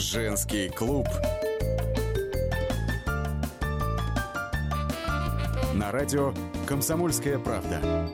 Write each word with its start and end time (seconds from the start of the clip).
Женский 0.00 0.70
клуб. 0.70 1.06
На 5.74 5.92
радио 5.92 6.32
«Комсомольская 6.66 7.38
правда». 7.38 8.08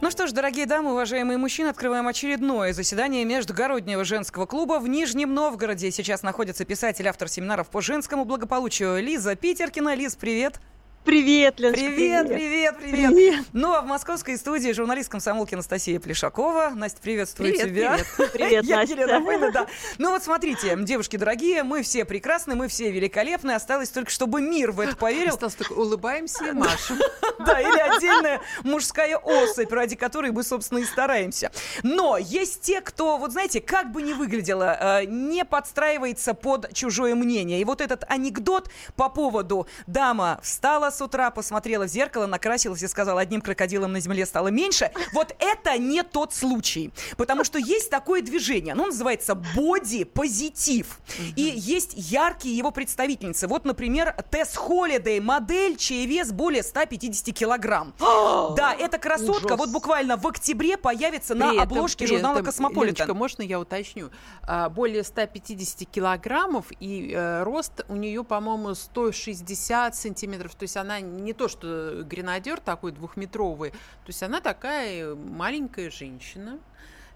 Ну 0.00 0.10
что 0.10 0.28
ж, 0.28 0.32
дорогие 0.32 0.66
дамы, 0.66 0.92
уважаемые 0.92 1.36
мужчины, 1.36 1.68
открываем 1.68 2.06
очередное 2.06 2.72
заседание 2.72 3.24
Междугороднего 3.24 4.04
женского 4.04 4.46
клуба 4.46 4.78
в 4.78 4.88
Нижнем 4.88 5.34
Новгороде. 5.34 5.90
Сейчас 5.90 6.22
находится 6.22 6.64
писатель, 6.64 7.08
автор 7.08 7.28
семинаров 7.28 7.70
по 7.70 7.82
женскому 7.82 8.24
благополучию 8.24 9.02
Лиза 9.02 9.34
Питеркина. 9.34 9.96
Лиз, 9.96 10.14
привет! 10.14 10.60
Привет, 11.04 11.58
Леночка. 11.58 11.84
Привет, 11.84 12.28
привет, 12.28 12.78
привет, 12.78 13.10
привет. 13.10 13.46
Ну, 13.52 13.74
а 13.74 13.80
в 13.80 13.86
московской 13.86 14.38
студии 14.38 14.70
журналист 14.70 15.08
комсомолки 15.08 15.54
Анастасия 15.54 15.98
Плешакова. 15.98 16.70
Настя, 16.76 17.00
приветствую 17.02 17.50
привет, 17.50 17.66
тебя. 17.66 17.98
Привет, 18.16 18.32
привет 18.32 18.64
Я 18.66 18.76
Настя. 18.76 18.94
Елена 18.94 19.20
Фейна, 19.20 19.50
да. 19.50 19.66
Ну 19.98 20.10
вот 20.10 20.22
смотрите, 20.22 20.76
девушки 20.78 21.16
дорогие, 21.16 21.64
мы 21.64 21.82
все 21.82 22.04
прекрасны, 22.04 22.54
мы 22.54 22.68
все 22.68 22.92
великолепны. 22.92 23.50
Осталось 23.50 23.88
только, 23.88 24.12
чтобы 24.12 24.40
мир 24.40 24.70
в 24.70 24.78
это 24.78 24.94
поверил. 24.94 25.34
Осталось 25.34 25.56
только 25.56 25.72
улыбаемся 25.72 26.46
и 26.46 26.52
машем. 26.52 26.98
Да, 27.44 27.60
или 27.60 27.78
отдельная 27.78 28.40
мужская 28.62 29.16
особь, 29.16 29.72
ради 29.72 29.96
которой 29.96 30.30
мы, 30.30 30.44
собственно, 30.44 30.78
и 30.78 30.84
стараемся. 30.84 31.50
Но 31.82 32.16
есть 32.16 32.60
те, 32.60 32.80
кто, 32.80 33.18
вот 33.18 33.32
знаете, 33.32 33.60
как 33.60 33.90
бы 33.90 34.02
ни 34.02 34.12
выглядело, 34.12 35.00
э, 35.00 35.06
не 35.06 35.44
подстраивается 35.44 36.34
под 36.34 36.72
чужое 36.72 37.16
мнение. 37.16 37.60
И 37.60 37.64
вот 37.64 37.80
этот 37.80 38.04
анекдот 38.08 38.70
по 38.94 39.08
поводу 39.08 39.66
«дама 39.88 40.38
встала 40.44 40.91
с 40.92 41.00
утра, 41.00 41.30
посмотрела 41.30 41.84
в 41.84 41.88
зеркало, 41.88 42.26
накрасилась 42.26 42.82
и 42.82 42.88
сказала, 42.88 43.20
одним 43.20 43.40
крокодилом 43.40 43.92
на 43.92 44.00
земле 44.00 44.26
стало 44.26 44.48
меньше», 44.48 44.90
вот 45.12 45.34
это 45.38 45.78
не 45.78 46.02
тот 46.02 46.32
случай. 46.32 46.92
Потому 47.16 47.44
что 47.44 47.58
есть 47.58 47.90
такое 47.90 48.22
движение, 48.22 48.72
оно 48.72 48.86
называется 48.86 49.34
боди-позитив. 49.34 50.98
И 51.36 51.42
есть 51.42 51.92
яркие 51.96 52.56
его 52.56 52.70
представительницы. 52.70 53.46
Вот, 53.48 53.64
например, 53.64 54.14
Тесс 54.30 54.56
Холидей, 54.56 55.20
модель, 55.20 55.76
чей 55.76 56.06
вес 56.06 56.32
более 56.32 56.62
150 56.62 57.34
килограмм. 57.34 57.94
Да, 58.56 58.74
эта 58.74 58.98
красотка 58.98 59.46
Ужас. 59.46 59.58
вот 59.58 59.70
буквально 59.70 60.16
в 60.16 60.26
октябре 60.26 60.76
появится 60.76 61.34
на 61.34 61.50
При 61.50 61.58
обложке 61.58 62.06
журнала 62.06 62.42
«Космополитен». 62.42 63.10
Можно 63.14 63.42
я 63.42 63.58
уточню? 63.58 64.10
А, 64.42 64.68
Более 64.68 65.02
150 65.02 65.88
килограммов, 65.88 66.66
и 66.80 67.12
э, 67.14 67.42
рост 67.42 67.84
у 67.88 67.96
нее, 67.96 68.24
по-моему, 68.24 68.74
160 68.74 69.94
сантиметров. 69.94 70.54
То 70.54 70.64
есть 70.64 70.76
она 70.82 71.00
не 71.00 71.32
то, 71.32 71.48
что 71.48 72.02
гренадер 72.04 72.60
такой 72.60 72.92
двухметровый, 72.92 73.70
то 73.70 74.08
есть 74.08 74.22
она 74.22 74.40
такая 74.40 75.14
маленькая 75.14 75.90
женщина 75.90 76.58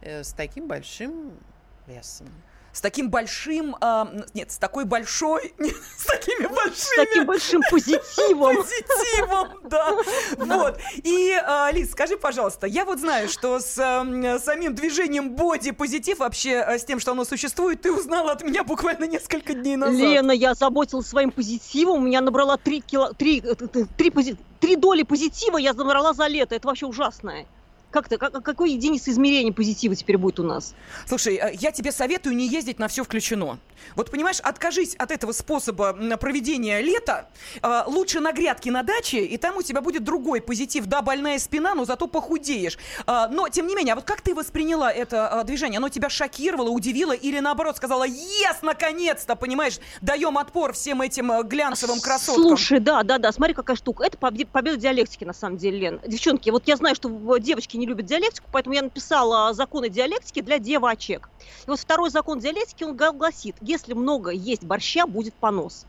э, 0.01 0.25
с 0.25 0.33
таким 0.33 0.67
большим 0.67 1.33
весом. 1.87 2.29
С 2.77 2.83
таким 2.83 3.09
большим... 3.09 3.75
а, 3.81 4.07
нет, 4.35 4.53
с 4.53 4.59
такой 4.59 4.85
большой... 4.85 5.55
с 5.97 6.05
такими 6.05 6.45
С 6.45 6.55
большими... 6.55 7.07
таким 7.07 7.25
большим 7.25 7.63
позитивом. 7.71 8.57
Позитивом, 8.63 9.49
да. 9.65 9.97
Вот. 10.37 10.79
И, 10.97 11.33
а, 11.43 11.71
Лиз, 11.73 11.93
скажи, 11.93 12.19
пожалуйста, 12.19 12.67
я 12.67 12.85
вот 12.85 13.01
знаю, 13.01 13.31
что 13.31 13.61
с 13.61 13.79
ам, 13.79 14.39
самим 14.39 14.75
движением 14.75 15.31
боди-позитив, 15.31 16.19
вообще 16.19 16.59
а, 16.59 16.79
с 16.79 16.85
тем, 16.85 17.01
что 17.01 17.13
оно 17.13 17.25
существует, 17.25 17.81
ты 17.81 17.91
узнала 17.91 18.33
от 18.33 18.43
меня 18.43 18.63
буквально 18.63 19.07
несколько 19.07 19.55
дней 19.55 19.77
назад. 19.77 19.99
Лена, 19.99 20.33
я 20.33 20.53
заботилась 20.53 21.07
своим 21.07 21.31
позитивом. 21.31 22.01
У 22.01 22.03
меня 22.03 22.21
набрала 22.21 22.59
три, 22.59 22.83
кило, 22.83 23.15
три, 23.15 23.41
э, 23.41 23.55
э, 23.59 23.85
три, 23.97 24.11
пози- 24.11 24.37
три 24.61 24.77
доли 24.77 25.03
позитива, 25.03 25.57
я 25.57 25.73
набрала 25.73 26.13
за 26.13 26.27
лето. 26.27 26.55
Это 26.55 26.69
вообще 26.69 26.85
ужасное. 26.85 27.47
Как 27.97 28.11
то 28.11 28.19
как, 28.19 28.45
какой 28.45 28.73
единица 28.73 29.11
измерения 29.11 29.55
позитива 29.55 29.97
теперь 29.97 30.19
будет 30.19 30.39
у 30.39 30.43
нас? 30.43 30.75
Слушай, 31.07 31.37
э, 31.37 31.53
я 31.59 31.73
тебе 31.73 31.93
советую 31.93 32.37
не 32.37 32.47
ездить 32.47 32.79
на 32.79 32.89
все 32.89 33.03
включено. 33.05 33.59
Вот 33.95 34.11
понимаешь, 34.11 34.39
откажись 34.41 34.95
от 34.97 35.11
этого 35.11 35.33
способа 35.33 35.95
проведения 36.19 36.83
лета. 36.83 37.31
Э, 37.63 37.85
Лучше 37.87 38.21
на 38.21 38.33
грядке 38.33 38.71
на 38.71 38.83
даче, 38.83 39.25
и 39.25 39.39
там 39.39 39.57
у 39.57 39.63
тебя 39.63 39.81
будет 39.81 40.05
другой 40.05 40.43
позитив. 40.43 40.85
Да, 40.85 41.01
больная 41.01 41.39
спина, 41.39 41.75
но 41.75 41.87
зато 41.87 42.07
похудеешь. 42.07 42.77
Э, 43.07 43.29
Но, 43.31 43.49
тем 43.49 43.67
не 43.67 43.75
менее, 43.75 43.95
а 43.95 43.97
вот 43.97 44.05
как 44.05 44.21
ты 44.21 44.35
восприняла 44.35 44.93
это 44.93 45.43
движение? 45.47 45.79
Оно 45.79 45.89
тебя 45.89 46.11
шокировало, 46.11 46.69
удивило 46.69 47.13
или 47.13 47.39
наоборот 47.39 47.79
сказала, 47.79 48.05
ес, 48.05 48.59
наконец-то, 48.61 49.37
понимаешь, 49.37 49.79
даем 50.03 50.37
отпор 50.37 50.75
всем 50.75 51.01
этим 51.01 51.33
глянцевым 51.49 52.01
красоткам? 52.01 52.43
Слушай, 52.43 52.81
да, 52.81 53.03
да, 53.05 53.17
да, 53.17 53.33
смотри, 53.33 53.55
какая 53.55 53.75
штука. 53.77 54.05
Это 54.05 54.19
побе- 54.19 54.47
победа 54.47 54.77
диалектики, 54.77 55.25
на 55.25 55.33
самом 55.33 55.57
деле, 55.57 55.79
Лен. 55.79 56.01
Девчонки, 56.07 56.51
вот 56.51 56.65
я 56.69 56.77
знаю, 56.77 56.95
что 56.95 57.09
девочки 57.39 57.79
не 57.79 57.86
любят 57.87 58.07
диалектику, 58.07 58.49
поэтому 58.51 58.75
я 58.75 58.83
написала 58.83 59.53
законы 59.55 59.89
диалектики 59.89 60.41
для 60.41 60.59
девочек. 60.59 61.31
И 61.67 61.71
вот 61.71 61.81
второй 61.81 62.11
закон 62.11 62.39
диалектики, 62.39 62.85
он 62.85 62.97
гла- 62.97 63.13
гласит, 63.13 63.57
если 63.61 63.95
много 63.95 64.31
есть 64.31 64.65
борща, 64.65 65.07
будет 65.07 65.35
понос. 65.35 65.87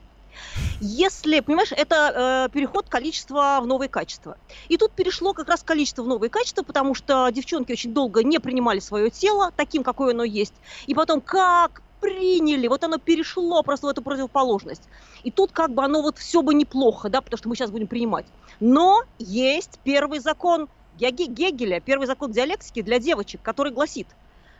Если, 0.80 1.40
понимаешь, 1.40 1.72
это 1.72 2.48
э, 2.48 2.54
переход 2.54 2.88
количества 2.90 3.60
в 3.62 3.68
новые 3.68 3.90
качества. 3.90 4.38
И 4.68 4.78
тут 4.78 4.94
перешло 4.94 5.34
как 5.34 5.50
раз 5.50 5.64
количество 5.64 6.04
в 6.04 6.08
новые 6.08 6.30
качества, 6.30 6.64
потому 6.64 6.94
что 6.94 7.30
девчонки 7.30 7.72
очень 7.72 7.94
долго 7.94 8.24
не 8.24 8.40
принимали 8.40 8.80
свое 8.80 9.10
тело 9.10 9.52
таким, 9.56 9.84
какое 9.84 10.14
оно 10.14 10.24
есть. 10.24 10.54
И 10.86 10.94
потом 10.94 11.22
как 11.22 11.82
приняли, 12.00 12.68
вот 12.68 12.84
оно 12.84 13.00
перешло 13.00 13.64
просто 13.64 13.88
в 13.88 13.90
эту 13.90 14.04
противоположность. 14.04 14.84
И 15.24 15.32
тут 15.32 15.52
как 15.52 15.74
бы 15.74 15.84
оно 15.84 16.02
вот 16.02 16.20
все 16.20 16.44
бы 16.44 16.54
неплохо, 16.54 17.10
да, 17.10 17.22
потому 17.22 17.38
что 17.38 17.50
мы 17.50 17.56
сейчас 17.56 17.72
будем 17.72 17.88
принимать. 17.88 18.28
Но 18.60 19.02
есть 19.18 19.80
первый 19.84 20.20
закон 20.20 20.68
Гегеля, 20.98 21.80
первый 21.80 22.08
закон 22.08 22.32
диалектики 22.32 22.82
для 22.82 23.00
девочек, 23.00 23.42
который 23.42 23.72
гласит, 23.72 24.08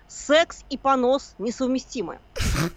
секс 0.08 0.64
и 0.70 0.78
понос 0.78 1.36
несовместимы. 1.38 2.20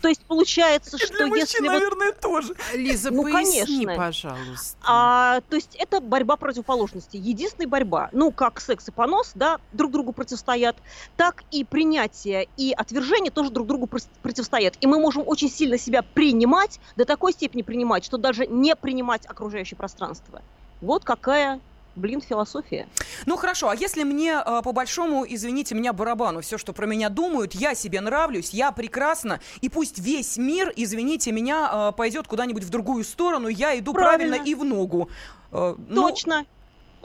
То 0.03 0.09
есть 0.09 0.23
получается, 0.23 0.99
что 0.99 1.15
для 1.15 1.27
мужчин, 1.29 1.45
если 1.45 1.61
вот 1.61 1.73
наверное, 1.73 2.13
тоже. 2.13 2.55
Лиза, 2.75 3.11
Ну, 3.11 3.23
поясни, 3.23 3.85
конечно. 3.85 3.95
пожалуйста. 3.97 4.77
а, 4.83 5.41
то 5.49 5.57
есть 5.57 5.75
это 5.77 6.01
борьба 6.01 6.37
противоположностей. 6.37 7.21
Единственная 7.21 7.69
борьба. 7.69 8.11
Ну, 8.13 8.31
как 8.33 8.61
секс 8.61 8.89
и 8.89 8.91
понос, 8.91 9.33
да, 9.35 9.59
друг 9.73 9.93
другу 9.93 10.13
противостоят, 10.13 10.77
так 11.17 11.45
и 11.51 11.65
принятие 11.65 12.49
и 12.57 12.73
отвержение 12.73 13.31
тоже 13.31 13.51
друг 13.51 13.69
другу 13.69 13.89
противостоят. 14.23 14.75
И 14.81 14.87
мы 14.87 14.99
можем 14.99 15.23
очень 15.27 15.51
сильно 15.51 15.79
себя 15.79 16.03
принимать, 16.03 16.81
до 16.97 17.05
такой 17.05 17.33
степени 17.33 17.63
принимать, 17.63 18.05
что 18.05 18.19
даже 18.19 18.47
не 18.47 18.75
принимать 18.75 19.25
окружающее 19.27 19.77
пространство. 19.79 20.43
Вот 20.81 21.05
какая, 21.05 21.61
блин, 21.97 22.21
философия. 22.21 22.87
Ну 23.27 23.37
хорошо, 23.37 23.69
а 23.69 23.75
если 23.75 24.03
мне 24.03 24.43
э, 24.45 24.63
по 24.63 24.73
большому, 24.73 25.25
извините 25.29 25.75
меня, 25.75 25.93
барабану, 25.93 26.41
все, 26.41 26.59
что 26.59 26.73
про 26.73 26.87
меня 26.87 27.09
думают, 27.09 27.55
я 27.55 27.75
себе 27.75 28.01
нравлюсь, 28.01 28.51
я 28.51 28.73
прекрасна, 28.73 29.41
и 29.61 29.69
пусть 29.69 29.99
весь 29.99 30.37
мир, 30.37 30.73
извините 30.77 31.33
меня, 31.33 31.71
э, 31.73 31.93
пойдет 31.97 32.27
куда-нибудь 32.27 32.65
в 32.65 32.71
другую 32.71 33.05
сторону, 33.05 33.49
я 33.49 33.79
иду 33.79 33.93
правильно, 33.93 34.37
Правильно. 34.37 34.51
и 34.51 34.55
в 34.55 34.65
ногу. 34.65 35.09
Э, 35.53 35.75
ну, 35.89 36.09
Точно. 36.09 36.41
О, 36.41 36.45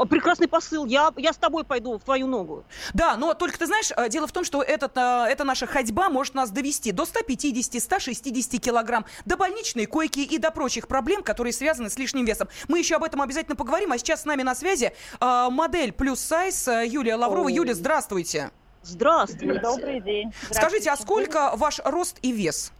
Прекрасный 0.10 0.48
посыл. 0.48 0.86
Я, 0.86 1.12
я 1.18 1.32
с 1.32 1.38
тобой 1.38 1.64
пойду 1.64 1.98
в 1.98 2.04
твою 2.04 2.28
ногу. 2.28 2.66
Да, 2.94 3.16
но 3.16 3.34
только 3.34 3.58
ты 3.58 3.66
знаешь, 3.66 3.92
э, 3.96 4.10
дело 4.10 4.28
в 4.28 4.32
том, 4.32 4.44
что 4.44 4.62
этот, 4.62 4.98
э, 4.98 5.26
эта 5.30 5.44
наша 5.44 5.68
ходьба 5.68 6.10
может 6.10 6.36
нас 6.36 6.52
довести 6.52 6.92
до 6.92 7.04
150-160 7.04 8.60
килограмм, 8.60 9.06
до 9.26 9.38
больничной 9.38 9.86
койки 9.86 10.20
и 10.20 10.38
до 10.38 10.52
прочих 10.52 10.88
проблем, 10.88 11.24
которые 11.24 11.54
связаны 11.54 11.90
с 11.90 11.98
лишним 11.98 12.26
весом. 12.26 12.50
Мы 12.68 12.80
еще 12.80 12.96
об 12.96 13.04
этом 13.04 13.22
обязательно 13.22 13.56
поговорим, 13.56 13.92
а 13.92 13.98
сейчас 13.98 14.24
с 14.24 14.26
нами 14.26 14.44
на 14.44 14.56
связи 14.56 14.94
э, 15.20 15.48
модель 15.50 15.94
плюс 15.94 16.20
сайз 16.20 16.68
Юлия 16.68 17.16
Лаврова. 17.16 17.48
О. 17.48 17.52
Юля, 17.52 17.74
здравствуйте. 17.74 18.52
Здравствуйте. 18.84 19.60
Добрый 19.60 20.00
день. 20.00 20.34
Скажите, 20.52 20.92
а 20.92 20.98
сколько 20.98 21.54
ваш 21.56 21.80
рост 21.84 22.18
и 22.22 22.32
вес? 22.32 22.72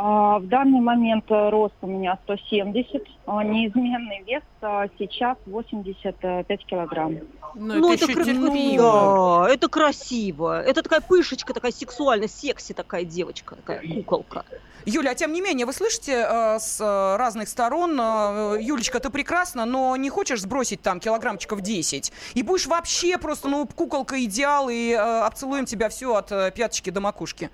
А, 0.00 0.38
в 0.38 0.46
данный 0.46 0.80
момент 0.80 1.24
э, 1.28 1.48
рост 1.50 1.74
у 1.82 1.88
меня 1.88 2.16
170, 2.22 3.02
а, 3.26 3.42
неизменный 3.42 4.22
вес 4.24 4.44
а, 4.62 4.86
сейчас 4.96 5.36
85 5.46 6.66
килограмм. 6.66 7.16
Ну, 7.56 7.92
это, 7.92 8.04
еще 8.04 8.14
кра- 8.14 8.24
терпимо. 8.24 8.78
Да, 8.78 9.52
это 9.52 9.68
красиво. 9.68 10.62
Это 10.62 10.84
такая 10.84 11.00
пышечка, 11.00 11.52
такая 11.52 11.72
сексуальная, 11.72 12.28
секси 12.28 12.74
такая 12.74 13.02
девочка, 13.02 13.56
такая 13.56 13.82
куколка. 13.92 14.44
Юля, 14.86 15.10
а 15.10 15.14
тем 15.16 15.32
не 15.32 15.40
менее, 15.40 15.66
вы 15.66 15.72
слышите 15.72 16.12
э, 16.12 16.58
с 16.60 16.80
э, 16.80 17.16
разных 17.16 17.48
сторон, 17.48 17.98
э, 18.00 18.58
Юлечка, 18.60 19.00
ты 19.00 19.10
прекрасна, 19.10 19.64
но 19.64 19.96
не 19.96 20.10
хочешь 20.10 20.42
сбросить 20.42 20.80
там 20.80 21.00
килограммчиков 21.00 21.60
10? 21.60 22.12
И 22.34 22.42
будешь 22.44 22.68
вообще 22.68 23.18
просто, 23.18 23.48
ну, 23.48 23.66
куколка 23.66 24.22
идеал, 24.22 24.68
и 24.68 24.92
э, 24.92 24.96
обцелуем 24.96 25.64
тебя 25.64 25.88
все 25.88 26.14
от 26.14 26.30
э, 26.30 26.52
пяточки 26.54 26.90
до 26.90 27.00
макушки. 27.00 27.50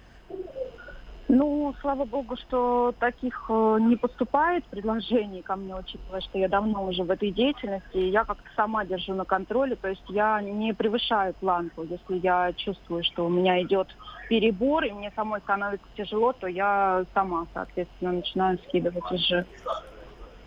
Ну, 1.36 1.74
слава 1.80 2.04
богу, 2.04 2.36
что 2.36 2.94
таких 3.00 3.46
э, 3.48 3.78
не 3.80 3.96
поступает 3.96 4.64
предложений 4.66 5.42
ко 5.42 5.56
мне, 5.56 5.74
учитывая, 5.74 6.20
что 6.20 6.38
я 6.38 6.48
давно 6.48 6.84
уже 6.84 7.02
в 7.02 7.10
этой 7.10 7.32
деятельности, 7.32 7.96
и 7.96 8.10
я 8.10 8.24
как-то 8.24 8.48
сама 8.54 8.84
держу 8.84 9.14
на 9.14 9.24
контроле, 9.24 9.74
то 9.74 9.88
есть 9.88 10.04
я 10.10 10.40
не 10.40 10.72
превышаю 10.74 11.34
планку. 11.34 11.82
Если 11.82 12.18
я 12.18 12.52
чувствую, 12.52 13.02
что 13.02 13.26
у 13.26 13.28
меня 13.28 13.60
идет 13.62 13.88
перебор, 14.28 14.84
и 14.84 14.92
мне 14.92 15.12
самой 15.16 15.40
становится 15.40 15.86
тяжело, 15.96 16.32
то 16.32 16.46
я 16.46 17.04
сама, 17.14 17.48
соответственно, 17.52 18.12
начинаю 18.12 18.56
скидывать 18.68 19.10
уже. 19.10 19.44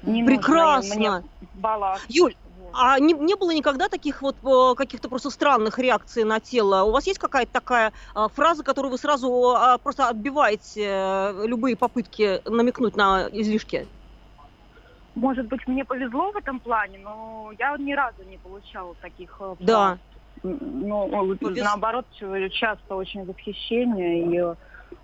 ненужный 0.03 0.37
Прекрасно. 0.37 0.95
Мне 0.95 1.23
балласт. 1.55 2.05
Юль, 2.07 2.35
А 2.73 2.99
не, 2.99 3.13
не 3.13 3.35
было 3.35 3.51
никогда 3.51 3.89
таких 3.89 4.21
вот 4.21 4.37
э, 4.43 4.75
каких-то 4.75 5.09
просто 5.09 5.29
странных 5.29 5.79
реакций 5.79 6.23
на 6.23 6.39
тело? 6.39 6.83
У 6.83 6.91
вас 6.91 7.07
есть 7.07 7.19
какая-то 7.19 7.51
такая 7.51 7.93
а, 8.13 8.29
фраза, 8.29 8.63
которую 8.63 8.91
вы 8.91 8.97
сразу 8.97 9.55
а, 9.55 9.77
просто 9.77 10.07
отбиваете 10.09 10.85
э, 10.85 11.47
любые 11.47 11.75
попытки 11.75 12.41
намекнуть 12.45 12.95
на 12.95 13.27
излишки? 13.31 13.87
Может 15.15 15.47
быть, 15.47 15.65
мне 15.65 15.83
повезло 15.83 16.31
в 16.31 16.35
этом 16.35 16.59
плане, 16.59 16.99
но 16.99 17.51
я 17.57 17.75
ни 17.77 17.93
разу 17.93 18.23
не 18.23 18.37
получала 18.37 18.95
таких 19.01 19.35
э. 19.39 19.55
Да. 19.59 19.97
Ну, 20.43 21.07
Повез- 21.41 21.63
наоборот, 21.63 22.05
часто 22.51 22.95
очень 22.95 23.25
восхищение 23.25 24.27
и 24.27 24.37
э, 24.37 24.55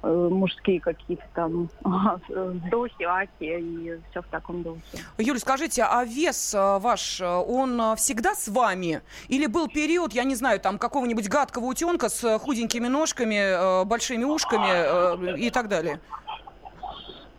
мужские 0.04 0.80
какие-то 0.80 1.24
там 1.34 1.70
вздохи, 2.28 3.04
аки 3.04 3.30
и 3.40 4.00
все 4.12 4.22
в 4.22 4.28
таком 4.28 4.64
духе. 4.64 4.82
Юль, 5.18 5.40
скажите, 5.40 5.84
а 5.84 6.04
вес 6.04 6.54
э, 6.54 6.80
ваш, 6.80 7.22
э, 7.22 7.26
он 7.26 7.80
э, 7.80 7.96
всегда 7.96 8.36
с 8.36 8.48
вами? 8.48 9.02
Или 9.28 9.46
был 9.46 9.68
период, 9.68 10.14
я 10.14 10.24
не 10.24 10.36
знаю, 10.36 10.60
там 10.60 10.78
какого-нибудь 10.78 11.30
гадкого 11.30 11.66
утенка 11.66 12.10
с 12.10 12.24
э, 12.24 12.38
худенькими 12.38 12.88
ножками, 12.88 13.82
э, 13.82 13.86
большими 13.86 14.24
ушками 14.24 14.68
э, 14.70 15.38
и 15.38 15.50
так 15.50 15.68
далее? 15.70 16.00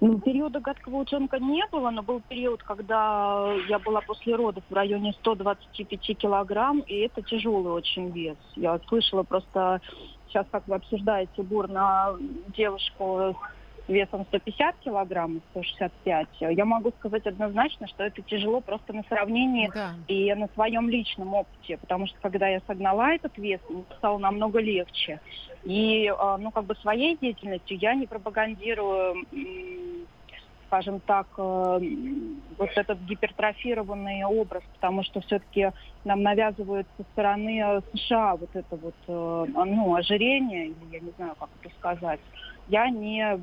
Ну, 0.06 0.21
периода 0.21 0.61
гадкого 0.61 0.97
утенка 0.97 1.39
не 1.39 1.65
было, 1.73 1.89
но 1.89 2.03
был 2.03 2.21
период, 2.21 2.62
когда 2.62 3.55
я 3.69 3.79
была 3.79 4.03
после 4.03 4.35
родов 4.37 4.62
в 4.69 4.75
районе 4.75 5.12
125 5.15 6.19
килограмм, 6.19 6.81
и 6.81 6.95
это 6.97 7.23
тяжелый 7.23 7.73
очень 7.73 8.11
вес. 8.11 8.37
Я 8.55 8.79
слышала 8.87 9.23
просто 9.23 9.81
сейчас, 10.29 10.47
как 10.53 10.69
вы 10.69 10.75
обсуждаете, 10.75 11.43
бур 11.43 11.69
на 11.69 12.17
девушку 12.49 13.35
весом 13.89 14.27
150 14.27 14.77
килограмм, 14.81 15.41
165. 15.51 16.29
Я 16.41 16.65
могу 16.67 16.93
сказать 16.99 17.27
однозначно, 17.27 17.87
что 17.87 18.05
это 18.05 18.21
тяжело 18.23 18.61
просто 18.61 18.93
на 18.93 19.05
сравнении 19.05 19.71
Да. 19.75 19.95
и 20.07 20.35
на 20.35 20.49
своем 20.49 20.89
личном 20.91 21.33
опыте, 21.33 21.79
потому 21.79 22.07
что 22.07 22.19
когда 22.21 22.49
я 22.49 22.61
согнала 22.67 23.15
этот 23.15 23.37
вес, 23.39 23.61
мне 23.71 23.85
стало 23.99 24.19
намного 24.19 24.61
легче. 24.61 25.21
И, 25.64 26.06
э, 26.06 26.37
ну, 26.38 26.50
как 26.50 26.64
бы 26.64 26.75
своей 26.76 27.16
деятельностью 27.16 27.78
я 27.78 27.94
не 27.94 28.06
пропагандирую, 28.06 29.26
скажем 30.75 31.00
так, 31.00 31.26
э, 31.38 31.81
вот 32.58 32.70
этот 32.75 32.99
гипертрофированный 33.00 34.25
образ, 34.25 34.62
потому 34.75 35.05
что 35.05 35.20
все-таки 35.20 35.70
нам 36.05 36.22
навязывают 36.22 36.87
со 36.96 37.05
стороны 37.12 37.61
э, 37.61 37.81
США 37.94 38.37
вот 38.37 38.50
это 38.52 38.76
вот, 38.76 38.94
э, 39.06 39.46
ну, 39.55 39.94
ожирение, 39.94 40.66
или 40.66 40.93
я 40.93 41.00
не 41.00 41.12
знаю, 41.16 41.34
как 41.38 41.49
это 41.62 41.72
сказать. 41.76 42.20
Я 42.69 42.90
не, 42.90 43.40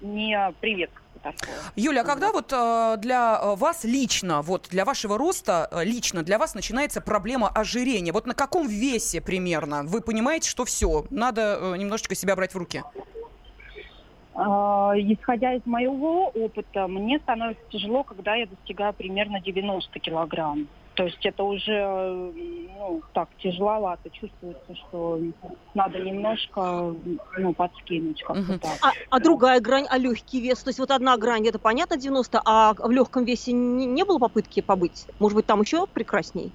не 0.00 0.52
приветствую 0.60 1.11
такое. 1.22 1.54
Юля, 1.76 2.02
а 2.02 2.04
когда 2.04 2.32
вот 2.32 2.52
э, 2.52 2.96
для 2.98 3.40
э, 3.42 3.54
вас 3.56 3.84
лично, 3.84 4.42
вот 4.42 4.68
для 4.70 4.84
вашего 4.84 5.16
роста, 5.18 5.68
э, 5.70 5.84
лично 5.84 6.22
для 6.22 6.38
вас 6.38 6.54
начинается 6.54 7.00
проблема 7.00 7.48
ожирения? 7.48 8.12
Вот 8.12 8.26
на 8.26 8.34
каком 8.34 8.66
весе 8.68 9.20
примерно 9.20 9.82
вы 9.84 10.00
понимаете, 10.00 10.48
что 10.48 10.64
все, 10.64 11.04
надо 11.10 11.74
немножечко 11.76 12.14
себя 12.14 12.36
брать 12.36 12.54
в 12.54 12.58
руки? 12.58 12.82
А, 14.34 14.92
Исходя 14.96 15.54
из 15.54 15.64
моего 15.66 16.28
опыта, 16.28 16.86
мне 16.88 17.18
становится 17.18 17.62
тяжело, 17.70 18.02
когда 18.02 18.34
я 18.34 18.46
достигаю 18.46 18.92
примерно 18.92 19.40
90 19.40 19.98
килограмм. 20.00 20.68
То 20.94 21.04
есть 21.04 21.24
это 21.24 21.42
уже 21.42 21.84
ну, 21.86 23.02
так 23.12 23.28
тяжеловато. 23.38 24.10
Чувствуется, 24.10 24.74
что 24.74 25.20
надо 25.74 25.98
немножко 25.98 26.94
ну, 27.38 27.54
подскинуть 27.54 28.22
как-то 28.22 28.42
Мгм. 28.42 28.58
так. 28.58 28.78
А, 28.82 28.92
а 29.10 29.20
другая 29.20 29.60
грань, 29.60 29.86
а 29.88 29.96
легкий 29.98 30.40
вес? 30.40 30.62
То 30.62 30.70
есть 30.70 30.78
вот 30.78 30.90
одна 30.90 31.16
грань, 31.16 31.46
это 31.48 31.58
понятно, 31.58 31.96
90, 31.96 32.42
а 32.44 32.74
в 32.74 32.90
легком 32.90 33.24
весе 33.24 33.52
не, 33.52 33.86
не 33.86 34.04
было 34.04 34.18
попытки 34.18 34.60
побыть? 34.60 35.06
Может 35.18 35.36
быть, 35.36 35.46
там 35.46 35.62
еще 35.62 35.86
прекрасней? 35.86 36.52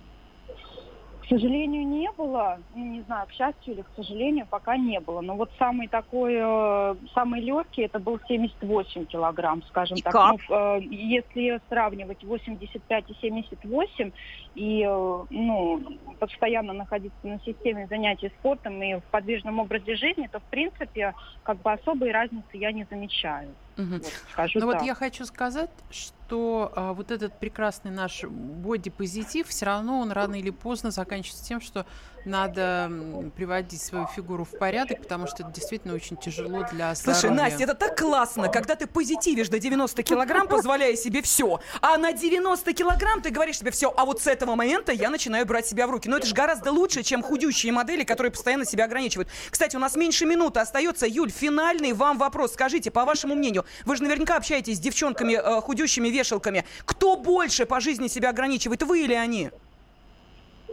К 1.27 1.29
сожалению, 1.31 1.85
не 1.85 2.09
было. 2.13 2.57
Не 2.73 3.01
знаю, 3.01 3.27
к 3.27 3.33
счастью 3.33 3.73
или 3.73 3.81
к 3.81 3.89
сожалению, 3.97 4.47
пока 4.49 4.77
не 4.77 4.97
было. 5.01 5.19
Но 5.19 5.35
вот 5.35 5.51
самый 5.59 5.89
такой, 5.89 6.35
э, 6.37 6.95
самый 7.13 7.41
легкий, 7.41 7.81
это 7.81 7.99
был 7.99 8.17
78 8.29 9.05
килограмм, 9.07 9.61
скажем 9.63 9.97
И 9.97 10.01
так. 10.01 10.13
как? 10.13 10.35
Ну, 10.47 10.55
э, 10.55 10.79
если 10.83 11.59
сравнивать 11.67 12.23
85 12.23 13.09
и 13.09 13.13
78, 13.19 14.11
и, 14.55 14.83
э, 14.87 15.25
ну, 15.29 15.81
постоянно 16.17 16.71
находиться 16.71 17.27
на 17.27 17.41
системе 17.41 17.87
занятий 17.87 18.31
спортом 18.39 18.81
и 18.81 18.95
в 18.95 19.03
подвижном 19.11 19.59
образе 19.59 19.97
жизни, 19.97 20.29
то, 20.31 20.39
в 20.39 20.45
принципе, 20.45 21.13
как 21.43 21.61
бы 21.61 21.73
особой 21.73 22.11
разницы 22.11 22.47
я 22.53 22.71
не 22.71 22.87
замечаю. 22.89 23.53
Мгм. 23.75 23.97
Вот, 23.97 24.13
скажу 24.31 24.59
Ну 24.61 24.71
так. 24.71 24.79
вот 24.79 24.87
я 24.87 24.95
хочу 24.95 25.25
сказать, 25.25 25.71
что 25.89 26.16
а, 26.31 26.93
вот 26.93 27.11
этот 27.11 27.39
прекрасный 27.39 27.91
наш 27.91 28.23
боди-позитив, 28.23 29.47
все 29.47 29.65
равно 29.65 29.99
он 29.99 30.11
рано 30.11 30.35
или 30.35 30.49
поздно 30.49 30.91
заканчивается 30.91 31.45
тем, 31.45 31.61
что 31.61 31.85
надо 32.27 32.91
приводить 33.35 33.81
свою 33.81 34.05
фигуру 34.07 34.43
в 34.43 34.57
порядок, 34.57 35.01
потому 35.01 35.27
что 35.27 35.43
это 35.43 35.51
действительно 35.51 35.93
очень 35.93 36.17
тяжело 36.17 36.65
для 36.71 36.93
здоровья. 36.93 37.21
Слушай, 37.21 37.31
Настя, 37.31 37.63
это 37.63 37.73
так 37.73 37.97
классно, 37.97 38.49
когда 38.49 38.75
ты 38.75 38.85
позитивишь 38.85 39.49
до 39.49 39.59
90 39.59 40.03
килограмм, 40.03 40.47
позволяя 40.47 40.95
себе 40.95 41.21
все, 41.21 41.59
а 41.81 41.97
на 41.97 42.11
90 42.11 42.73
килограмм 42.73 43.21
ты 43.21 43.29
говоришь 43.29 43.59
себе 43.59 43.71
все, 43.71 43.93
а 43.95 44.05
вот 44.05 44.21
с 44.21 44.27
этого 44.27 44.55
момента 44.55 44.91
я 44.91 45.09
начинаю 45.09 45.45
брать 45.45 45.65
себя 45.65 45.87
в 45.87 45.91
руки. 45.91 46.09
Но 46.09 46.17
это 46.17 46.27
же 46.27 46.35
гораздо 46.35 46.71
лучше, 46.71 47.03
чем 47.03 47.23
худющие 47.23 47.71
модели, 47.71 48.03
которые 48.03 48.31
постоянно 48.31 48.65
себя 48.65 48.85
ограничивают. 48.85 49.29
Кстати, 49.49 49.75
у 49.75 49.79
нас 49.79 49.95
меньше 49.95 50.25
минуты 50.25 50.59
остается. 50.59 51.07
Юль, 51.07 51.31
финальный 51.31 51.93
вам 51.93 52.17
вопрос. 52.17 52.53
Скажите, 52.53 52.91
по 52.91 53.05
вашему 53.05 53.35
мнению, 53.35 53.65
вы 53.85 53.95
же 53.95 54.03
наверняка 54.03 54.35
общаетесь 54.35 54.77
с 54.77 54.79
девчонками, 54.79 55.33
э, 55.33 55.61
худющими 55.61 56.09
вешалками. 56.17 56.65
Кто 56.85 57.15
больше 57.15 57.65
по 57.65 57.79
жизни 57.79 58.07
себя 58.07 58.29
ограничивает, 58.29 58.83
вы 58.83 59.03
или 59.03 59.13
они? 59.13 59.51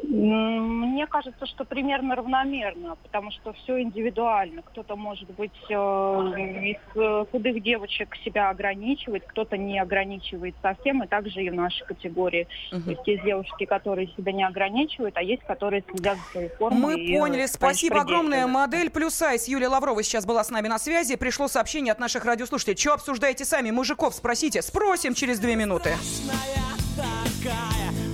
Мне 0.08 1.06
кажется, 1.06 1.46
что 1.46 1.64
примерно 1.64 2.14
равномерно, 2.14 2.96
потому 3.02 3.30
что 3.30 3.52
все 3.52 3.80
индивидуально. 3.80 4.62
Кто-то, 4.62 4.96
может 4.96 5.30
быть, 5.30 5.52
э, 5.68 5.74
из 5.74 6.76
э, 6.96 7.24
худых 7.30 7.62
девочек 7.62 8.14
себя 8.24 8.50
ограничивает, 8.50 9.24
кто-то 9.26 9.56
не 9.56 9.78
ограничивает 9.78 10.54
совсем, 10.62 11.02
и 11.02 11.06
также 11.06 11.42
и 11.42 11.50
в 11.50 11.54
нашей 11.54 11.86
категории. 11.86 12.46
То 12.70 12.76
Мгм. 12.78 12.90
есть 12.90 13.06
есть 13.06 13.24
девушки, 13.24 13.64
которые 13.64 14.08
себя 14.16 14.32
не 14.32 14.46
ограничивают, 14.46 15.16
а 15.16 15.22
есть, 15.22 15.42
которые 15.44 15.82
следят 15.90 16.18
за 16.18 16.30
своей 16.32 16.48
формой. 16.50 16.80
Мы 16.80 17.00
и, 17.00 17.14
э, 17.14 17.18
поняли. 17.18 17.46
Спасибо 17.46 18.00
огромное. 18.00 18.46
Модель 18.46 18.90
плюс 18.90 19.14
сайз 19.14 19.48
Юлия 19.48 19.68
Лаврова 19.68 20.02
сейчас 20.02 20.26
была 20.26 20.44
с 20.44 20.50
нами 20.50 20.68
на 20.68 20.78
связи. 20.78 21.16
Пришло 21.16 21.48
сообщение 21.48 21.92
от 21.92 21.98
наших 21.98 22.24
радиослушателей. 22.24 22.76
Что 22.76 22.94
обсуждаете 22.94 23.44
сами? 23.44 23.70
Мужиков 23.70 24.14
спросите. 24.14 24.62
Спросим 24.62 25.14
через 25.14 25.38
две 25.38 25.56
минуты. 25.56 25.90
такая, 25.90 26.74
ты 26.96 27.02
такая 27.48 28.13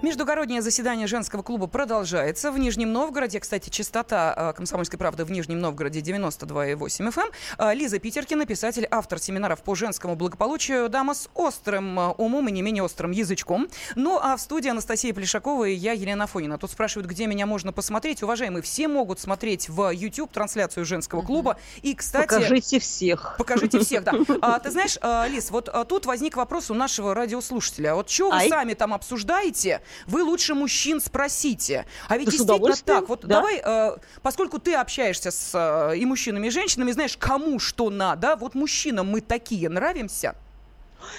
Междугороднее 0.00 0.62
заседание 0.62 1.08
женского 1.08 1.42
клуба 1.42 1.66
продолжается. 1.66 2.52
В 2.52 2.58
Нижнем 2.58 2.92
Новгороде, 2.92 3.40
кстати, 3.40 3.68
частота 3.68 4.32
э, 4.36 4.52
«Комсомольской 4.56 4.96
правды» 4.96 5.24
в 5.24 5.30
Нижнем 5.32 5.58
Новгороде 5.58 5.98
92,8 5.98 7.12
FM. 7.12 7.32
Э, 7.58 7.74
Лиза 7.74 7.98
Питеркина, 7.98 8.46
писатель, 8.46 8.86
автор 8.88 9.18
семинаров 9.18 9.60
по 9.64 9.74
женскому 9.74 10.14
благополучию, 10.14 10.88
дама 10.88 11.14
с 11.14 11.28
острым 11.34 11.98
э, 11.98 12.08
умом 12.16 12.48
и 12.48 12.52
не 12.52 12.62
менее 12.62 12.84
острым 12.84 13.10
язычком. 13.10 13.66
Ну, 13.96 14.20
а 14.22 14.36
в 14.36 14.40
студии 14.40 14.68
Анастасия 14.68 15.12
Плешакова 15.12 15.64
и 15.64 15.74
я, 15.74 15.94
Елена 15.94 16.28
Фонина. 16.28 16.58
Тут 16.58 16.70
спрашивают, 16.70 17.10
где 17.10 17.26
меня 17.26 17.46
можно 17.46 17.72
посмотреть. 17.72 18.22
Уважаемые, 18.22 18.62
все 18.62 18.86
могут 18.86 19.18
смотреть 19.18 19.68
в 19.68 19.90
YouTube 19.90 20.30
трансляцию 20.30 20.84
женского 20.84 21.22
клуба. 21.22 21.58
И, 21.82 21.96
кстати... 21.96 22.28
Покажите 22.28 22.78
всех. 22.78 23.34
Покажите 23.36 23.80
всех, 23.80 24.04
да. 24.04 24.12
А, 24.42 24.60
ты 24.60 24.70
знаешь, 24.70 24.96
а, 25.00 25.26
Лиз, 25.26 25.50
вот 25.50 25.68
а, 25.68 25.84
тут 25.84 26.06
возник 26.06 26.36
вопрос 26.36 26.70
у 26.70 26.74
нашего 26.74 27.14
радиослушателя. 27.14 27.96
Вот 27.96 28.08
что 28.08 28.30
вы 28.30 28.48
сами 28.48 28.74
там 28.74 28.94
обсуждаете, 28.94 29.80
вы 30.06 30.22
лучше 30.22 30.54
мужчин 30.54 31.00
спросите. 31.00 31.86
А 32.08 32.16
ведь 32.16 32.26
Да 32.26 32.32
действительно 32.32 32.76
так. 32.76 33.08
Вот 33.08 33.20
да. 33.22 33.28
давай, 33.28 33.60
э, 33.64 33.96
поскольку 34.22 34.58
ты 34.58 34.74
общаешься 34.74 35.30
с 35.30 35.52
э, 35.54 35.96
и 35.96 36.04
мужчинами, 36.04 36.48
и 36.48 36.50
женщинами, 36.50 36.92
знаешь, 36.92 37.16
кому 37.16 37.58
что 37.58 37.90
надо, 37.90 38.36
вот 38.36 38.54
мужчинам 38.54 39.08
мы 39.08 39.20
такие 39.20 39.68
нравимся. 39.68 40.34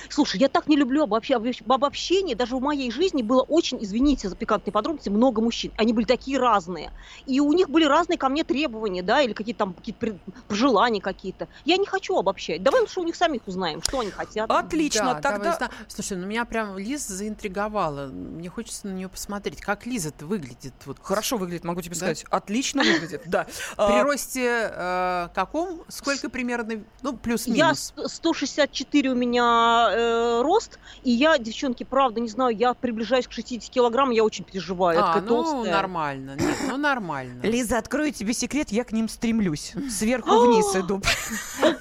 Слушай, 0.10 0.40
я 0.40 0.48
так 0.50 0.68
не 0.68 0.76
люблю 0.76 1.06
обобщ- 1.06 1.36
обобщ- 1.36 1.64
обобщение. 1.68 2.36
Даже 2.36 2.56
в 2.56 2.62
моей 2.62 2.92
жизни 2.92 3.22
было 3.22 3.42
очень, 3.44 3.78
извините 3.84 4.30
за 4.30 4.36
пикантные 4.36 4.72
подробности, 4.74 5.10
много 5.10 5.42
мужчин. 5.42 5.72
Они 5.78 5.94
были 5.94 6.06
такие 6.06 6.38
разные. 6.40 6.92
И 7.26 7.40
у 7.40 7.52
них 7.54 7.70
были 7.70 7.86
разные 7.86 8.18
ко 8.18 8.30
мне 8.30 8.44
требования, 8.44 9.02
да, 9.04 9.22
или 9.22 9.34
какие-то 9.34 9.60
там 9.60 9.74
какие-то 9.74 10.18
пожелания 10.48 11.02
какие-то. 11.02 11.48
Я 11.66 11.78
не 11.78 11.86
хочу 11.86 12.18
обобщать. 12.18 12.64
Давай 12.64 12.82
лучше 12.82 13.00
у 13.00 13.04
них 13.04 13.16
самих 13.16 13.48
узнаем, 13.48 13.82
что 13.82 14.00
они 14.00 14.12
хотят. 14.12 14.50
Отлично, 14.50 15.16
Да, 15.16 15.22
тогда... 15.22 15.54
давай 15.58 15.70
Слушай, 15.88 16.18
ну 16.18 16.28
меня 16.28 16.46
прям 16.46 16.78
Лиза 16.78 17.14
заинтриговала. 17.14 18.08
Мне 18.08 18.50
хочется 18.50 18.88
на 18.88 18.92
нее 18.92 19.10
посмотреть. 19.10 19.62
Как 19.62 19.86
Лиза-то 19.86 20.26
выглядит? 20.26 20.74
Вот 20.86 20.98
Хорошо 21.02 21.38
выглядит, 21.38 21.64
могу 21.64 21.82
тебе 21.82 21.92
Да? 21.96 21.98
сказать. 21.98 22.26
Отлично 22.30 22.84
выглядит, 22.84 23.24
да. 23.26 23.44
При 23.76 24.00
А, 24.00 24.04
росте 24.04 24.72
э, 24.72 25.28
каком? 25.34 25.84
Сколько 25.88 26.30
примерно? 26.30 26.84
Ну, 27.02 27.12
Я 27.12 27.18
плюс-минус. 27.18 27.94
с- 27.96 28.14
164 28.16 29.12
у 29.12 29.16
меня 29.16 29.69
э, 29.92 30.42
рост, 30.42 30.80
и 31.04 31.12
я, 31.12 31.38
девчонки, 31.38 31.84
правда, 31.84 32.20
не 32.20 32.30
знаю, 32.30 32.56
я 32.56 32.74
приближаюсь 32.74 33.28
к 33.28 33.32
60 33.32 33.70
килограмм, 33.70 34.12
я 34.12 34.24
очень 34.24 34.44
переживаю. 34.44 35.04
А, 35.04 35.22
ну, 35.22 35.28
толстая. 35.28 35.72
нормально. 35.72 36.36
Нет, 36.40 36.56
ну, 36.68 36.78
нормально. 36.78 37.42
Лиза, 37.44 37.78
открою 37.78 38.12
тебе 38.12 38.34
секрет, 38.34 38.70
я 38.72 38.84
к 38.84 38.92
ним 38.92 39.08
стремлюсь. 39.10 39.74
Сверху 39.90 40.40
вниз 40.40 40.76
иду. 40.76 41.02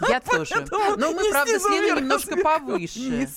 Я 0.08 0.20
тоже. 0.20 0.54
Но 0.96 1.12
мы, 1.12 1.24
Не 1.24 1.30
правда, 1.30 1.50
снизу 1.50 1.68
с 1.68 1.70
Леной 1.70 1.86
вверх, 1.86 1.98
а 1.98 2.00
немножко 2.00 2.36
повыше. 2.36 3.28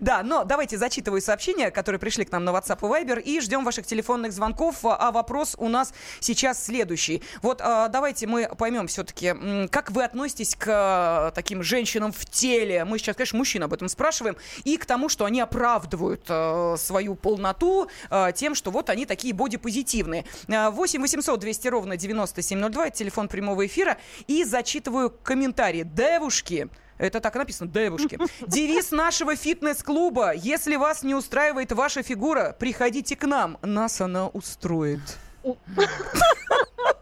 Да, 0.00 0.22
но 0.22 0.44
давайте 0.44 0.78
зачитываю 0.78 1.20
сообщения, 1.20 1.70
которые 1.70 1.98
пришли 1.98 2.24
к 2.24 2.32
нам 2.32 2.44
на 2.44 2.50
WhatsApp 2.50 2.78
и 2.80 3.04
Viber, 3.04 3.20
и 3.20 3.40
ждем 3.40 3.64
ваших 3.64 3.86
телефонных 3.86 4.32
звонков. 4.32 4.76
А 4.82 5.10
вопрос 5.10 5.54
у 5.58 5.68
нас 5.68 5.92
сейчас 6.20 6.64
следующий. 6.64 7.22
Вот 7.42 7.60
а, 7.60 7.88
давайте 7.88 8.26
мы 8.26 8.48
поймем 8.56 8.86
все-таки, 8.86 9.34
как 9.70 9.90
вы 9.90 10.04
относитесь 10.04 10.54
к 10.54 10.66
а, 10.68 11.30
таким 11.32 11.62
женщинам 11.62 12.12
в 12.12 12.24
теле. 12.26 12.84
Мы 12.84 12.98
сейчас, 12.98 13.16
конечно, 13.16 13.38
мужчин 13.38 13.62
об 13.62 13.72
этом 13.72 13.88
спрашиваем. 13.92 14.36
И 14.64 14.76
к 14.76 14.86
тому, 14.86 15.08
что 15.08 15.24
они 15.24 15.40
оправдывают 15.40 16.24
а, 16.28 16.76
свою 16.76 17.14
полноту 17.14 17.88
а, 18.10 18.32
тем, 18.32 18.54
что 18.54 18.70
вот 18.70 18.90
они 18.90 19.06
такие 19.06 19.32
бодипозитивные. 19.34 20.24
А, 20.48 20.70
8 20.70 21.00
800 21.00 21.40
200 21.40 21.68
ровно 21.68 21.96
9702, 21.96 22.86
это 22.88 22.96
телефон 22.96 23.28
прямого 23.28 23.66
эфира. 23.66 23.98
И 24.26 24.44
зачитываю 24.44 25.10
комментарии. 25.10 25.82
Девушки, 25.82 26.68
это 26.98 27.20
так 27.20 27.34
написано, 27.34 27.70
девушки. 27.70 28.18
Девиз 28.46 28.90
нашего 28.90 29.36
фитнес-клуба. 29.36 30.32
Если 30.34 30.76
вас 30.76 31.02
не 31.02 31.14
устраивает 31.14 31.72
ваша 31.72 32.02
фигура, 32.02 32.56
приходите 32.58 33.16
к 33.16 33.26
нам. 33.26 33.58
Нас 33.62 34.00
она 34.00 34.28
устроит. 34.28 35.00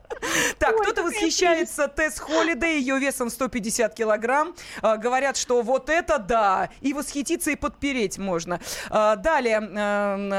Так, 0.59 0.77
кто-то 0.77 1.03
восхищается 1.03 1.89
Тесс 1.89 2.19
Холидей, 2.19 2.79
ее 2.81 2.99
весом 2.99 3.31
150 3.31 3.95
килограмм. 3.95 4.55
А, 4.83 4.97
говорят, 4.97 5.37
что 5.37 5.63
вот 5.63 5.89
это 5.89 6.19
да, 6.19 6.71
и 6.81 6.93
восхититься, 6.93 7.51
и 7.51 7.57
подпереть 7.57 8.19
можно. 8.19 8.61
А, 8.91 9.17
далее, 9.17 9.59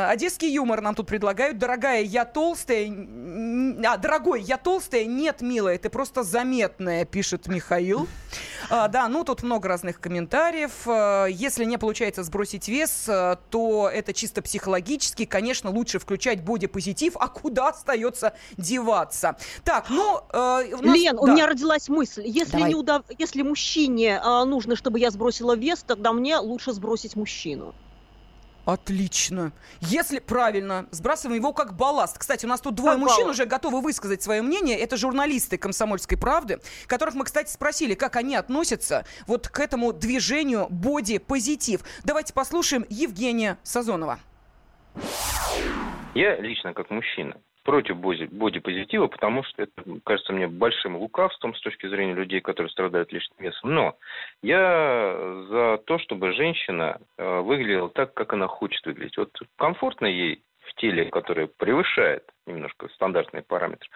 одесский 0.08 0.52
юмор 0.52 0.82
нам 0.82 0.96
тут 0.96 1.08
предлагают. 1.08 1.58
Дорогая, 1.58 2.02
я 2.02 2.26
толстая. 2.26 2.88
А, 3.86 3.98
дорогой, 3.98 4.42
я 4.42 4.58
толстая. 4.58 5.06
Нет, 5.06 5.42
милая, 5.42 5.78
ты 5.78 5.90
просто 5.90 6.24
заметная, 6.24 7.06
пишет 7.06 7.48
Михаил. 7.48 8.08
А, 8.74 8.88
да, 8.88 9.10
ну 9.10 9.26
тут 9.26 9.44
много 9.44 9.68
разных 9.68 10.00
комментариев. 10.00 10.88
А, 10.88 11.26
Если 11.26 11.66
не 11.66 11.78
получается 11.78 12.24
сбросить 12.24 12.70
вес, 12.70 13.06
а, 13.10 13.36
то 13.50 13.90
это 13.94 14.14
чисто 14.14 14.42
психологически. 14.42 15.26
Конечно, 15.26 15.70
лучше 15.70 16.00
включать 16.00 16.42
бодипозитив, 16.42 17.18
а 17.20 17.28
куда 17.28 17.68
остается 17.68 18.34
деваться? 18.56 19.36
Так, 19.66 19.90
ну... 19.90 20.22
э, 20.32 20.74
у 20.74 20.82
нас- 20.84 20.96
Лен, 20.96 21.20
у 21.20 21.26
да. 21.26 21.34
меня 21.34 21.48
родилась 21.48 21.90
мысль. 21.90 22.24
Если, 22.26 22.54
Давай. 22.54 22.70
не 22.70 22.76
удав... 22.76 23.04
Если 23.20 23.42
мужчине 23.42 24.22
а, 24.24 24.46
нужно, 24.46 24.78
чтобы 24.78 25.00
я 25.00 25.12
сбросила 25.12 25.54
вес, 25.54 25.84
тогда 25.86 26.14
мне 26.14 26.38
лучше 26.38 26.72
сбросить 26.72 27.18
мужчину. 27.18 27.76
Отлично. 28.66 29.52
Если 29.80 30.20
правильно, 30.20 30.88
сбрасываем 30.92 31.40
его 31.40 31.54
как 31.54 31.76
балласт. 31.76 32.18
Кстати, 32.18 32.46
у 32.46 32.50
нас 32.50 32.62
тут 32.62 32.76
двое 32.76 32.94
Как 32.94 33.00
мужчин 33.00 33.24
балласт. 33.24 33.40
уже 33.40 33.50
готовы 33.50 33.82
высказать 33.82 34.22
свое 34.22 34.42
мнение. 34.42 34.78
Это 34.78 34.98
журналисты 34.98 35.58
«Комсомольской 35.58 36.18
правды», 36.18 36.60
которых 36.88 37.16
мы, 37.16 37.26
кстати, 37.26 37.52
спросили, 37.52 37.96
как 37.96 38.16
они 38.16 38.36
относятся 38.36 39.06
вот 39.28 39.48
к 39.48 39.60
этому 39.60 39.94
движению 39.94 40.68
боди-позитив. 40.70 41.82
Давайте 42.04 42.34
послушаем 42.34 42.86
Евгения 42.90 43.58
Сазонова. 43.64 44.20
Я 46.14 46.40
лично, 46.42 46.74
как 46.74 46.90
мужчина, 46.90 47.38
против 47.64 47.98
боди- 47.98 48.28
бодипозитива, 48.32 49.08
потому 49.08 49.44
что 49.44 49.64
это 49.64 49.84
кажется 50.04 50.34
мне 50.34 50.48
большим 50.48 50.96
лукавством 50.98 51.56
с 51.56 51.62
точки 51.62 51.88
зрения 51.88 52.14
людей, 52.14 52.42
которые 52.42 52.72
страдают 52.72 53.12
лишним 53.12 53.38
весом. 53.40 53.74
Но 53.74 53.96
я 54.42 55.44
за 55.50 55.82
то, 55.86 56.00
чтобы 56.00 56.34
женщина 56.34 57.00
э, 57.18 57.40
выглядела 57.42 57.90
так, 57.90 58.14
как 58.14 58.34
она 58.34 58.48
хочет 58.48 58.86
выглядеть. 58.86 59.18
Вот 59.18 59.32
комфортно 59.58 60.06
ей 60.06 60.44
в 60.62 60.74
теле, 60.76 61.06
которое 61.06 61.48
превышает 61.48 62.24
немножко 62.46 62.88
стандартные 62.90 63.44
параметры, 63.44 63.90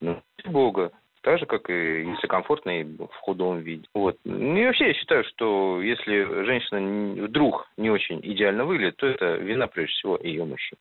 ну, 0.00 0.22
бога, 0.44 0.92
так 1.22 1.38
же, 1.38 1.46
как 1.46 1.70
и 1.70 2.02
если 2.02 2.26
комфортно 2.26 2.80
и 2.80 2.84
в 2.84 3.08
худом 3.22 3.60
виде. 3.60 3.84
Вот. 3.94 4.16
Ну 4.24 4.56
и 4.56 4.66
вообще 4.66 4.88
я 4.88 4.94
считаю, 4.94 5.24
что 5.24 5.80
если 5.80 6.44
женщина 6.44 7.26
вдруг 7.28 7.68
не 7.76 7.90
очень 7.90 8.20
идеально 8.22 8.64
выглядит, 8.64 8.96
то 8.96 9.06
это 9.06 9.36
вина 9.36 9.66
прежде 9.68 9.92
всего 9.92 10.18
ее 10.20 10.44
мужчин. 10.44 10.78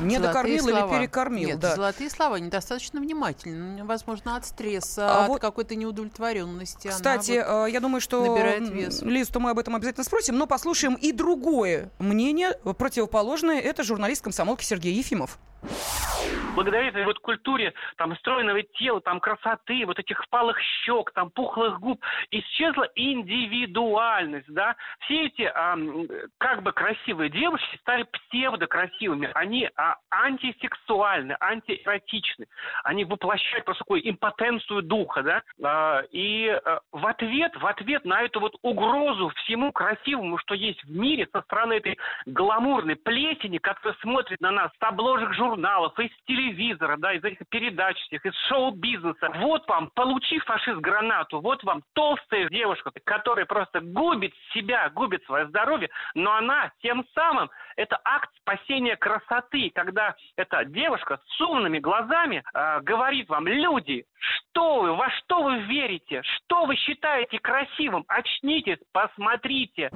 Не 0.00 0.18
докормил 0.18 0.66
или 0.68 0.98
перекормил, 0.98 1.48
Нет, 1.50 1.60
да. 1.60 1.74
золотые 1.76 2.10
слова 2.10 2.36
недостаточно 2.36 3.00
внимательны. 3.00 3.84
Возможно, 3.84 4.36
от 4.36 4.44
стресса, 4.44 5.08
А 5.08 5.22
от 5.24 5.28
вот- 5.28 5.40
какой-то 5.40 5.74
неудовлетворенности. 5.76 6.88
она 6.88 6.96
Кстати, 6.96 7.42
вот- 7.46 7.68
э, 7.68 7.72
я 7.72 7.80
думаю, 7.80 8.00
что. 8.00 8.36
Лиз, 9.02 9.28
то 9.28 9.40
мы 9.40 9.50
об 9.50 9.58
этом 9.58 9.76
обязательно 9.76 10.04
спросим, 10.04 10.36
но 10.36 10.46
послушаем 10.46 10.94
и 10.94 11.12
другое 11.12 11.90
мнение, 11.98 12.52
противоположное. 12.78 13.60
Это 13.60 13.82
журналист 13.84 14.24
комсомолки 14.24 14.64
Сергей 14.64 14.94
Ефимов. 14.94 15.38
Благодаря 16.54 16.88
этой 16.88 17.04
вот 17.04 17.18
культуре 17.18 17.72
там 17.96 18.16
стройного 18.16 18.62
тела, 18.62 19.00
там 19.00 19.20
красоты, 19.20 19.84
вот 19.86 19.98
этих 19.98 20.22
впалых 20.24 20.58
щек, 20.84 21.10
там 21.12 21.30
пухлых 21.30 21.80
губ, 21.80 22.00
исчезла 22.30 22.88
индивидуальность, 22.94 24.52
да. 24.52 24.76
Все 25.00 25.26
эти 25.26 25.42
а, 25.42 25.76
как 26.38 26.62
бы 26.62 26.72
красивые 26.72 27.30
девушки 27.30 27.76
стали 27.78 28.04
псевдокрасивыми. 28.04 29.30
Они 29.34 29.68
а, 29.76 29.96
антисексуальны, 30.10 31.36
антиэротичны. 31.40 32.46
Они 32.84 33.04
воплощают 33.04 33.64
просто 33.64 33.84
такую 33.84 34.08
импотенцию 34.08 34.82
духа, 34.82 35.22
да. 35.22 35.42
А, 35.62 36.02
и 36.10 36.48
а, 36.48 36.80
в 36.92 37.06
ответ, 37.06 37.56
в 37.56 37.66
ответ 37.66 38.04
на 38.04 38.22
эту 38.22 38.40
вот 38.40 38.56
угрозу 38.62 39.30
всему 39.36 39.72
красивому, 39.72 40.38
что 40.38 40.54
есть 40.54 40.82
в 40.84 40.90
мире, 40.90 41.28
со 41.32 41.42
стороны 41.42 41.74
этой 41.74 41.98
гламурной 42.26 42.96
плесени, 42.96 43.58
которая 43.58 43.96
смотрит 44.00 44.40
на 44.40 44.50
нас 44.50 44.70
с 44.78 44.82
обложек 44.82 45.32
журналов, 45.34 45.98
из 45.98 46.10
телевизора, 46.26 46.41
да, 46.98 47.12
из 47.12 47.24
этих 47.24 47.46
передач 47.48 47.96
всех, 48.06 48.24
из 48.24 48.34
шоу-бизнеса. 48.48 49.30
Вот 49.36 49.66
вам, 49.68 49.90
получи 49.94 50.38
фашист 50.40 50.78
гранату, 50.78 51.40
вот 51.40 51.62
вам 51.64 51.82
толстая 51.94 52.48
девушка, 52.48 52.90
которая 53.04 53.46
просто 53.46 53.80
губит 53.80 54.34
себя, 54.52 54.90
губит 54.90 55.24
свое 55.24 55.46
здоровье, 55.48 55.90
но 56.14 56.34
она 56.34 56.72
тем 56.82 57.04
самым, 57.14 57.50
это 57.76 58.00
акт 58.04 58.30
спасения 58.40 58.96
красоты, 58.96 59.70
когда 59.74 60.14
эта 60.36 60.64
девушка 60.64 61.20
с 61.26 61.40
умными 61.40 61.78
глазами 61.78 62.42
э, 62.54 62.80
говорит 62.80 63.28
вам, 63.28 63.46
люди, 63.46 64.04
что 64.18 64.80
вы, 64.80 64.94
во 64.94 65.10
что 65.10 65.42
вы 65.42 65.60
верите, 65.60 66.22
что 66.22 66.64
вы 66.66 66.76
считаете 66.76 67.38
красивым, 67.38 68.04
очнитесь, 68.08 68.78
посмотрите. 68.92 69.90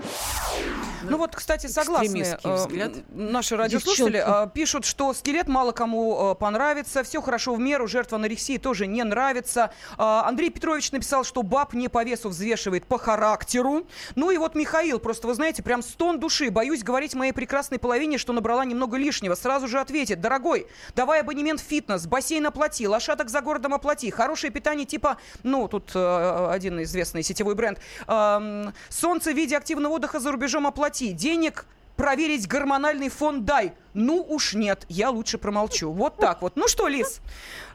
Ну 1.02 1.18
вот, 1.18 1.34
кстати, 1.34 1.66
согласны 1.66 2.24
э, 2.42 2.90
наши 3.10 3.56
радиослушатели. 3.56 4.22
Э, 4.24 4.48
Пишут, 4.52 4.84
что 4.84 5.12
скелет 5.14 5.48
мало 5.48 5.72
кому 5.72 6.32
э, 6.32 6.34
понравится, 6.34 7.02
все 7.02 7.20
хорошо 7.20 7.54
в 7.54 7.60
меру, 7.60 7.86
жертва 7.86 8.18
анорексии 8.18 8.58
тоже 8.58 8.86
не 8.86 9.02
нравится. 9.04 9.72
Э, 9.92 10.02
Андрей 10.24 10.50
Петрович 10.50 10.90
написал, 10.92 11.24
что 11.24 11.42
баб 11.42 11.74
не 11.74 11.88
по 11.88 12.04
весу 12.04 12.28
взвешивает, 12.28 12.86
по 12.86 12.98
характеру. 12.98 13.86
Ну 14.14 14.30
и 14.30 14.38
вот 14.38 14.54
Михаил, 14.54 14.98
просто 14.98 15.26
вы 15.26 15.34
знаете, 15.34 15.62
прям 15.62 15.82
стон 15.82 16.18
души. 16.20 16.50
Боюсь 16.50 16.82
говорить 16.82 17.14
моей 17.14 17.32
прекрасной 17.32 17.78
половине, 17.78 18.18
что 18.18 18.32
набрала 18.32 18.64
немного 18.64 18.96
лишнего. 18.96 19.34
Сразу 19.34 19.68
же 19.68 19.80
ответит, 19.80 20.20
дорогой, 20.20 20.66
давай 20.94 21.20
абонемент 21.20 21.60
в 21.60 21.64
фитнес, 21.64 22.06
бассейн 22.06 22.46
оплати, 22.46 22.86
лошадок 22.88 23.28
за 23.28 23.40
городом 23.40 23.74
оплати, 23.74 24.10
хорошее 24.10 24.52
питание 24.52 24.86
типа, 24.86 25.18
ну, 25.42 25.68
тут 25.68 25.90
э, 25.94 26.48
один 26.50 26.82
известный 26.82 27.22
сетевой 27.22 27.54
бренд, 27.54 27.78
эм, 28.06 28.72
солнце 28.88 29.32
в 29.32 29.36
виде 29.36 29.56
активного 29.56 29.94
отдыха 29.94 30.20
за 30.20 30.32
рубежом 30.32 30.66
оплати, 30.66 30.85
денег 31.12 31.66
проверить 31.96 32.46
гормональный 32.46 33.08
фон 33.08 33.44
дай. 33.44 33.72
Ну 33.94 34.22
уж 34.22 34.54
нет, 34.54 34.84
я 34.88 35.10
лучше 35.10 35.38
промолчу. 35.38 35.90
Вот 35.90 36.16
так 36.18 36.42
вот. 36.42 36.56
Ну 36.56 36.68
что, 36.68 36.88
Лиз, 36.88 37.20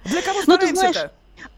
для 0.05 0.21
кого 0.21 0.41
Ну, 0.45 0.55
стараемся-то? 0.55 1.13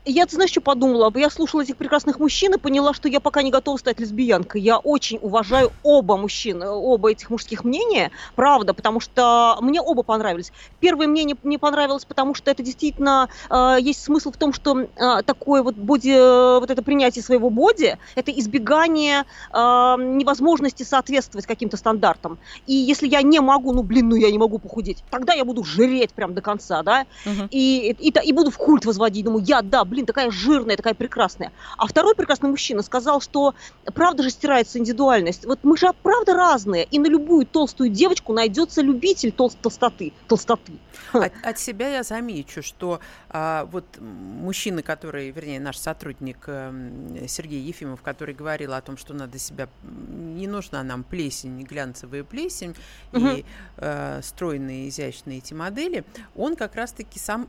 Я, 0.06 0.26
ты 0.26 0.36
знаешь, 0.36 0.52
что 0.52 0.62
подумала? 0.62 1.12
Я 1.16 1.30
слушала 1.30 1.62
этих 1.62 1.78
прекрасных 1.78 2.20
мужчин 2.20 2.54
и 2.54 2.58
поняла, 2.58 2.94
что 2.94 3.08
я 3.08 3.20
пока 3.20 3.42
не 3.42 3.52
готова 3.52 3.78
стать 3.78 4.00
лесбиянкой. 4.00 4.62
Я 4.62 4.78
очень 4.78 5.18
уважаю 5.22 5.72
оба 5.82 6.18
мужчин, 6.18 6.62
оба 6.64 7.12
этих 7.12 7.30
мужских 7.30 7.64
мнения, 7.64 8.12
правда, 8.36 8.74
потому 8.74 9.00
что 9.00 9.58
мне 9.62 9.82
оба 9.82 10.04
понравились. 10.04 10.52
Первое 10.80 11.08
мне 11.08 11.24
не, 11.24 11.36
не 11.44 11.58
понравилось, 11.58 12.06
потому 12.06 12.36
что 12.36 12.52
это 12.52 12.64
действительно 12.64 13.30
э, 13.50 13.78
есть 13.80 14.04
смысл 14.04 14.32
в 14.32 14.38
том, 14.38 14.52
что 14.54 14.78
э, 14.80 14.88
такое 15.26 15.64
вот 15.64 15.76
боди, 15.76 16.10
э, 16.10 16.60
вот 16.60 16.70
это 16.70 16.82
принятие 16.84 17.24
своего 17.24 17.50
боди, 17.50 17.98
это 18.16 18.32
избегание 18.32 19.24
э, 19.54 19.56
невозможности 19.58 20.84
соответствовать 20.84 21.46
каким-то 21.46 21.78
стандартам. 21.78 22.40
И 22.66 22.74
если 22.74 23.08
я 23.08 23.22
не 23.22 23.40
могу, 23.40 23.74
ну 23.74 23.84
блин, 23.84 24.10
ну 24.10 24.16
я 24.16 24.32
не 24.32 24.38
могу 24.38 24.60
похудеть, 24.60 25.04
тогда 25.10 25.34
я 25.34 25.46
буду 25.46 25.64
жреть 25.64 26.14
прям 26.14 26.34
до 26.34 26.42
конца, 26.42 26.84
да, 26.84 27.06
Мгм. 27.26 27.48
и, 27.52 27.96
и, 27.98 28.14
и 28.28 28.34
буду 28.34 28.52
в 28.52 28.58
культ 28.58 28.86
возводить. 28.86 29.26
Думаю, 29.26 29.44
я, 29.46 29.62
да, 29.74 29.84
блин, 29.86 30.06
такая 30.06 30.30
жирная, 30.30 30.78
такая 30.78 30.94
прекрасная. 30.94 31.52
А 31.80 31.88
второй 31.88 32.14
прекрасный 32.14 32.48
мужчина 32.48 32.84
сказал, 32.84 33.22
что 33.22 33.56
правда 33.96 34.22
же 34.22 34.30
стирается 34.30 34.78
индивидуальность. 34.78 35.46
Вот 35.48 35.64
мы 35.64 35.76
же 35.78 35.92
правда 36.04 36.36
разные, 36.36 36.84
и 36.84 37.00
на 37.00 37.08
любую 37.08 37.48
толстую 37.48 37.90
девочку 37.90 38.34
найдется 38.34 38.84
любитель 38.84 39.32
толст- 39.32 39.58
толстоты. 39.60 40.14
толстоты. 40.28 40.74
От, 41.12 41.34
от 41.44 41.58
себя 41.58 41.90
я 41.90 42.04
замечу, 42.04 42.62
что 42.62 43.00
а, 43.30 43.66
вот 43.66 43.86
м, 43.98 44.06
мужчина, 44.06 44.84
который, 44.84 45.32
вернее, 45.32 45.60
наш 45.60 45.78
сотрудник 45.78 46.38
эм, 46.46 47.28
Сергей 47.28 47.62
Ефимов, 47.62 48.04
который 48.04 48.36
говорил 48.36 48.74
о 48.74 48.82
том, 48.82 48.96
что 48.96 49.16
надо 49.16 49.40
себя, 49.40 49.68
не 49.84 50.46
нужна 50.46 50.84
нам 50.84 51.04
плесень, 51.04 51.64
глянцевая 51.64 52.24
плесень 52.24 52.76
Мгм. 53.12 53.28
и 53.28 53.46
э, 53.78 54.22
стройные, 54.22 54.90
изящные 54.90 55.40
эти 55.40 55.56
модели, 55.56 56.04
он 56.36 56.56
как 56.56 56.76
раз-таки 56.76 57.18
сам 57.18 57.48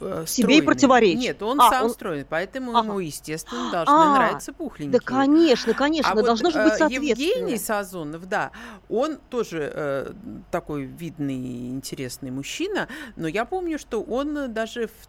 э, 0.00 0.24
Себе 0.26 0.58
и 0.58 0.62
противоречит. 0.62 1.20
Нет, 1.20 1.42
он 1.42 1.60
А, 1.60 1.70
сам 1.70 1.84
он- 1.84 1.90
стройный, 1.90 2.24
поэтому 2.28 2.76
Ага. 2.76 2.88
ему, 2.88 2.98
естественно, 2.98 3.70
должны 3.70 3.92
А, 3.94 4.14
нравиться 4.14 4.52
пухленькие. 4.52 4.98
Да, 5.00 5.04
конечно, 5.04 5.74
конечно, 5.74 6.10
А 6.12 6.14
вот, 6.14 6.24
должно 6.24 6.50
же 6.50 6.58
э, 6.58 6.64
быть 6.64 6.78
соответствие. 6.78 7.28
Евгений 7.30 7.58
Сазонов, 7.58 8.28
да, 8.28 8.50
он 8.88 9.18
тоже 9.30 9.70
э, 9.74 10.12
такой 10.50 10.84
видный, 10.84 11.68
интересный 11.70 12.30
мужчина, 12.30 12.88
но 13.16 13.28
я 13.28 13.44
помню, 13.44 13.78
что 13.78 14.02
он 14.02 14.52
даже 14.52 14.88
в, 14.88 15.06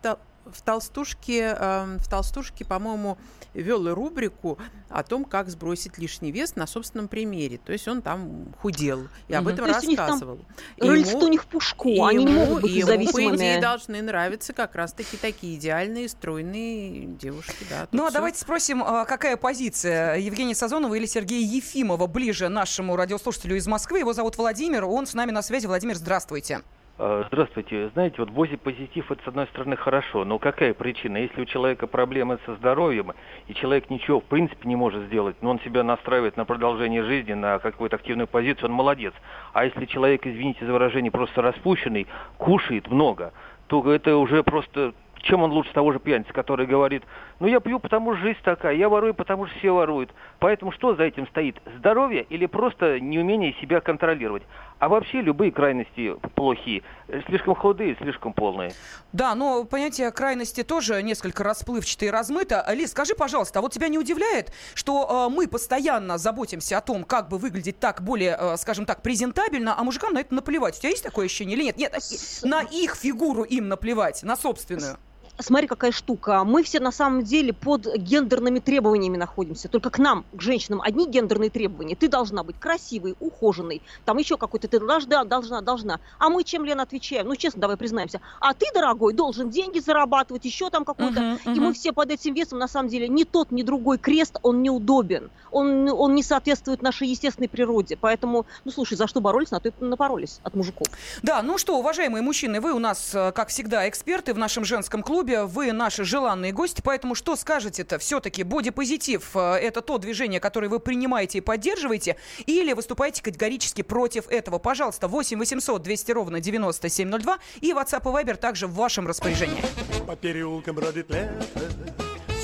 в 0.52 0.62
толстушке, 0.62 1.56
э, 1.58 1.98
в 2.00 2.08
толстушке, 2.10 2.66
по-моему, 2.66 3.18
вел 3.54 3.94
рубрику 3.94 4.58
о 4.90 5.04
том, 5.04 5.26
как 5.26 5.50
сбросить 5.50 5.98
лишний 5.98 6.32
вес 6.32 6.56
на 6.56 6.68
собственном 6.68 7.08
примере. 7.08 7.58
То 7.58 7.72
есть 7.72 7.88
он 7.88 8.02
там 8.02 8.54
худел 8.62 9.08
и 9.28 9.34
об 9.34 9.44
Мгм. 9.46 9.54
этом 9.54 9.66
То 9.66 9.72
есть 9.72 9.86
у 9.86 9.90
них 9.90 9.98
там 9.98 10.08
рассказывал. 10.08 10.40
Ему- 10.78 11.20
у 11.20 11.28
них 11.28 11.44
в 11.44 11.48
пушку, 11.48 11.90
и 11.90 12.00
они 12.00 12.26
не 12.26 12.32
ему- 12.34 12.46
могут 12.46 12.62
быть 12.64 12.72
и 12.72 12.80
ему, 12.80 13.12
по 13.12 13.36
идее, 13.36 13.62
должны 13.62 14.02
нравиться 14.02 14.54
как 14.54 14.76
раз-таки 14.76 15.18
такие 15.18 15.56
идеальные, 15.56 16.10
стройные 16.10 17.06
девушки. 17.06 17.66
Да, 17.70 17.88
Ну 17.92 18.04
а 18.04 18.08
всё. 18.10 18.16
давайте 18.16 18.40
спросим, 18.40 18.84
а, 18.84 19.06
какая 19.06 19.38
позиция 19.38 20.18
Евгения 20.18 20.56
Сазонова 20.56 20.94
или 20.96 21.06
Сергея 21.06 21.46
Ефимова 21.46 22.08
ближе 22.08 22.50
нашему 22.50 22.96
радиослушателю 22.96 23.56
из 23.56 23.68
Москвы. 23.68 24.00
Его 24.00 24.14
зовут 24.14 24.38
Владимир, 24.38 24.86
он 24.86 25.08
с 25.08 25.14
нами 25.14 25.32
на 25.32 25.42
связи. 25.42 25.66
Владимир, 25.66 25.96
здравствуйте. 25.96 26.62
А, 26.98 27.26
Здравствуйте. 27.28 27.90
Знаете, 27.90 28.16
вот 28.20 28.30
боди-позитив 28.30 29.12
это 29.12 29.22
с 29.22 29.28
одной 29.28 29.48
стороны 29.48 29.76
хорошо, 29.76 30.24
но 30.24 30.40
какая 30.40 30.74
причина? 30.74 31.18
Если 31.18 31.42
у 31.42 31.46
человека 31.46 31.88
проблемы 31.88 32.40
со 32.46 32.56
здоровьем, 32.56 33.12
и 33.48 33.54
человек 33.54 33.90
ничего 33.90 34.22
в 34.22 34.24
принципе 34.24 34.70
не 34.70 34.78
может 34.78 35.04
сделать, 35.08 35.36
но 35.42 35.50
он 35.50 35.60
себя 35.60 35.84
настраивает 35.84 36.38
на 36.38 36.46
продолжение 36.46 37.04
жизни, 37.04 37.34
на 37.34 37.60
какую-то 37.60 37.98
активную 37.98 38.28
позицию, 38.28 38.70
он 38.70 38.76
молодец. 38.76 39.14
А 39.52 39.66
если 39.66 39.86
человек, 39.86 40.26
извините 40.26 40.66
за 40.66 40.72
выражение, 40.72 41.12
просто 41.12 41.42
распущенный, 41.42 42.08
кушает 42.38 42.90
много, 42.90 43.34
то 43.68 43.92
это 43.92 44.16
уже 44.16 44.44
просто... 44.44 44.94
Чем 45.22 45.42
он 45.42 45.52
лучше 45.52 45.74
того 45.74 45.92
же 45.92 46.00
пьяницы, 46.00 46.32
который 46.34 46.68
говорит, 46.68 47.02
ну 47.40 47.48
я 47.48 47.60
пью, 47.60 47.80
потому 47.80 48.14
что 48.14 48.22
жизнь 48.22 48.38
такая, 48.44 48.76
я 48.76 48.88
ворую, 48.88 49.16
потому 49.16 49.48
что 49.48 49.58
все 49.58 49.72
воруют. 49.72 50.12
Поэтому 50.38 50.72
что 50.72 50.94
за 50.94 51.04
этим 51.04 51.26
стоит? 51.28 51.60
Здоровье 51.78 52.22
или 52.30 52.46
просто 52.46 53.00
неумение 53.00 53.54
себя 53.54 53.82
контролировать? 53.82 54.44
А 54.86 54.88
вообще 54.88 55.22
любые 55.22 55.52
крайности 55.52 56.16
плохие. 56.36 56.84
Слишком 57.26 57.56
худые, 57.56 57.98
слишком 58.00 58.34
полные. 58.34 58.72
Да, 59.14 59.34
но 59.34 59.64
понятие 59.64 60.12
крайности 60.12 60.62
тоже 60.62 61.02
несколько 61.02 61.44
расплывчато 61.44 62.06
и 62.06 62.10
размыто. 62.12 62.64
Лиз, 62.72 62.92
скажи, 62.92 63.16
пожалуйста, 63.16 63.58
а 63.58 63.62
вот 63.64 63.74
тебя 63.74 63.88
не 63.88 63.98
удивляет, 63.98 64.54
что 64.76 65.28
э, 65.28 65.34
мы 65.34 65.48
постоянно 65.48 66.20
заботимся 66.20 66.78
о 66.78 66.82
том, 66.82 67.04
как 67.04 67.30
бы 67.30 67.40
выглядеть 67.40 67.80
так 67.80 68.04
более, 68.04 68.38
э, 68.40 68.58
скажем 68.58 68.86
так, 68.86 69.02
презентабельно, 69.02 69.74
а 69.76 69.84
мужикам 69.84 70.14
на 70.14 70.20
это 70.20 70.36
наплевать? 70.36 70.78
У 70.78 70.82
тебя 70.82 70.92
есть 70.92 71.04
такое 71.04 71.26
ощущение 71.26 71.58
или 71.58 71.64
нет? 71.64 71.78
Нет, 71.78 71.98
на 72.44 72.62
их 72.62 72.96
фигуру 72.96 73.42
им 73.42 73.68
наплевать, 73.68 74.22
на 74.22 74.36
собственную. 74.36 74.98
Смотри, 75.40 75.68
какая 75.68 75.92
штука. 75.92 76.44
Мы 76.44 76.64
все 76.64 76.80
на 76.80 76.92
самом 76.92 77.24
деле 77.24 77.54
под 77.54 77.94
гендерными 77.98 78.60
требованиями 78.60 79.18
находимся. 79.18 79.68
Только 79.68 79.90
к 79.90 80.00
нам, 80.00 80.26
к 80.34 80.42
женщинам, 80.42 80.82
одни 80.82 81.08
гендерные 81.08 81.50
требования. 81.50 81.96
Ты 81.96 82.08
должна 82.08 82.44
быть 82.44 82.58
красивой, 82.60 83.16
ухоженной, 83.20 83.82
там 84.06 84.18
еще 84.18 84.38
какой-то 84.38 84.68
ты 84.68 84.80
должна, 84.80 85.26
должна, 85.26 85.62
должна. 85.62 86.00
А 86.20 86.30
мы 86.30 86.44
чем, 86.44 86.64
Лена, 86.64 86.84
отвечаем? 86.84 87.28
Ну, 87.28 87.36
честно, 87.36 87.62
давай 87.62 87.78
признаемся. 87.78 88.22
А 88.40 88.54
ты, 88.54 88.66
дорогой, 88.74 89.14
должен 89.14 89.50
деньги 89.50 89.80
зарабатывать, 89.80 90.46
еще 90.46 90.70
там 90.70 90.86
какой-то. 90.86 91.20
Мгм, 91.20 91.40
И 91.46 91.50
мгм. 91.50 91.64
мы 91.64 91.74
все 91.74 91.92
под 91.92 92.12
этим 92.12 92.34
весом, 92.34 92.60
на 92.60 92.68
самом 92.68 92.90
деле, 92.90 93.08
ни 93.08 93.24
тот, 93.24 93.52
ни 93.52 93.64
другой 93.64 93.98
крест, 93.98 94.38
он 94.42 94.62
неудобен. 94.62 95.30
Он, 95.52 95.90
он 95.90 96.16
не 96.16 96.24
соответствует 96.24 96.82
нашей 96.82 97.08
естественной 97.08 97.48
природе. 97.48 97.98
Поэтому, 98.00 98.46
ну, 98.66 98.72
слушай, 98.72 98.96
за 98.96 99.08
что 99.08 99.22
боролись, 99.22 99.52
на 99.52 99.60
то 99.60 99.70
и 99.70 99.72
напоролись 99.80 100.40
от 100.44 100.54
мужиков. 100.54 100.88
Да, 101.24 101.42
ну 101.42 101.58
что, 101.58 101.78
уважаемые 101.78 102.22
мужчины, 102.22 102.60
вы 102.60 102.74
у 102.74 102.80
нас, 102.80 103.12
э, 103.16 103.32
как 103.32 103.48
всегда, 103.50 103.88
эксперты 103.88 104.34
в 104.34 104.38
нашем 104.38 104.66
женском 104.66 105.02
клубе, 105.02 105.25
вы 105.26 105.72
наши 105.72 106.04
желанные 106.04 106.52
гости, 106.52 106.82
поэтому 106.84 107.16
что 107.16 107.36
скажете-то? 107.36 108.00
Все-таки 108.00 108.44
бодипозитив 108.44 109.36
э,– 109.36 109.40
это 109.62 109.82
то 109.82 109.98
движение, 109.98 110.40
которое 110.40 110.70
вы 110.70 110.80
принимаете 110.80 111.40
и 111.40 111.42
поддерживаете, 111.42 112.18
или 112.46 112.74
выступаете 112.74 113.22
категорически 113.22 113.82
против 113.82 114.28
этого? 114.30 114.60
Пожалуйста, 114.60 115.08
8 115.08 115.38
800 115.40 115.82
200 115.82 116.12
ровно 116.12 116.40
9702 116.40 117.40
и 117.62 117.72
WhatsApp 117.72 118.02
и 118.02 118.26
Viber 118.26 118.36
также 118.36 118.68
в 118.68 118.76
вашем 118.76 119.08
распоряжении. 119.08 119.64
По 120.08 120.16
переулкам 120.16 120.76
бродит 120.76 121.10
лето, 121.10 121.46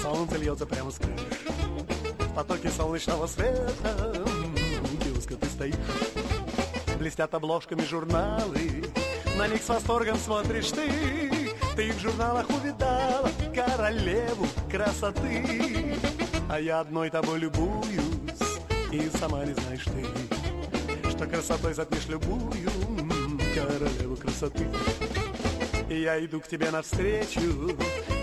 солнце 0.01 0.37
льется 0.37 0.65
прямо 0.65 0.91
с 0.91 0.97
крыш. 0.97 1.19
В 2.19 2.33
потоке 2.33 2.69
солнечного 2.69 3.27
света, 3.27 4.25
девушка, 5.03 5.35
ты 5.35 5.45
стоишь. 5.47 5.75
Блестят 6.97 7.33
обложками 7.33 7.83
журналы, 7.83 8.85
на 9.37 9.47
них 9.47 9.61
с 9.61 9.69
восторгом 9.69 10.17
смотришь 10.17 10.71
ты. 10.71 11.40
Ты 11.75 11.91
в 11.91 11.99
журналах 11.99 12.49
увидала 12.49 13.29
королеву 13.53 14.47
красоты. 14.69 15.97
А 16.49 16.59
я 16.59 16.81
одной 16.81 17.09
тобой 17.09 17.39
любуюсь 17.39 18.59
И 18.91 19.09
сама 19.17 19.45
не 19.45 19.53
знаешь 19.53 19.85
ты 19.85 21.09
Что 21.09 21.25
красотой 21.25 21.73
затмишь 21.73 22.07
любую 22.09 22.61
королеву 23.55 24.17
красоты. 24.17 24.67
И 25.89 26.01
я 26.01 26.23
иду 26.25 26.41
к 26.41 26.47
тебе 26.47 26.69
навстречу 26.71 27.71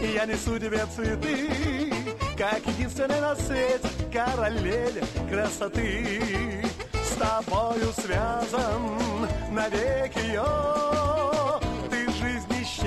И 0.02 0.12
я 0.14 0.26
несу 0.26 0.58
тебе 0.58 0.84
цветы 0.94 1.90
Как 2.36 2.66
единственный 2.66 3.20
на 3.20 3.34
свете 3.34 3.88
королеве 4.12 5.02
красоты. 5.30 6.64
С 6.92 7.14
тобою 7.16 7.92
связан 7.94 9.26
навеки 9.50 10.32
и 10.32 10.36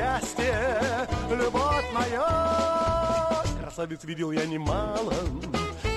счастье, 0.02 1.08
любовь 1.30 1.86
моя. 1.94 3.44
Красавиц 3.62 4.04
видел 4.04 4.32
я 4.32 4.46
немало 4.46 5.14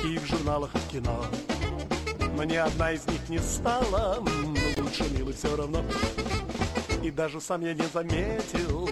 И 0.04 0.18
в 0.18 0.26
журналах, 0.26 0.70
и 0.74 0.78
в 0.78 0.88
кино. 0.88 1.24
Но 2.36 2.44
ни 2.44 2.56
одна 2.56 2.92
из 2.92 3.06
них 3.06 3.28
не 3.28 3.38
стала 3.38 4.18
м, 4.18 4.56
Лучше 4.78 5.04
милой 5.10 5.32
все 5.32 5.56
равно. 5.56 5.82
И 7.02 7.10
даже 7.10 7.40
сам 7.40 7.62
я 7.62 7.74
не 7.74 7.86
заметил 7.92 8.88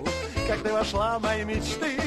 Как 0.47 0.63
ты 0.63 0.73
вошла 0.73 1.19
в 1.19 1.23
мои 1.23 1.45
мечты. 1.45 1.99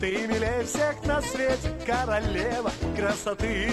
Ты 0.00 0.26
милее 0.26 0.64
всех 0.64 1.04
на 1.04 1.20
свете 1.22 1.72
Королева 1.86 2.70
красоты 2.96 3.72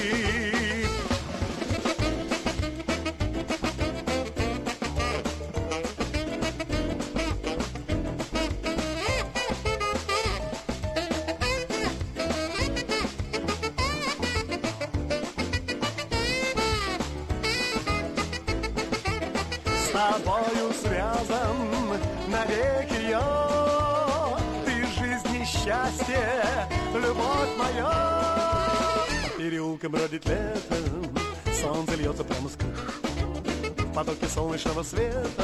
солнечного 34.55 34.83
света. 34.83 35.43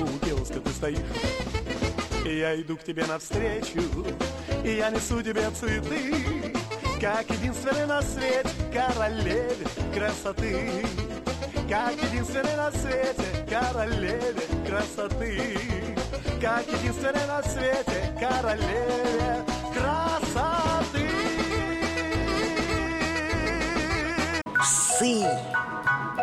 У 0.00 0.26
киоска 0.26 0.60
ты 0.60 0.70
стоишь. 0.70 0.98
И 2.24 2.38
я 2.38 2.60
иду 2.60 2.76
к 2.76 2.84
тебе 2.84 3.06
навстречу, 3.06 3.80
и 4.62 4.76
я 4.76 4.90
несу 4.90 5.22
тебе 5.22 5.50
цветы 5.50 6.52
Как 7.00 7.30
единственный 7.30 7.86
на 7.86 8.02
свете 8.02 8.50
королеве 8.72 9.66
красоты. 9.94 10.84
Как 11.68 11.94
единственный 11.94 12.56
на 12.56 12.70
свете 12.72 13.46
королеве 13.48 14.42
красоты, 14.66 15.58
как 16.40 16.66
единственный 16.66 17.26
на 17.26 17.42
свете 17.42 18.14
королеве 18.20 19.44
красоты. 19.72 21.08
Псы 24.58 25.49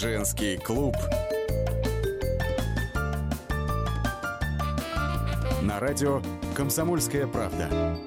Женский 0.00 0.58
клуб. 0.58 0.94
На 5.60 5.80
радио 5.80 6.22
«Комсомольская 6.54 7.26
правда». 7.26 7.98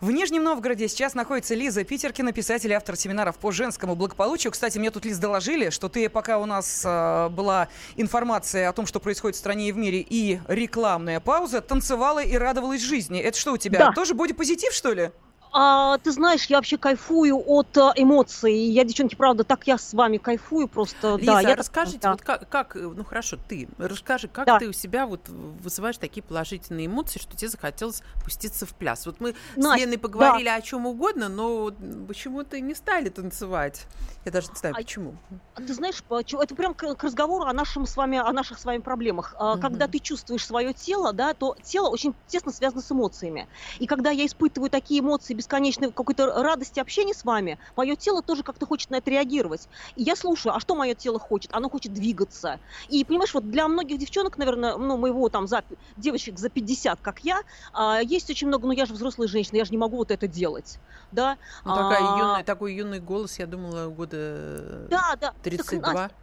В 0.00 0.10
Нижнем 0.10 0.42
Новгороде 0.42 0.88
сейчас 0.88 1.12
находится 1.12 1.54
Лиза 1.54 1.84
Питеркина, 1.84 2.32
писатель 2.32 2.70
и 2.70 2.72
автор 2.72 2.96
семинаров 2.96 3.36
по 3.36 3.52
женскому 3.52 3.94
благополучию. 3.94 4.52
Кстати, 4.52 4.78
мне 4.78 4.90
тут, 4.90 5.04
Лиз, 5.04 5.18
доложили, 5.18 5.68
что 5.68 5.90
ты, 5.90 6.08
пока 6.08 6.38
у 6.38 6.46
нас 6.46 6.82
э, 6.86 7.28
была 7.28 7.68
информация 7.96 8.70
о 8.70 8.72
том, 8.72 8.86
что 8.86 9.00
происходит 9.00 9.36
в 9.36 9.38
стране 9.38 9.68
и 9.68 9.72
в 9.72 9.76
мире, 9.76 10.00
и 10.00 10.40
рекламная 10.48 11.20
пауза, 11.20 11.60
танцевала 11.60 12.24
и 12.24 12.38
радовалась 12.38 12.80
жизни. 12.80 13.20
Это 13.20 13.38
что 13.38 13.52
у 13.52 13.58
тебя? 13.58 13.78
Да. 13.80 13.92
Тоже 13.92 14.14
бодипозитив, 14.14 14.72
что 14.72 14.94
ли? 14.94 15.10
А, 15.52 15.98
ты 15.98 16.12
знаешь, 16.12 16.46
я 16.46 16.56
вообще 16.56 16.76
кайфую 16.78 17.42
от 17.46 17.76
а, 17.78 17.92
эмоций. 17.96 18.54
Я, 18.54 18.84
девчонки, 18.84 19.14
правда, 19.14 19.44
так 19.44 19.66
я 19.66 19.78
с 19.78 19.92
вами 19.94 20.18
кайфую 20.18 20.68
просто. 20.68 21.16
Лиза, 21.16 21.32
да, 21.32 21.40
я 21.40 21.48
так- 21.50 21.58
расскажите, 21.58 21.98
да. 22.00 22.10
вот 22.12 22.22
как, 22.22 22.48
как, 22.48 22.74
ну 22.74 23.04
хорошо, 23.04 23.38
ты, 23.48 23.68
расскажи, 23.78 24.28
как 24.28 24.46
Да. 24.46 24.58
ты 24.58 24.68
у 24.68 24.72
себя 24.72 25.06
вот 25.06 25.28
вызываешь 25.28 25.96
такие 25.98 26.22
положительные 26.22 26.86
эмоции, 26.86 27.18
что 27.18 27.36
тебе 27.36 27.48
захотелось 27.48 28.02
пуститься 28.22 28.66
в 28.66 28.74
пляс. 28.74 29.06
Вот 29.06 29.20
мы 29.20 29.32
с 29.32 29.56
Настя, 29.56 29.84
Леной 29.84 29.98
поговорили 29.98 30.48
о 30.48 30.60
чем 30.60 30.86
угодно, 30.86 31.28
но 31.28 31.70
почему-то 32.06 32.60
не 32.60 32.74
стали 32.74 33.08
танцевать. 33.08 33.82
Я 34.24 34.32
даже 34.32 34.48
не 34.48 34.56
знаю, 34.56 34.74
А- 34.74 34.78
почему. 34.78 35.14
А 35.54 35.62
Ты 35.62 35.72
знаешь, 35.72 36.02
это 36.10 36.54
прям 36.54 36.74
к, 36.74 36.94
к 36.94 37.04
разговору 37.04 37.44
о 37.44 37.52
нашем 37.52 37.86
с 37.86 37.96
вами, 37.96 38.18
о 38.18 38.30
наших 38.32 38.58
с 38.58 38.64
вами 38.64 38.78
проблемах. 38.80 39.34
А, 39.38 39.52
Мгм. 39.52 39.62
Когда 39.62 39.88
ты 39.88 39.98
чувствуешь 39.98 40.44
свое 40.46 40.72
тело, 40.74 41.12
да, 41.12 41.32
то 41.34 41.56
тело 41.62 41.88
очень 41.88 42.14
тесно 42.26 42.52
связано 42.52 42.82
с 42.82 42.90
эмоциями. 42.92 43.48
И 43.78 43.86
когда 43.86 44.10
я 44.10 44.26
испытываю 44.26 44.70
такие 44.70 45.00
эмоции 45.00 45.34
бесконечной 45.38 45.92
какой-то 45.92 46.42
радости 46.42 46.80
общения 46.80 47.14
с 47.14 47.24
вами, 47.24 47.58
мое 47.76 47.94
тело 47.94 48.22
тоже 48.22 48.42
как-то 48.42 48.66
хочет 48.66 48.90
на 48.90 48.96
это 48.96 49.10
реагировать. 49.10 49.68
И 49.94 50.02
я 50.02 50.16
слушаю, 50.16 50.54
а 50.54 50.60
что 50.60 50.74
мое 50.74 50.94
тело 50.94 51.18
хочет? 51.18 51.54
Оно 51.54 51.70
хочет 51.70 51.92
двигаться. 51.94 52.58
И 52.88 53.04
понимаешь, 53.04 53.32
вот 53.32 53.48
для 53.48 53.68
многих 53.68 53.98
девчонок, 53.98 54.36
наверное, 54.36 54.76
ну, 54.76 54.96
моего 54.96 55.28
там 55.28 55.46
за, 55.46 55.62
девочек 55.96 56.38
за 56.38 56.50
50, 56.50 57.00
как 57.00 57.20
я, 57.20 57.40
а, 57.72 58.00
есть 58.00 58.28
очень 58.28 58.48
много, 58.48 58.66
ну 58.66 58.72
я 58.72 58.84
же 58.84 58.94
взрослая 58.94 59.28
женщина, 59.28 59.56
я 59.58 59.64
же 59.64 59.70
не 59.70 59.78
могу 59.78 59.96
вот 59.96 60.10
это 60.10 60.26
делать. 60.26 60.78
Да? 61.12 61.38
Ну, 61.64 61.74
такая 61.74 62.00
А, 62.00 62.18
юная, 62.18 62.44
такой 62.44 62.74
юный 62.74 63.00
голос, 63.00 63.38
я 63.38 63.46
думала, 63.46 63.88
года 63.88 64.88
Да, 64.90 65.16
да. 65.20 65.28
Так, 65.28 65.42
32. 65.42 65.92
Настя, 65.92 66.14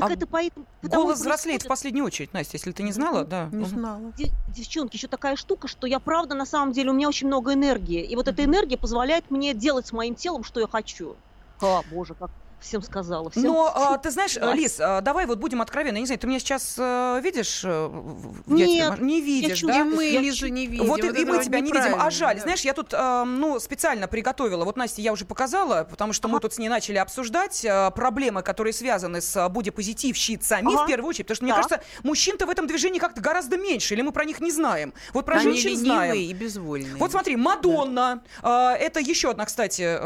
Так 0.00 0.10
А 0.10 0.12
это 0.14 0.26
поэтому... 0.26 0.66
Голос 0.82 1.20
взрослеет 1.20 1.62
в 1.62 1.68
последнюю 1.68 2.06
очередь, 2.06 2.32
Настя, 2.32 2.56
если 2.56 2.72
ты 2.72 2.82
не 2.82 2.92
знала, 2.92 3.24
да. 3.24 3.48
не 3.52 3.64
знала. 3.64 4.12
Де- 4.16 4.32
девчонки, 4.48 4.96
еще 4.96 5.08
такая 5.08 5.36
штука, 5.36 5.68
что 5.68 5.86
я 5.86 6.00
правда 6.00 6.34
на 6.34 6.46
самом 6.46 6.72
деле 6.72 6.90
у 6.90 6.94
меня 6.94 7.08
очень 7.08 7.26
много 7.26 7.54
энергии, 7.54 8.02
и 8.02 8.16
вот 8.16 8.28
эта 8.28 8.44
энергия 8.44 8.76
позволяет 8.76 9.30
мне 9.30 9.54
делать 9.54 9.86
с 9.86 9.92
моим 9.92 10.14
телом, 10.14 10.44
что 10.44 10.60
я 10.60 10.66
хочу. 10.66 11.16
А, 11.60 11.82
боже, 11.90 12.14
как 12.14 12.30
всем 12.60 12.82
сказала. 12.82 13.30
Всем... 13.30 13.44
Но 13.44 13.72
а, 13.74 13.98
ты 13.98 14.10
знаешь, 14.10 14.34
Да. 14.34 14.52
Лиз, 14.54 14.78
а, 14.80 15.00
давай 15.00 15.26
вот 15.26 15.38
будем 15.38 15.60
откровенны. 15.62 15.96
Я 15.96 16.00
не 16.00 16.06
знаю, 16.06 16.18
ты 16.18 16.26
меня 16.26 16.38
сейчас 16.38 16.74
э, 16.78 17.20
видишь? 17.22 17.62
э, 17.64 17.86
в- 17.86 18.42
в- 18.46 18.56
я 18.56 18.66
Нет, 18.66 18.94
тебя- 18.96 19.04
не 19.04 19.20
видишь, 19.20 19.58
чувствую, 19.58 19.74
да? 19.74 19.80
И 19.80 19.94
мы 19.94 20.04
Я 20.04 20.20
Лизу 20.20 20.46
не 20.48 20.66
видим. 20.66 20.86
Вот 20.86 21.02
и, 21.02 21.06
и 21.06 21.24
мы 21.24 21.42
тебя 21.44 21.60
не 21.60 21.72
видим. 21.72 21.94
А 21.98 22.10
жаль, 22.10 22.36
да. 22.36 22.42
знаешь, 22.42 22.60
я 22.62 22.74
тут 22.74 22.92
э, 22.92 23.24
ну, 23.24 23.58
специально 23.60 24.06
приготовила. 24.08 24.64
Вот 24.64 24.76
Насте 24.76 25.02
я 25.02 25.12
уже 25.12 25.24
показала, 25.24 25.86
потому 25.88 26.12
что 26.12 26.28
мы 26.28 26.40
тут 26.40 26.52
с 26.54 26.58
ней 26.58 26.68
начали 26.68 26.96
обсуждать 26.98 27.64
э, 27.64 27.90
проблемы, 27.94 28.42
которые 28.42 28.72
связаны 28.72 29.20
с 29.20 29.48
бодипозитивщицами 29.48 30.72
Ага. 30.74 30.84
в 30.84 30.86
первую 30.86 31.08
очередь. 31.10 31.26
Потому 31.26 31.36
что, 31.36 31.44
мне 31.44 31.54
кажется, 31.54 31.82
мужчин-то 32.02 32.46
в 32.46 32.50
этом 32.50 32.66
движении 32.66 32.98
как-то 32.98 33.20
гораздо 33.20 33.56
меньше, 33.56 33.94
или 33.94 34.02
мы 34.02 34.12
про 34.12 34.24
них 34.24 34.40
не 34.40 34.50
знаем. 34.50 34.92
Вот 35.12 35.24
про 35.26 35.36
Они 35.36 35.52
женщин 35.52 35.76
знаем. 35.76 36.14
и 36.14 36.32
безвольные. 36.32 36.96
Вот 36.96 37.10
смотри, 37.12 37.36
Мадонна. 37.36 38.22
А, 38.42 38.74
это 38.74 39.00
еще 39.00 39.30
одна, 39.30 39.44
кстати, 39.44 39.98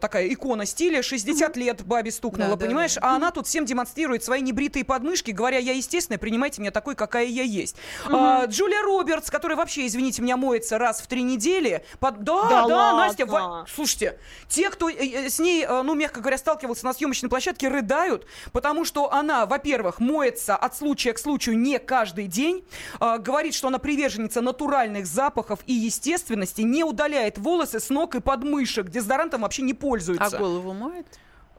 такая 0.00 0.28
икона 0.28 0.66
стиля. 0.66 1.02
60 1.02 1.56
лет 1.56 1.82
бабе 1.98 2.10
стукнула, 2.12 2.50
Да, 2.50 2.56
да, 2.56 2.66
понимаешь? 2.66 2.94
да. 2.94 3.00
А 3.02 3.16
она 3.16 3.30
тут 3.30 3.46
всем 3.46 3.64
демонстрирует 3.64 4.22
свои 4.22 4.40
небритые 4.40 4.84
подмышки, 4.84 5.32
говоря, 5.32 5.58
я 5.58 5.72
естественная, 5.72 6.18
принимайте 6.18 6.60
меня 6.60 6.70
такой, 6.70 6.94
какая 6.94 7.24
я 7.26 7.42
есть. 7.42 7.76
А, 8.08 8.44
Джулия 8.46 8.82
Робертс, 8.82 9.30
которая 9.30 9.56
вообще, 9.56 9.86
извините 9.86 10.22
меня, 10.22 10.36
моется 10.36 10.78
раз 10.78 11.00
в 11.00 11.06
три 11.06 11.22
недели. 11.22 11.84
Под- 11.98 12.22
Да, 12.22 12.48
да, 12.48 12.66
Да 12.68 12.92
Настя, 12.96 13.26
ладно? 13.26 13.48
во- 13.60 13.66
слушайте, 13.74 14.18
те, 14.48 14.70
кто 14.70 14.88
э, 14.88 14.94
э, 14.94 15.30
с 15.30 15.38
ней, 15.38 15.64
э, 15.64 15.82
ну, 15.82 15.94
мягко 15.94 16.20
говоря, 16.20 16.38
сталкивался 16.38 16.84
на 16.84 16.92
съемочной 16.92 17.28
площадке, 17.28 17.68
рыдают, 17.68 18.26
потому 18.52 18.84
что 18.84 19.12
она, 19.12 19.46
во-первых, 19.46 19.98
моется 20.00 20.56
от 20.56 20.76
случая 20.76 21.12
к 21.12 21.18
случаю 21.18 21.58
не 21.58 21.78
каждый 21.78 22.26
день, 22.26 22.64
а, 23.00 23.18
говорит, 23.18 23.54
что 23.54 23.68
она 23.68 23.78
приверженница 23.78 24.40
натуральных 24.40 25.06
запахов 25.06 25.60
и 25.66 25.72
естественности, 25.72 26.60
не 26.62 26.84
удаляет 26.84 27.38
волосы 27.38 27.80
с 27.80 27.90
ног 27.90 28.14
и 28.14 28.20
подмышек, 28.20 28.88
дезодорантом 28.88 29.42
вообще 29.42 29.62
не 29.62 29.72
А 29.72 29.76
пользуется. 29.76 30.38
голову 30.38 30.72
моет? 30.72 31.06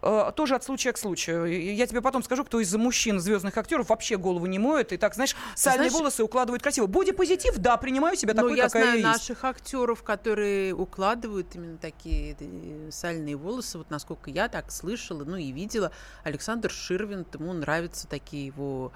Э, 0.01 0.31
тоже 0.35 0.55
от 0.55 0.63
случая 0.63 0.91
к 0.93 0.97
случаю. 0.97 1.45
Я 1.75 1.87
тебе 1.87 2.01
потом 2.01 2.23
скажу, 2.23 2.43
кто 2.45 2.59
из 2.59 2.73
мужчин, 2.75 3.19
звездных 3.19 3.57
актеров, 3.57 3.89
вообще 3.89 4.17
голову 4.17 4.45
не 4.45 4.59
моет. 4.59 4.91
И 4.93 4.97
так, 4.97 5.13
знаешь, 5.15 5.35
сальные 5.55 5.89
знаешь- 5.89 5.93
волосы 5.93 6.23
укладывают 6.23 6.61
красиво. 6.63 6.87
Боди-позитив, 6.87 7.57
да, 7.57 7.77
принимаю 7.77 8.15
себя 8.15 8.33
Ну, 8.33 8.41
такой, 8.43 8.57
я 8.57 8.63
какая 8.65 8.83
знаю 8.83 8.99
я 9.01 9.07
есть. 9.09 9.19
наших 9.29 9.43
актеров, 9.43 10.03
которые 10.03 10.73
укладывают 10.73 11.55
именно 11.55 11.77
такие 11.77 12.35
э, 12.39 12.89
сальные 12.91 13.35
волосы. 13.35 13.77
Вот 13.77 13.89
насколько 13.89 14.29
я 14.29 14.47
так 14.47 14.71
слышала, 14.71 15.23
ну 15.23 15.35
и 15.37 15.51
видела. 15.51 15.91
Александр 16.23 16.71
Ширвин, 16.71 17.25
ему 17.33 17.53
нравятся 17.53 18.07
такие 18.07 18.47
его, 18.47 18.91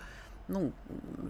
ну, 0.53 0.71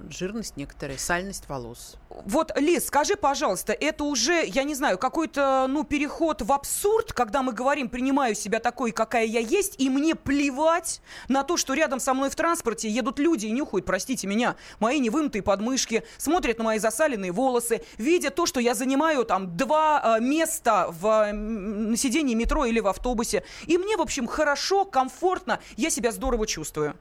жирность 0.10 0.58
некоторая, 0.58 0.98
сальность 0.98 1.48
волос. 1.48 1.96
Вот, 2.26 2.52
Лиз, 2.58 2.88
скажи, 2.88 3.16
пожалуйста, 3.16 3.74
это 3.74 4.04
уже, 4.04 4.46
я 4.46 4.64
не 4.64 4.76
знаю, 4.76 4.98
какой-то, 4.98 5.66
ну, 5.70 5.84
переход 5.84 6.42
в 6.42 6.52
абсурд, 6.52 7.14
когда 7.14 7.42
мы 7.42 7.54
говорим, 7.54 7.90
принимаю 7.90 8.36
себя 8.36 8.60
такой, 8.60 8.92
какая 8.92 9.26
я 9.26 9.40
есть, 9.40 9.80
и 9.80 9.90
мне 9.90 10.14
плевать 10.16 11.02
на 11.30 11.44
то, 11.44 11.58
что 11.58 11.74
рядом 11.74 12.00
со 12.00 12.14
мной 12.14 12.30
в 12.30 12.36
транспорте 12.36 12.90
едут 12.90 13.18
люди 13.18 13.46
и 13.46 13.52
нюхают, 13.52 13.86
простите 13.86 14.28
меня, 14.28 14.58
мои 14.80 15.00
невымытые 15.00 15.42
подмышки, 15.42 16.04
смотрят 16.18 16.58
на 16.58 16.66
мои 16.66 16.80
засаленные 16.80 17.32
волосы, 17.32 17.82
видя 17.98 18.30
то, 18.30 18.46
что 18.46 18.60
я 18.60 18.76
занимаю 18.76 19.24
там 19.24 19.56
два 19.56 20.18
э, 20.18 20.22
места 20.22 20.90
в, 20.90 21.32
э, 21.32 21.96
сидении 21.96 22.36
метро 22.36 22.66
или 22.66 22.82
в 22.82 22.88
автобусе. 22.88 23.44
И 23.68 23.78
мне, 23.78 23.96
в 23.96 24.02
общем, 24.02 24.28
хорошо, 24.28 24.84
комфортно, 24.84 25.60
я 25.78 25.90
себя 25.90 26.12
здорово 26.12 26.46
чувствую. 26.46 26.96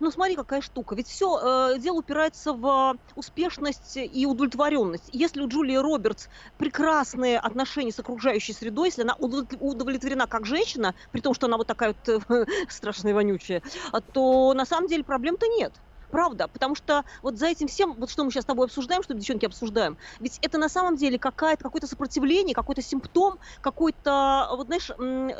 Ну 0.00 0.10
смотри, 0.10 0.36
какая 0.36 0.60
штука. 0.60 0.94
Ведь 0.94 1.08
все 1.08 1.76
дело 1.78 1.98
упирается 1.98 2.52
в 2.52 2.94
э, 2.94 2.98
успешность 3.14 3.96
и 3.96 4.26
удовлетворенность. 4.26 5.08
Если 5.12 5.40
у 5.40 5.48
Джулии 5.48 5.76
Робертс 5.76 6.28
прекрасные 6.56 7.38
отношения 7.38 7.92
с 7.92 7.98
окружающей 7.98 8.52
средой, 8.52 8.88
если 8.88 9.02
она 9.02 9.14
удов- 9.18 9.54
удовлетворена 9.58 10.26
как 10.26 10.46
женщина, 10.46 10.94
при 11.10 11.20
том, 11.20 11.34
что 11.34 11.46
она 11.46 11.56
вот 11.56 11.66
такая 11.66 11.94
вот 12.06 12.08
э, 12.30 12.46
страшная 12.68 13.12
и 13.12 13.14
вонючая, 13.14 13.62
то 14.12 14.54
на 14.54 14.66
самом 14.66 14.88
деле 14.88 15.04
проблем-то 15.04 15.46
нет. 15.48 15.82
Правда, 16.12 16.46
потому 16.46 16.74
что 16.74 17.04
вот 17.22 17.38
за 17.38 17.46
этим 17.46 17.68
всем, 17.68 17.94
вот 17.98 18.10
что 18.10 18.22
мы 18.22 18.30
сейчас 18.30 18.44
с 18.44 18.46
тобой 18.46 18.66
обсуждаем, 18.66 19.02
что 19.02 19.14
девчонки 19.14 19.46
обсуждаем, 19.46 19.96
ведь 20.20 20.38
это 20.42 20.58
на 20.58 20.68
самом 20.68 20.96
деле 20.96 21.18
какая-то, 21.18 21.64
какое-то 21.64 21.86
сопротивление, 21.86 22.54
какой-то 22.54 22.82
симптом, 22.82 23.38
какой-то, 23.62 24.48
вот 24.52 24.66
знаешь, 24.66 24.90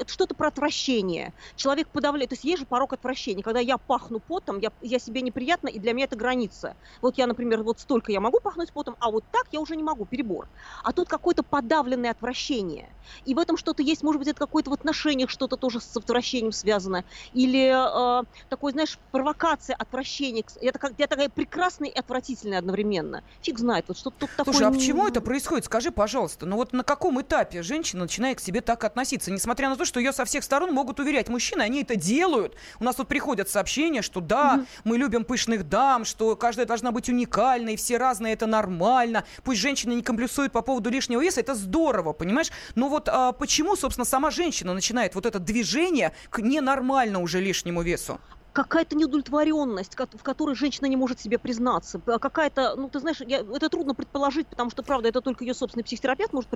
что-то 0.08 0.34
про 0.34 0.48
отвращение. 0.48 1.34
Человек 1.56 1.88
подавляет, 1.92 2.30
то 2.30 2.34
есть 2.36 2.44
есть 2.44 2.60
же 2.60 2.66
порог 2.66 2.94
отвращения, 2.94 3.42
когда 3.42 3.60
я 3.60 3.76
пахну 3.76 4.20
потом, 4.20 4.58
я, 4.60 4.70
я 4.80 4.98
себе 4.98 5.20
неприятно, 5.20 5.68
и 5.68 5.78
для 5.78 5.92
меня 5.92 6.06
это 6.06 6.16
граница. 6.16 6.76
Вот 7.02 7.18
я, 7.18 7.26
например, 7.26 7.62
вот 7.64 7.78
столько 7.78 8.10
я 8.10 8.20
могу 8.20 8.40
пахнуть 8.42 8.72
потом, 8.72 8.96
а 8.98 9.10
вот 9.10 9.24
так 9.30 9.44
я 9.52 9.60
уже 9.60 9.76
не 9.76 9.82
могу, 9.84 10.06
перебор. 10.06 10.48
А 10.82 10.92
тут 10.94 11.08
какое-то 11.08 11.42
подавленное 11.42 12.10
отвращение. 12.12 12.96
И 13.24 13.34
в 13.34 13.38
этом 13.38 13.58
что-то 13.58 13.82
есть, 13.82 14.02
может 14.02 14.18
быть, 14.20 14.28
это 14.28 14.38
какое-то 14.38 14.70
в 14.70 14.74
отношениях 14.74 15.30
что-то 15.30 15.58
тоже 15.58 15.80
с 15.80 15.94
отвращением 15.96 16.52
связано. 16.52 17.04
Или 17.30 17.68
э, 17.68 18.24
такой, 18.48 18.72
знаешь, 18.72 18.98
провокация, 19.10 19.76
отвращение. 19.76 20.44
к- 20.44 20.52
Это 20.66 20.78
как 20.78 20.92
я 20.98 21.06
такая 21.06 21.28
прекрасная 21.28 21.88
и 21.88 21.98
отвратительная 21.98 22.58
одновременно. 22.58 23.22
Фиг 23.42 23.58
знает, 23.58 23.86
вот 23.88 23.98
что-то 23.98 24.20
тут 24.20 24.30
такое... 24.36 24.54
Слушай, 24.54 24.68
а 24.68 24.72
почему 24.72 25.06
это 25.06 25.20
происходит? 25.20 25.64
Скажи, 25.64 25.90
пожалуйста, 25.90 26.46
ну 26.46 26.56
вот 26.56 26.72
на 26.72 26.84
каком 26.84 27.20
этапе 27.20 27.62
женщина 27.62 28.02
начинает 28.02 28.38
к 28.38 28.40
себе 28.40 28.60
так 28.60 28.84
относиться? 28.84 29.30
Несмотря 29.30 29.68
на 29.68 29.76
то, 29.76 29.84
что 29.84 29.98
ее 30.00 30.12
со 30.12 30.24
всех 30.24 30.44
сторон 30.44 30.72
могут 30.72 31.00
уверять 31.00 31.28
мужчины, 31.28 31.62
они 31.62 31.82
это 31.82 31.96
делают. 31.96 32.56
У 32.80 32.84
нас 32.84 32.96
тут 32.96 33.08
приходят 33.08 33.48
сообщения, 33.48 34.02
что 34.02 34.20
да, 34.20 34.64
мы 34.84 34.98
любим 34.98 35.24
пышных 35.24 35.68
дам, 35.68 36.04
что 36.04 36.36
каждая 36.36 36.66
должна 36.66 36.92
быть 36.92 37.08
уникальной, 37.08 37.76
все 37.76 37.96
разные, 37.96 38.34
это 38.34 38.46
нормально. 38.46 39.24
Пусть 39.44 39.60
женщины 39.60 39.94
не 39.94 40.02
комплексуют 40.02 40.52
по 40.52 40.62
поводу 40.62 40.90
лишнего 40.90 41.20
веса, 41.20 41.40
это 41.40 41.54
здорово, 41.54 42.12
понимаешь? 42.12 42.50
Но 42.74 42.88
вот 42.88 43.08
а, 43.08 43.32
почему, 43.32 43.76
собственно, 43.76 44.04
сама 44.04 44.30
женщина 44.30 44.74
начинает 44.74 45.14
вот 45.14 45.26
это 45.26 45.38
движение 45.38 46.12
к 46.30 46.38
ненормально 46.38 47.20
уже 47.20 47.40
лишнему 47.40 47.82
весу? 47.82 48.20
Какая-то 48.52 48.96
неудовлетворенность, 48.96 49.94
в 49.98 50.22
которой 50.22 50.54
женщина 50.54 50.86
не 50.86 50.96
может 50.96 51.20
себе 51.20 51.38
признаться. 51.38 51.98
П- 51.98 52.18
Какая-то, 52.18 52.76
ну, 52.76 52.88
ты 52.90 53.00
знаешь, 53.00 53.20
я- 53.20 53.40
это 53.40 53.68
трудно 53.70 53.94
предположить, 53.94 54.48
потому 54.48 54.70
что, 54.70 54.82
правда, 54.82 55.08
это 55.08 55.20
только 55.22 55.44
ее 55.44 55.54
собственный 55.54 55.84
психотерапевт 55.84 56.32
может 56.32 56.50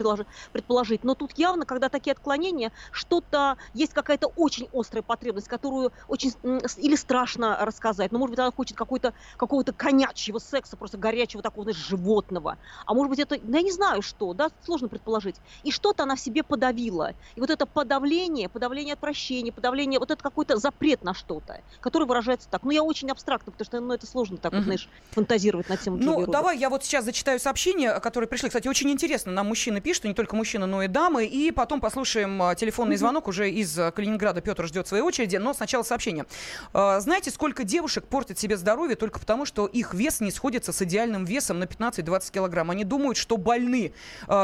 предположить. 0.52 1.04
Но 1.04 1.14
тут 1.14 1.32
явно, 1.36 1.64
когда 1.64 1.88
такие 1.88 2.12
отклонения, 2.12 2.72
что-то, 2.92 3.56
есть 3.72 3.92
какая-то 3.92 4.28
очень 4.34 4.68
острая 4.72 5.02
потребность, 5.02 5.48
которую 5.48 5.92
очень, 6.06 6.32
или 6.76 6.96
страшно 6.96 7.56
рассказать. 7.64 8.12
Но, 8.12 8.18
может 8.18 8.30
быть, 8.32 8.38
она 8.40 8.50
хочет 8.52 8.76
какой-то, 8.76 9.12
какого-то 9.36 9.72
конячьего 9.72 10.38
секса, 10.38 10.76
просто 10.76 10.98
горячего 10.98 11.42
такого, 11.42 11.64
знаешь, 11.64 11.78
животного. 11.78 12.58
А 12.84 12.94
может 12.94 13.10
быть, 13.10 13.18
это, 13.18 13.36
ну, 13.42 13.56
я 13.56 13.62
не 13.62 13.72
знаю 13.72 14.02
что, 14.02 14.32
да, 14.34 14.48
сложно 14.60 14.88
предположить. 14.88 15.40
И 15.62 15.70
что-то 15.70 16.02
она 16.04 16.16
в 16.16 16.20
себе 16.20 16.42
подавила. 16.42 17.14
И 17.34 17.40
вот 17.40 17.50
это 17.50 17.66
подавление, 17.66 18.48
подавление 18.48 18.94
отвращения, 18.94 19.52
подавление, 19.52 19.98
вот 19.98 20.10
это 20.10 20.22
какой-то 20.22 20.56
запрет 20.56 21.02
на 21.02 21.14
что-то, 21.14 21.62
который 21.86 22.04
выражается 22.08 22.48
так. 22.50 22.64
Ну, 22.64 22.72
я 22.72 22.82
очень 22.82 23.08
абстрактно, 23.12 23.52
потому 23.52 23.64
что, 23.64 23.80
ну, 23.80 23.94
это 23.94 24.06
сложно 24.08 24.38
так 24.38 24.50
вот, 24.52 24.58
Мгм. 24.58 24.64
знаешь, 24.64 24.88
фантазировать 25.12 25.68
на 25.68 25.76
тему 25.76 25.96
Ну, 25.98 26.12
Робертс. 26.14 26.32
давай 26.32 26.58
я 26.58 26.68
вот 26.68 26.82
сейчас 26.84 27.04
зачитаю 27.04 27.38
сообщения, 27.38 28.00
которые 28.00 28.26
пришли. 28.28 28.48
Кстати, 28.48 28.66
очень 28.66 28.90
интересно. 28.90 29.30
Нам 29.30 29.46
мужчины 29.46 29.80
пишут, 29.80 30.04
не 30.04 30.12
только 30.14 30.34
мужчины, 30.34 30.66
но 30.66 30.82
и 30.82 30.88
дамы. 30.88 31.26
И 31.26 31.52
потом 31.52 31.80
послушаем 31.80 32.42
а, 32.42 32.56
телефонный 32.56 32.96
звонок 32.96 33.28
уже 33.28 33.48
из 33.50 33.78
а, 33.78 33.92
Калининграда. 33.92 34.40
Петр 34.40 34.66
ждет 34.66 34.88
своей 34.88 35.04
очереди. 35.04 35.36
Но 35.36 35.54
сначала 35.54 35.84
сообщение. 35.84 36.26
А, 36.72 36.98
Знаете, 36.98 37.30
сколько 37.30 37.62
девушек 37.62 38.04
портят 38.08 38.36
себе 38.36 38.56
здоровье 38.56 38.96
только 38.96 39.20
потому, 39.20 39.44
что 39.46 39.66
их 39.66 39.94
вес 39.94 40.18
не 40.20 40.32
сходится 40.32 40.72
с 40.72 40.82
идеальным 40.82 41.24
весом 41.24 41.60
на 41.60 41.64
15-20 41.64 42.32
килограмм? 42.32 42.70
Они 42.72 42.82
думают, 42.82 43.16
что 43.16 43.36
больны. 43.36 43.92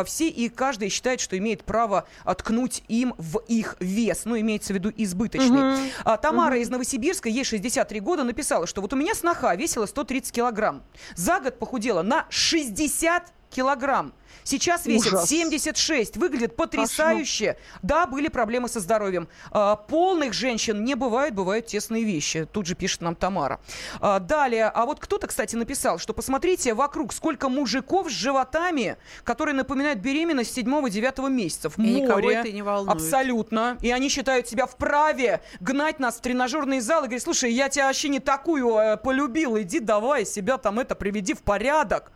Все 0.07 0.29
и 0.29 0.49
каждый 0.49 0.91
считает, 0.91 1.19
что 1.21 1.37
имеет 1.37 1.65
право 1.65 2.07
откнуть 2.25 2.85
им 2.87 3.15
в 3.19 3.39
их 3.49 3.77
вес. 3.81 4.27
Ну, 4.27 4.39
имеется 4.39 4.73
в 4.73 4.77
виду 4.77 4.93
избыточный. 4.97 5.91
А, 6.05 6.17
Тамара 6.19 6.55
Мгм. 6.55 6.63
из 6.63 6.69
Новосибирска, 6.71 7.29
ей 7.33 7.45
63 7.45 8.01
года, 8.01 8.25
написала, 8.25 8.67
что 8.67 8.81
вот 8.81 8.93
у 8.93 8.97
меня 8.97 9.15
сноха 9.15 9.55
весила 9.55 9.87
130 9.87 10.33
килограмм. 10.33 10.83
За 11.17 11.41
год 11.41 11.59
похудела 11.59 12.03
на 12.03 12.27
60 12.31 13.33
килограмм. 13.53 14.13
Сейчас 14.45 14.87
весит 14.87 15.13
Ужас. 15.13 15.29
76, 15.29 16.17
выглядит 16.17 16.57
потрясающе. 16.57 17.57
Да, 17.83 18.07
были 18.07 18.29
проблемы 18.29 18.69
со 18.69 18.81
здоровьем. 18.81 19.29
А, 19.51 19.77
полных 19.77 20.33
женщин 20.33 20.85
не 20.85 20.95
бывает, 20.95 21.35
бывают 21.35 21.67
тесные 21.67 22.05
вещи. 22.05 22.47
Тут 22.51 22.67
же 22.67 22.75
пишет 22.75 23.03
нам 23.03 23.15
Тамара. 23.15 23.61
А, 24.01 24.19
далее, 24.19 24.67
а 24.67 24.85
вот 24.85 24.99
кто-то, 24.99 25.27
кстати, 25.27 25.55
написал, 25.55 25.99
что 25.99 26.13
посмотрите 26.13 26.75
вокруг, 26.75 27.13
сколько 27.13 27.49
мужиков 27.49 28.09
с 28.09 28.13
животами, 28.13 28.97
которые 29.25 29.55
напоминают 29.55 30.01
беременность 30.01 30.57
7-9 30.57 31.31
месяцев. 31.31 31.79
И 31.79 31.83
никого 31.83 32.21
Море. 32.21 32.37
это 32.37 32.53
не 32.53 32.63
волнует. 32.63 32.97
Абсолютно. 32.97 33.79
И 33.81 33.91
они 33.91 34.09
считают 34.09 34.49
себя 34.49 34.67
вправе 34.67 35.41
гнать 35.61 36.01
нас 36.01 36.17
в 36.17 36.21
тренажерный 36.21 36.81
зал 36.81 37.03
и 37.03 37.07
говорить, 37.07 37.23
слушай, 37.23 37.53
я 37.53 37.69
тебя 37.69 37.87
вообще 37.87 38.09
не 38.09 38.21
такую 38.21 38.77
э, 38.77 38.97
полюбил, 38.97 39.59
иди 39.61 39.79
давай 39.79 40.25
себя 40.27 40.59
там 40.59 40.79
это 40.79 40.95
приведи 40.95 41.35
в 41.35 41.43
порядок. 41.43 42.11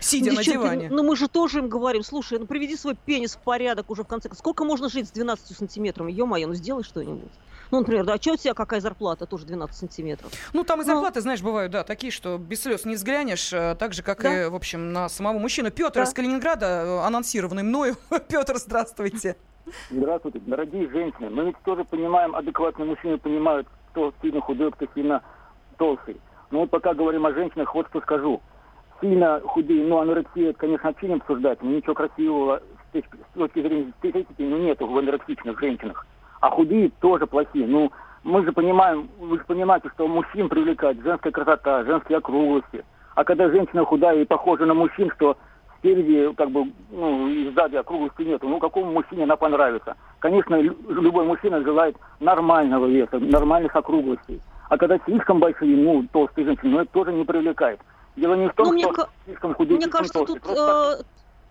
Сидя 0.00 0.32
на 0.32 0.36
Девчонки, 0.42 0.58
диване. 0.58 0.88
Ну, 0.90 1.02
мы 1.02 1.16
же 1.16 1.28
тоже 1.28 1.58
им 1.60 1.68
говорим, 1.68 2.02
слушай, 2.02 2.38
ну, 2.38 2.46
приведи 2.46 2.76
свой 2.76 2.94
пенис 2.94 3.36
в 3.36 3.38
порядок 3.38 3.90
уже 3.90 4.02
в 4.04 4.06
конце. 4.06 4.28
Сколько 4.34 4.64
можно 4.64 4.88
жить 4.88 5.08
с 5.08 5.10
12 5.12 5.56
сантиметрами? 5.56 6.12
Ё-моё, 6.12 6.46
ну, 6.48 6.54
сделай 6.54 6.82
что-нибудь. 6.84 7.30
Ну, 7.72 7.80
например, 7.80 8.04
да, 8.04 8.14
а 8.14 8.20
что 8.22 8.34
у 8.34 8.36
тебя 8.36 8.54
какая 8.54 8.80
зарплата? 8.80 9.26
Тоже 9.26 9.44
12 9.46 9.74
сантиметров. 9.76 10.30
Ну, 10.52 10.62
там 10.62 10.82
и 10.82 10.84
зарплаты, 10.84 11.20
знаешь, 11.20 11.42
бывают, 11.42 11.72
да, 11.72 11.82
такие, 11.82 12.12
что 12.12 12.38
без 12.38 12.62
слез 12.62 12.84
не 12.84 12.94
взглянешь, 12.94 13.52
э, 13.52 13.74
так 13.78 13.92
же, 13.92 14.02
как 14.02 14.22
Да. 14.22 14.44
и, 14.44 14.48
в 14.48 14.54
общем, 14.54 14.92
на 14.92 15.08
самого 15.08 15.38
мужчину. 15.38 15.70
Петр 15.72 16.00
Да. 16.00 16.02
из 16.04 16.12
Калининграда, 16.12 16.66
э, 16.66 16.98
анонсированный 17.06 17.64
мною. 17.64 17.96
Петр, 18.28 18.56
здравствуйте. 18.58 19.36
Здравствуйте, 19.90 20.38
дорогие 20.46 20.88
женщины. 20.90 21.28
Мы 21.28 21.46
ведь 21.46 21.56
тоже 21.64 21.82
понимаем, 21.84 22.36
адекватные 22.36 22.86
мужчины 22.86 23.18
понимают, 23.18 23.66
кто 23.90 24.12
сильно 24.22 24.40
худой, 24.40 24.70
кто 24.70 24.86
сильно 24.94 25.22
толстый. 25.76 26.20
Но 26.52 26.60
вот 26.60 26.70
пока 26.70 26.94
говорим 26.94 27.26
о 27.26 27.32
женщинах, 27.32 27.74
вот 27.74 27.88
что 27.88 28.00
скажу. 28.00 28.40
Сильно 29.00 29.40
худые, 29.44 29.84
ну, 29.84 29.98
анорексия, 29.98 30.52
конечно, 30.54 30.94
не 31.02 31.14
обсуждать, 31.14 31.62
но 31.62 31.70
ничего 31.70 31.94
красивого 31.94 32.60
с 32.60 32.92
точки, 32.92 33.16
с 33.30 33.38
точки 33.38 33.60
зрения 33.60 33.92
ну, 34.38 34.56
нету 34.58 34.86
в 34.86 34.96
анорексичных 34.96 35.60
женщинах. 35.60 36.06
А 36.40 36.50
худые 36.50 36.90
тоже 37.00 37.26
плохие. 37.26 37.66
Ну, 37.66 37.90
мы 38.24 38.42
же 38.44 38.52
понимаем, 38.52 39.08
вы 39.18 39.38
же 39.38 39.44
понимаете, 39.44 39.90
что 39.94 40.08
мужчин 40.08 40.48
привлекает 40.48 41.02
женская 41.02 41.30
красота, 41.30 41.84
женские 41.84 42.18
округлости. 42.18 42.84
А 43.14 43.24
когда 43.24 43.48
женщина 43.50 43.84
худая 43.84 44.22
и 44.22 44.24
похожа 44.24 44.64
на 44.64 44.74
мужчин, 44.74 45.10
что 45.14 45.36
спереди, 45.78 46.32
как 46.34 46.50
бы, 46.50 46.72
ну, 46.90 47.28
и 47.28 47.50
сзади 47.50 47.76
округлости 47.76 48.22
нету, 48.22 48.48
ну, 48.48 48.58
какому 48.58 48.92
мужчине 48.92 49.24
она 49.24 49.36
понравится? 49.36 49.94
Конечно, 50.20 50.56
лю- 50.56 50.76
любой 50.88 51.24
мужчина 51.24 51.62
желает 51.62 51.96
нормального 52.20 52.86
веса, 52.86 53.18
нормальных 53.18 53.76
округлостей. 53.76 54.40
А 54.68 54.76
когда 54.76 54.98
слишком 55.04 55.38
большие, 55.38 55.76
ну, 55.76 56.04
толстые 56.12 56.46
женщины, 56.46 56.70
ну, 56.70 56.80
это 56.80 56.92
тоже 56.92 57.12
не 57.12 57.24
привлекает. 57.24 57.78
Дело 58.16 58.34
не 58.34 58.48
в 58.48 58.54
том, 58.54 58.68
Ну, 58.68 58.72
мне 58.72 58.84
что 58.84 58.92
ка- 58.92 59.10
слишком 59.24 59.54
худые, 59.54 59.76
Мне 59.76 59.88
кажется, 59.88 60.14
толстые. 60.14 60.40
тут, 60.40 60.42
Просто 60.42 60.98
э, 61.00 61.04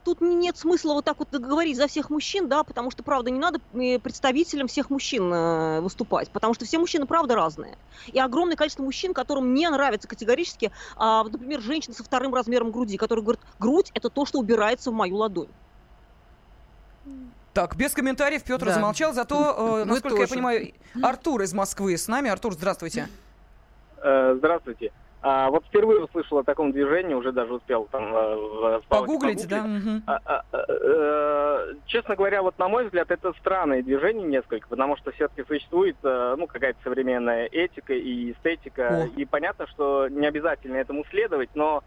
тут 0.03 0.21
нет 0.21 0.57
смысла 0.57 0.93
вот 0.93 1.05
так 1.05 1.19
вот 1.19 1.29
говорить 1.31 1.77
за 1.77 1.87
всех 1.87 2.09
мужчин, 2.09 2.47
да, 2.49 2.63
потому 2.63 2.89
что, 2.89 3.03
правда, 3.03 3.29
не 3.29 3.39
надо 3.39 3.59
э, 3.73 3.99
представителям 3.99 4.67
всех 4.67 4.89
мужчин 4.89 5.31
э, 5.31 5.81
выступать, 5.81 6.31
потому 6.31 6.55
что 6.55 6.65
все 6.65 6.79
мужчины, 6.79 7.05
правда, 7.05 7.35
разные. 7.35 7.77
И 8.07 8.19
огромное 8.19 8.55
количество 8.55 8.81
мужчин, 8.83 9.13
которым 9.13 9.53
не 9.53 9.69
нравится 9.69 10.07
категорически, 10.07 10.71
а, 10.95 11.21
вот, 11.23 11.33
например, 11.33 11.61
женщина 11.61 11.93
со 11.93 12.03
вторым 12.03 12.33
размером 12.33 12.71
груди, 12.71 12.97
которые 12.97 13.23
говорят, 13.23 13.41
грудь– 13.59 13.91
это 13.93 14.09
то, 14.09 14.25
что 14.25 14.39
убирается 14.39 14.89
в 14.89 14.93
мою 14.95 15.17
ладонь. 15.17 15.49
Так, 17.53 17.75
без 17.75 17.93
комментариев 17.93 18.43
Петр 18.43 18.65
Да. 18.65 18.73
замолчал, 18.73 19.13
зато, 19.13 19.35
э, 19.81 19.85
насколько 19.85 20.15
я 20.17 20.23
тоже. 20.23 20.33
понимаю, 20.33 20.73
Артур 21.03 21.43
из 21.43 21.53
Москвы 21.53 21.95
с 21.95 22.07
нами. 22.07 22.31
Артур, 22.31 22.53
здравствуйте. 22.53 23.07
Здравствуйте. 23.97 24.91
А, 25.27 25.49
вот 25.49 25.65
впервые 25.65 26.03
услышал 26.03 26.37
о 26.37 26.43
таком 26.43 26.71
движении, 26.71 27.15
уже 27.15 27.31
даже 27.31 27.51
успел 27.55 27.87
там 27.91 28.13
э, 28.15 28.35
в- 28.35 28.81
Погуглить, 28.87 29.47
да? 29.47 29.63
Мгм. 29.63 30.03
А, 30.05 30.19
а, 30.23 30.43
а, 30.51 31.65
честно 31.87 32.15
говоря, 32.15 32.43
вот 32.43 32.59
на 32.59 32.67
мой 32.67 32.85
взгляд, 32.85 33.09
это 33.09 33.33
странное 33.39 33.81
движение 33.81 34.27
несколько, 34.27 34.67
потому 34.67 34.95
что 34.97 35.11
все-таки 35.13 35.43
существует 35.47 35.97
э, 36.03 36.35
ну, 36.37 36.45
какая-то 36.45 36.77
современная 36.83 37.47
этика 37.47 37.95
и 37.95 38.33
эстетика. 38.33 39.05
О. 39.05 39.05
И 39.19 39.25
понятно, 39.25 39.65
что 39.65 40.07
не 40.09 40.27
обязательно 40.27 40.75
этому 40.77 41.03
следовать, 41.09 41.49
но 41.55 41.83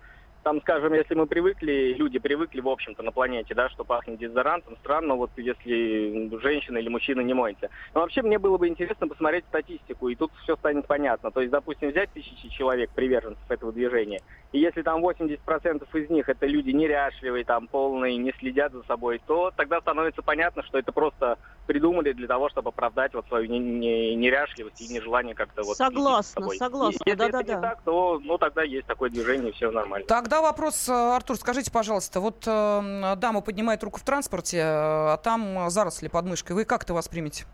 там, 0.49 0.63
скажем, 0.63 0.95
если 0.95 1.15
мы 1.15 1.27
привыкли, 1.27 1.93
люди 1.99 2.19
привыкли, 2.19 2.63
в 2.63 2.69
общем-то, 2.71 3.03
на 3.03 3.13
планете, 3.13 3.55
да, 3.55 3.69
что 3.69 3.85
пахнет 3.85 4.19
дезодорантом, 4.19 4.79
странно, 4.79 5.15
вот 5.15 5.31
если 5.37 6.41
женщина 6.41 6.79
или 6.79 6.89
мужчина 6.89 7.21
не 7.21 7.35
моется. 7.35 7.69
Но 7.93 8.01
вообще 8.01 8.23
мне 8.23 8.39
было 8.39 8.57
бы 8.57 8.67
интересно 8.67 9.09
посмотреть 9.09 9.45
статистику, 9.45 10.09
и 10.09 10.15
тут 10.15 10.33
все 10.43 10.57
станет 10.57 10.87
понятно. 10.87 11.31
То 11.33 11.41
есть, 11.41 11.53
допустим, 11.53 11.91
взять 11.91 12.11
тысячи 12.15 12.49
человек, 12.49 12.91
приверженцев 12.95 13.45
этого 13.51 13.73
движения, 13.73 14.23
и 14.53 14.59
если 14.59 14.81
там 14.81 15.05
80% 15.05 15.87
из 15.93 16.09
них 16.09 16.31
это 16.31 16.47
люди 16.47 16.71
неряшливые, 16.71 17.45
там, 17.45 17.67
полные, 17.67 18.17
не 18.17 18.33
следят 18.39 18.73
за 18.73 18.83
собой, 18.85 19.21
то 19.27 19.53
тогда 19.55 19.83
становится 19.83 20.23
понятно, 20.23 20.63
что 20.63 20.79
это 20.79 20.93
просто 20.93 21.37
придумали 21.67 22.13
для 22.13 22.27
того, 22.27 22.49
чтобы 22.49 22.71
оправдать 22.71 23.13
вот 23.13 23.27
свою 23.27 23.47
не- 23.51 23.59
не- 23.59 24.15
неряшливость 24.15 24.81
и 24.81 24.89
нежелание 24.89 25.35
как-то 25.35 25.63
вот... 25.63 25.77
Согласна, 25.77 26.41
собой. 26.41 26.57
согласна, 26.57 26.97
И 27.05 27.11
Если 27.11 27.13
это 27.13 27.33
да-да-да. 27.33 27.55
не 27.55 27.61
так, 27.61 27.83
то 27.83 28.19
ну, 28.25 28.39
тогда 28.39 28.63
есть 28.63 28.87
такое 28.87 29.11
движение, 29.11 29.51
и 29.51 29.53
все 29.53 29.71
нормально. 29.71 30.07
Тогда 30.07 30.38
вопрос, 30.43 30.89
э, 30.89 30.93
Артур, 30.93 31.37
скажите, 31.37 31.71
пожалуйста, 31.71 32.21
вот 32.21 32.45
э, 32.47 33.15
дама 33.17 33.41
поднимает 33.41 33.83
руку 33.85 33.99
в 34.01 34.03
транспорте, 34.03 34.59
э, 34.59 34.63
а 34.65 35.17
там 35.23 35.67
э, 35.67 35.71
заросли 35.71 36.09
под 36.09 36.27
мышкой. 36.27 36.53
Вы 36.57 36.65
как 36.65 36.85
это 36.85 36.95
воспримете? 36.95 37.47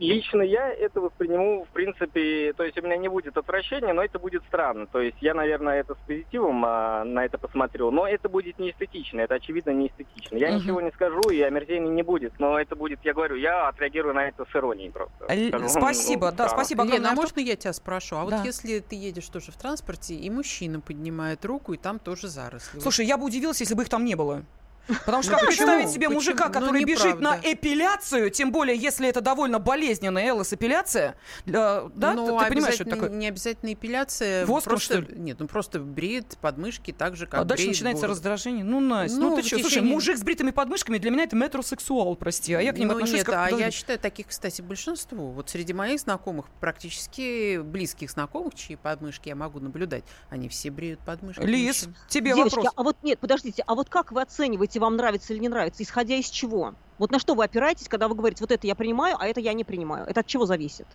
Лично 0.00 0.40
я 0.42 0.72
это 0.72 1.00
восприму, 1.00 1.64
в 1.64 1.68
принципе, 1.68 2.52
то 2.54 2.64
есть 2.64 2.78
у 2.78 2.82
меня 2.82 2.96
не 2.96 3.08
будет 3.08 3.36
отвращения, 3.36 3.92
но 3.92 4.02
это 4.02 4.18
будет 4.18 4.42
странно. 4.44 4.86
То 4.86 5.00
есть 5.00 5.18
я, 5.20 5.34
наверное, 5.34 5.80
это 5.80 5.94
с 5.94 5.98
позитивом 6.06 6.64
а, 6.64 7.04
на 7.04 7.24
это 7.26 7.36
посмотрю, 7.36 7.90
но 7.90 8.06
это 8.08 8.28
будет 8.30 8.58
не 8.58 8.70
эстетично, 8.70 9.20
это 9.20 9.34
очевидно 9.34 9.70
не 9.70 9.88
эстетично. 9.88 10.36
Я 10.36 10.48
Мгм. 10.48 10.56
ничего 10.58 10.80
не 10.80 10.90
скажу, 10.92 11.20
и 11.30 11.40
омерзения 11.42 11.90
не 11.90 12.02
будет, 12.02 12.32
но 12.38 12.58
это 12.58 12.76
будет, 12.76 13.00
я 13.04 13.12
говорю, 13.12 13.36
я 13.36 13.68
отреагирую 13.68 14.14
на 14.14 14.26
это 14.28 14.46
с 14.50 14.56
иронией 14.56 14.90
просто. 14.90 15.26
Л- 15.28 15.48
Скажу, 15.48 15.68
спасибо, 15.68 16.30
ну, 16.30 16.36
да, 16.36 16.48
странно. 16.48 16.64
спасибо 16.64 16.82
Лена, 16.84 16.94
огромное, 16.94 17.08
а 17.08 17.12
Артур. 17.12 17.24
можно 17.24 17.40
я 17.40 17.56
тебя 17.56 17.72
спрошу? 17.74 18.16
А 18.16 18.24
вот 18.24 18.30
Да. 18.30 18.42
если 18.42 18.78
ты 18.78 18.96
едешь 18.96 19.28
тоже 19.28 19.52
в 19.52 19.56
транспорте, 19.56 20.14
и 20.14 20.30
мужчина 20.30 20.80
поднимает 20.80 21.44
руку, 21.44 21.74
и 21.74 21.76
там 21.76 21.98
тоже 21.98 22.28
заросли. 22.28 22.76
Вот 22.76 22.82
Слушай, 22.82 23.04
я 23.04 23.18
бы 23.18 23.24
удивилась, 23.26 23.60
если 23.60 23.74
бы 23.74 23.82
их 23.82 23.88
там 23.90 24.04
не 24.06 24.14
было. 24.14 24.44
Потому 24.86 25.22
что 25.22 25.32
Ну 25.32 25.38
как 25.38 25.46
почему? 25.48 25.66
представить 25.66 25.90
себе 25.90 26.08
мужика, 26.08 26.46
Ну, 26.46 26.52
который 26.52 26.84
бежит 26.84 27.20
на 27.20 27.38
эпиляцию, 27.42 28.30
тем 28.30 28.52
более, 28.52 28.76
если 28.76 29.08
это 29.08 29.20
довольно 29.20 29.58
болезненная 29.58 30.26
элос-эпиляция, 30.26 31.16
да, 31.46 31.84
да? 31.94 32.14
Ну, 32.14 32.38
ты, 32.38 32.48
понимаешь, 32.48 32.74
что 32.74 32.84
это 32.84 32.92
такое? 32.92 33.10
Не 33.10 33.28
обязательно 33.28 33.72
эпиляция. 33.72 34.46
Воском, 34.46 34.70
просто, 34.70 35.02
что 35.02 35.12
ли? 35.12 35.18
Нет, 35.18 35.38
ну 35.40 35.46
просто 35.46 35.80
бреет 35.80 36.38
подмышки 36.40 36.92
так 36.92 37.16
же, 37.16 37.26
как 37.26 37.40
А 37.40 37.44
дальше 37.44 37.66
начинается 37.66 38.06
раздражение. 38.06 38.64
Ну, 38.64 38.80
Настя, 38.80 39.18
ну, 39.18 39.30
Ну, 39.30 39.36
ты 39.36 39.42
что? 39.42 39.58
Слушай, 39.58 39.82
мужик 39.82 40.16
с 40.16 40.22
бритыми 40.22 40.50
подмышками 40.50 40.98
для 40.98 41.10
меня 41.10 41.24
это 41.24 41.36
метросексуал, 41.36 42.16
прости. 42.16 42.54
А 42.54 42.60
я 42.60 42.72
к 42.72 42.78
ним 42.78 42.88
ну, 42.88 42.94
отношусь 42.94 43.16
нет, 43.16 43.26
как 43.26 43.52
а 43.52 43.56
я 43.56 43.70
считаю, 43.70 43.98
таких, 43.98 44.28
кстати, 44.28 44.62
большинство. 44.62 45.30
Вот 45.30 45.50
среди 45.50 45.72
моих 45.72 46.00
знакомых, 46.00 46.46
практически 46.60 47.58
близких 47.58 48.10
знакомых, 48.10 48.54
чьи 48.54 48.76
подмышки 48.76 49.28
я 49.28 49.34
могу 49.34 49.60
наблюдать, 49.60 50.04
они 50.28 50.48
все 50.48 50.70
бреют 50.70 51.00
подмышки. 51.00 51.42
Лиз, 51.42 51.88
тебе 52.08 52.34
вопрос. 52.34 52.66
а 52.74 52.82
вот 52.82 52.96
нет, 53.02 53.18
подождите, 53.18 53.62
а 53.66 53.74
вот 53.74 53.88
как 53.88 54.12
вы 54.12 54.22
оцениваете, 54.22 54.69
вам 54.78 54.96
нравится 54.96 55.32
или 55.32 55.40
не 55.40 55.48
нравится, 55.48 55.82
исходя 55.82 56.16
из 56.16 56.28
чего? 56.28 56.74
Вот 56.98 57.10
на 57.10 57.18
что 57.18 57.34
вы 57.34 57.44
опираетесь, 57.44 57.88
когда 57.88 58.08
вы 58.08 58.14
говорите, 58.14 58.42
вот 58.42 58.52
это 58.52 58.66
я 58.66 58.74
принимаю, 58.74 59.16
а 59.18 59.26
это 59.26 59.40
я 59.40 59.52
не 59.54 59.64
принимаю? 59.64 60.06
Это 60.06 60.20
от 60.20 60.26
чего 60.26 60.46
зависит? 60.46 60.86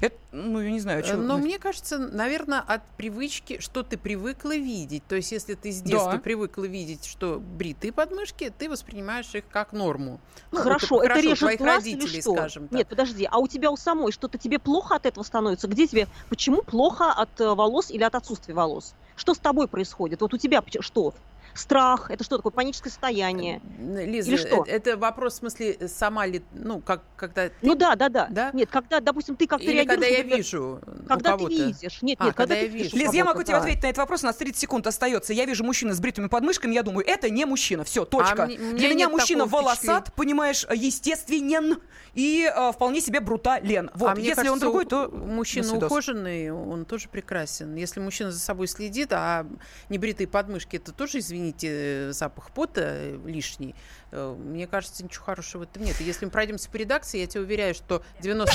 Это, 0.00 0.16
ну, 0.30 0.60
я 0.60 0.70
не 0.70 0.80
знаю, 0.80 1.02
Э, 1.02 1.06
что... 1.06 1.16
Но 1.16 1.38
мне 1.38 1.58
кажется, 1.58 1.98
наверное, 1.98 2.60
от 2.60 2.82
привычки, 2.96 3.60
что 3.60 3.82
ты 3.82 3.98
привыкла 3.98 4.56
видеть. 4.56 5.02
То 5.08 5.16
есть, 5.16 5.32
если 5.32 5.54
ты 5.54 5.72
с 5.72 5.80
детства 5.82 6.12
Да. 6.12 6.18
привыкла 6.18 6.64
видеть, 6.64 7.04
что 7.04 7.40
бритые 7.40 7.92
подмышки, 7.92 8.52
ты 8.56 8.68
воспринимаешь 8.68 9.34
их 9.34 9.44
как 9.48 9.72
норму. 9.72 10.20
Ну, 10.52 10.58
хорошо, 10.58 11.02
это, 11.02 11.14
хорошо, 11.14 11.28
режет 11.28 11.38
твоих 11.40 11.58
глаз 11.58 11.76
родителей, 11.78 12.12
или 12.12 12.20
что? 12.20 12.34
скажем 12.34 12.68
так. 12.68 12.78
Нет, 12.78 12.88
подожди, 12.88 13.28
а 13.30 13.38
у 13.38 13.48
тебя 13.48 13.70
у 13.70 13.76
самой 13.76 14.12
что-то 14.12 14.38
тебе 14.38 14.58
плохо 14.58 14.94
от 14.94 15.06
этого 15.06 15.24
становится? 15.24 15.66
Где 15.68 15.86
тебе, 15.86 16.06
почему 16.28 16.62
плохо 16.62 17.10
от 17.10 17.40
э, 17.40 17.54
волос 17.54 17.90
или 17.90 18.04
от 18.04 18.14
отсутствия 18.14 18.54
волос? 18.54 18.94
Что 19.16 19.34
с 19.34 19.38
тобой 19.38 19.68
происходит? 19.68 20.20
Вот 20.20 20.32
у 20.32 20.38
тебя 20.38 20.62
что? 20.80 21.14
Страх? 21.54 22.10
Это 22.10 22.24
что 22.24 22.36
такое? 22.38 22.50
Паническое 22.52 22.90
состояние? 22.90 23.60
Лиза, 23.78 24.30
Или 24.30 24.36
что? 24.36 24.64
э- 24.66 24.70
это 24.70 24.96
вопрос 24.96 25.34
в 25.34 25.36
смысле 25.38 25.76
сама 25.88 26.26
ли, 26.26 26.42
ну, 26.54 26.80
как, 26.80 27.02
когда 27.16 27.48
ты- 27.48 27.54
Ну 27.62 27.74
да, 27.74 27.94
да, 27.94 28.08
да, 28.08 28.28
Да? 28.30 28.50
Нет, 28.52 28.70
когда, 28.70 29.00
допустим, 29.00 29.36
ты 29.36 29.46
как-то 29.46 29.64
Или 29.64 29.72
реагируешь... 29.78 29.94
когда 29.94 30.06
я 30.06 30.18
например, 30.18 30.36
вижу 30.38 30.80
Когда 31.08 31.36
ты 31.36 31.44
видишь. 31.46 32.02
Нет, 32.02 32.16
А, 32.20 32.24
нет, 32.26 32.34
когда 32.34 32.54
когда 32.54 32.56
я 32.56 32.66
вижу. 32.66 32.96
Лиз, 32.96 33.12
я 33.12 33.24
могу 33.24 33.42
тебе 33.42 33.52
да. 33.54 33.58
ответить 33.60 33.82
на 33.82 33.86
этот 33.88 33.98
вопрос, 33.98 34.22
у 34.22 34.26
нас 34.26 34.36
30 34.36 34.60
секунд 34.60 34.86
остается. 34.86 35.32
Я 35.32 35.44
вижу 35.44 35.64
мужчину 35.64 35.92
с 35.94 36.00
бритыми 36.00 36.28
подмышками, 36.28 36.74
я 36.74 36.82
думаю, 36.82 37.06
это 37.06 37.28
не 37.30 37.44
мужчина, 37.44 37.84
все, 37.84 38.04
точка. 38.04 38.44
А 38.44 38.46
мне- 38.46 38.56
Для 38.56 38.88
меня 38.88 39.08
мужчина 39.08 39.46
волосат, 39.46 40.12
понимаешь, 40.14 40.66
естественен 40.74 41.78
и 42.14 42.50
э, 42.54 42.72
вполне 42.72 43.00
себе 43.00 43.20
брутален. 43.20 43.90
Вот, 43.94 44.08
а 44.16 44.20
если 44.20 44.30
кажется, 44.34 44.52
он 44.52 44.58
другой, 44.58 44.84
то... 44.84 45.08
мужчина 45.08 45.74
ухоженный, 45.76 46.50
он 46.50 46.84
тоже 46.84 47.08
прекрасен. 47.08 47.74
Если 47.74 48.00
мужчина 48.00 48.30
за 48.30 48.38
собой 48.38 48.66
следит, 48.68 49.12
а 49.12 49.46
небритые 49.88 50.26
подмышки, 50.26 50.76
это 50.76 50.92
тоже, 50.92 51.20
извините, 51.42 51.68
э, 51.70 52.12
запах 52.12 52.50
пота 52.50 52.80
э, 52.82 53.18
лишний. 53.26 53.74
Э, 54.10 54.34
Мне 54.38 54.66
кажется, 54.66 55.04
ничего 55.04 55.24
хорошего 55.24 55.60
в 55.60 55.62
этом 55.64 55.84
нет. 55.84 56.00
Если 56.00 56.24
мы 56.24 56.30
пройдемся 56.30 56.70
по 56.70 56.76
редакции, 56.76 57.18
я 57.18 57.26
тебе 57.26 57.42
уверяю, 57.42 57.74
что 57.74 58.02
90% 58.20 58.46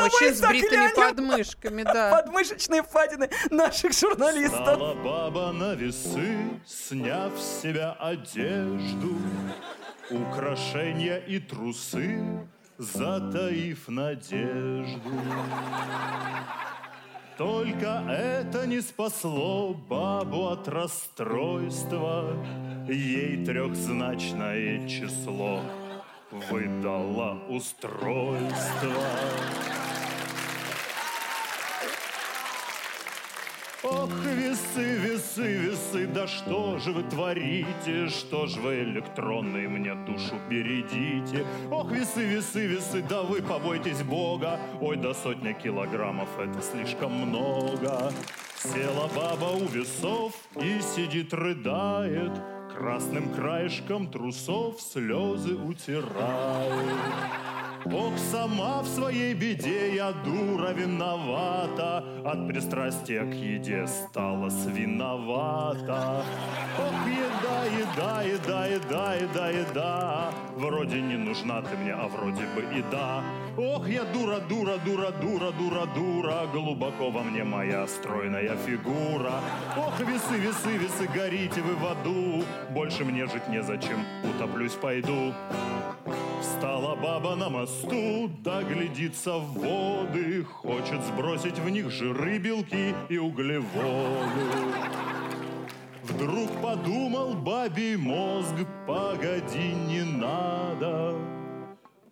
мужчин 0.00 0.34
с 0.34 0.40
бритыми 0.40 0.94
подмышками, 0.94 1.82
да. 1.82 2.10
Подмышечные 2.22 2.82
впадины 2.82 3.30
наших 3.50 3.92
журналистов. 3.92 4.60
Стала 4.60 4.94
баба 4.94 5.52
на 5.52 5.74
весы, 5.74 6.60
сняв 6.66 7.32
с 7.38 7.62
себя 7.62 7.92
одежду, 7.92 9.16
украшения 10.10 11.16
и 11.16 11.38
трусы, 11.38 12.46
затаив 12.78 13.88
надежду. 13.88 15.00
Только 17.38 18.04
это 18.08 18.66
не 18.66 18.80
спасло 18.80 19.74
бабу 19.74 20.48
от 20.48 20.68
расстройства, 20.68 22.36
Ей 22.88 23.44
трехзначное 23.44 24.86
число 24.88 25.60
выдало 26.50 27.38
устройство. 27.48 28.92
Ох, 33.84 34.10
весы, 34.24 34.94
весы, 34.98 35.56
весы, 35.56 36.06
да 36.06 36.28
что 36.28 36.78
же 36.78 36.92
вы 36.92 37.02
творите? 37.02 38.08
Что 38.08 38.46
ж 38.46 38.54
вы 38.58 38.84
электронные 38.84 39.68
мне 39.68 39.94
душу 40.06 40.36
бередите? 40.48 41.44
Ох, 41.68 41.90
весы, 41.90 42.24
весы, 42.24 42.66
весы, 42.66 43.02
да 43.02 43.22
вы 43.22 43.42
побойтесь 43.42 44.02
Бога. 44.02 44.60
Ой, 44.80 44.96
да 44.96 45.12
сотня 45.14 45.52
килограммов 45.52 46.28
это 46.38 46.62
слишком 46.62 47.12
много. 47.12 48.12
Села 48.56 49.10
баба 49.16 49.56
у 49.56 49.66
весов 49.66 50.32
и 50.60 50.80
сидит, 50.80 51.34
рыдает, 51.34 52.30
Красным 52.76 53.34
краешком 53.34 54.10
трусов 54.10 54.80
слезы 54.80 55.54
утирает. 55.54 57.51
Ох, 57.84 58.16
сама 58.16 58.82
в 58.82 58.86
своей 58.86 59.34
беде 59.34 59.96
я 59.96 60.12
дура 60.12 60.72
виновата, 60.72 62.04
От 62.24 62.46
пристрастия 62.46 63.24
к 63.24 63.34
еде 63.34 63.86
стала 63.86 64.50
свиновата. 64.50 66.24
Ох, 66.78 67.06
еда, 67.08 67.64
еда, 67.64 68.22
еда, 68.22 68.66
еда, 68.66 69.14
еда, 69.14 69.48
еда, 69.50 70.30
Вроде 70.56 71.00
не 71.00 71.16
нужна 71.16 71.62
ты 71.62 71.76
мне, 71.76 71.92
а 71.92 72.06
вроде 72.06 72.42
бы 72.54 72.62
и 72.78 72.84
да. 72.92 73.22
Ох, 73.56 73.88
я 73.88 74.04
дура, 74.04 74.38
дура, 74.38 74.78
дура, 74.84 75.10
дура, 75.10 75.50
дура, 75.50 75.86
дура, 75.94 76.46
Глубоко 76.52 77.10
во 77.10 77.22
мне 77.22 77.42
моя 77.42 77.86
стройная 77.88 78.56
фигура. 78.64 79.32
Ох, 79.76 79.98
весы, 80.00 80.38
весы, 80.38 80.76
весы, 80.78 81.08
горите 81.12 81.60
вы 81.60 81.74
в 81.74 81.84
аду, 81.84 82.44
Больше 82.70 83.04
мне 83.04 83.26
жить 83.26 83.48
незачем, 83.48 84.04
утоплюсь 84.22 84.74
пойду. 84.74 85.34
Встала 86.62 86.94
баба 86.94 87.34
на 87.34 87.48
мосту, 87.48 88.30
да 88.44 88.62
глядится 88.62 89.32
в 89.32 89.54
воды, 89.54 90.44
Хочет 90.44 91.02
сбросить 91.02 91.58
в 91.58 91.68
них 91.68 91.90
жиры, 91.90 92.38
белки 92.38 92.94
и 93.08 93.18
углеводы. 93.18 93.66
Вдруг 96.04 96.48
подумал 96.62 97.34
бабий 97.34 97.96
мозг, 97.96 98.54
погоди, 98.86 99.74
не 99.88 100.04
надо. 100.04 101.16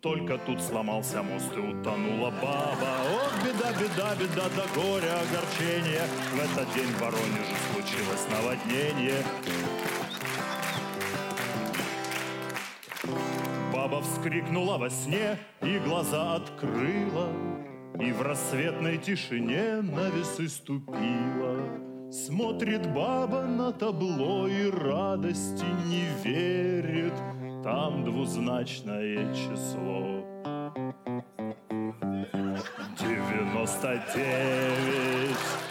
Только 0.01 0.37
тут 0.39 0.61
сломался 0.61 1.23
мост 1.23 1.55
и 1.55 1.59
утонула 1.59 2.31
баба. 2.41 2.91
Ох, 3.23 3.33
беда, 3.45 3.71
беда, 3.79 4.15
беда, 4.19 4.49
до 4.57 4.67
горя, 4.75 5.13
огорчение. 5.21 6.03
В 6.33 6.39
этот 6.39 6.73
день 6.73 6.87
в 6.87 6.99
Воронеже 6.99 7.55
случилось 7.71 8.27
наводнение. 8.29 9.23
Баба 13.91 14.01
вскрикнула 14.03 14.77
во 14.77 14.89
сне 14.89 15.37
и 15.61 15.79
глаза 15.79 16.35
открыла, 16.35 17.27
И 17.99 18.11
в 18.13 18.21
рассветной 18.21 18.97
тишине 18.97 19.81
на 19.81 20.09
весы 20.09 20.47
ступила. 20.47 21.57
Смотрит 22.09 22.87
баба 22.93 23.43
на 23.43 23.71
табло 23.71 24.47
и 24.47 24.69
радости 24.69 25.65
не 25.87 26.05
верит, 26.23 27.13
Там 27.63 28.03
двузначное 28.05 29.33
число. 29.33 30.25
Девяносто 32.97 34.01
девять. 34.15 35.70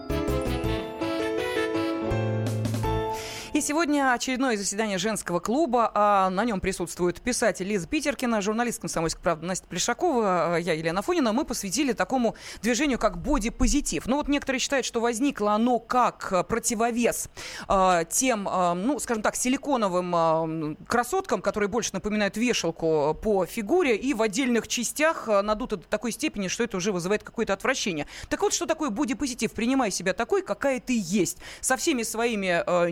Сегодня 3.61 4.11
очередное 4.11 4.57
заседание 4.57 4.97
женского 4.97 5.39
клуба. 5.39 5.91
А 5.93 6.31
на 6.31 6.45
нем 6.45 6.59
присутствует 6.59 7.21
писатель 7.21 7.67
Лиза 7.67 7.87
Питеркина, 7.87 8.41
журналист 8.41 8.81
«Комсомольской 8.81 9.21
правды» 9.21 9.45
Настя 9.45 9.67
Плешакова, 9.67 10.55
а 10.55 10.57
я 10.57 10.73
Елена 10.73 11.03
Фонина. 11.03 11.31
Мы 11.31 11.45
посвятили 11.45 11.93
такому 11.93 12.35
движению, 12.63 12.97
как 12.97 13.19
бодипозитив. 13.19 14.07
Ну 14.07 14.15
вот 14.15 14.27
некоторые 14.27 14.59
считают, 14.59 14.85
что 14.85 14.99
возникло 14.99 15.51
оно 15.53 15.77
как 15.77 16.47
противовес 16.47 17.29
э, 17.69 18.05
тем, 18.09 18.43
ну, 18.43 18.99
скажем 18.99 19.21
так, 19.21 19.35
силиконовым 19.35 20.77
красоткам, 20.87 21.41
которые 21.41 21.69
больше 21.69 21.91
напоминают 21.93 22.37
вешалку 22.37 23.15
по 23.21 23.45
фигуре 23.45 23.95
и 23.95 24.15
в 24.15 24.23
отдельных 24.23 24.67
частях 24.67 25.27
надуто 25.27 25.77
до 25.77 25.87
такой 25.87 26.11
степени, 26.11 26.47
что 26.47 26.63
это 26.63 26.77
уже 26.77 26.91
вызывает 26.91 27.23
какое-то 27.23 27.53
отвращение. 27.53 28.07
Так 28.27 28.41
вот, 28.41 28.53
что 28.53 28.65
такое 28.65 28.89
бодипозитив? 28.89 29.51
Принимай 29.51 29.91
себя 29.91 30.13
такой, 30.13 30.41
какая 30.41 30.79
ты 30.79 30.99
есть. 30.99 31.37
Со 31.59 31.77
всеми 31.77 32.01
своими 32.01 32.63
э, 32.65 32.89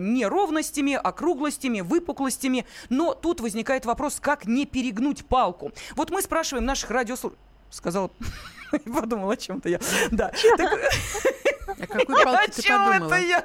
неровностями, 0.60 0.94
округлостями, 0.94 1.80
выпуклостями. 1.80 2.64
Но 2.88 3.14
тут 3.14 3.40
возникает 3.40 3.86
вопрос, 3.86 4.18
как 4.20 4.46
не 4.46 4.66
перегнуть 4.66 5.24
палку. 5.24 5.72
Вот 5.96 6.10
мы 6.10 6.22
спрашиваем 6.22 6.66
наших 6.66 6.90
радиослушателей. 6.90 7.40
Сказала, 7.70 8.10
подумала 9.00 9.32
о 9.34 9.36
чем-то 9.36 9.68
я. 9.68 9.78
Да. 10.10 10.32
О 11.78 11.86
какой 11.86 12.24
палке 12.24 12.62
ты 12.62 12.68
подумала? 12.68 13.18
я? 13.18 13.44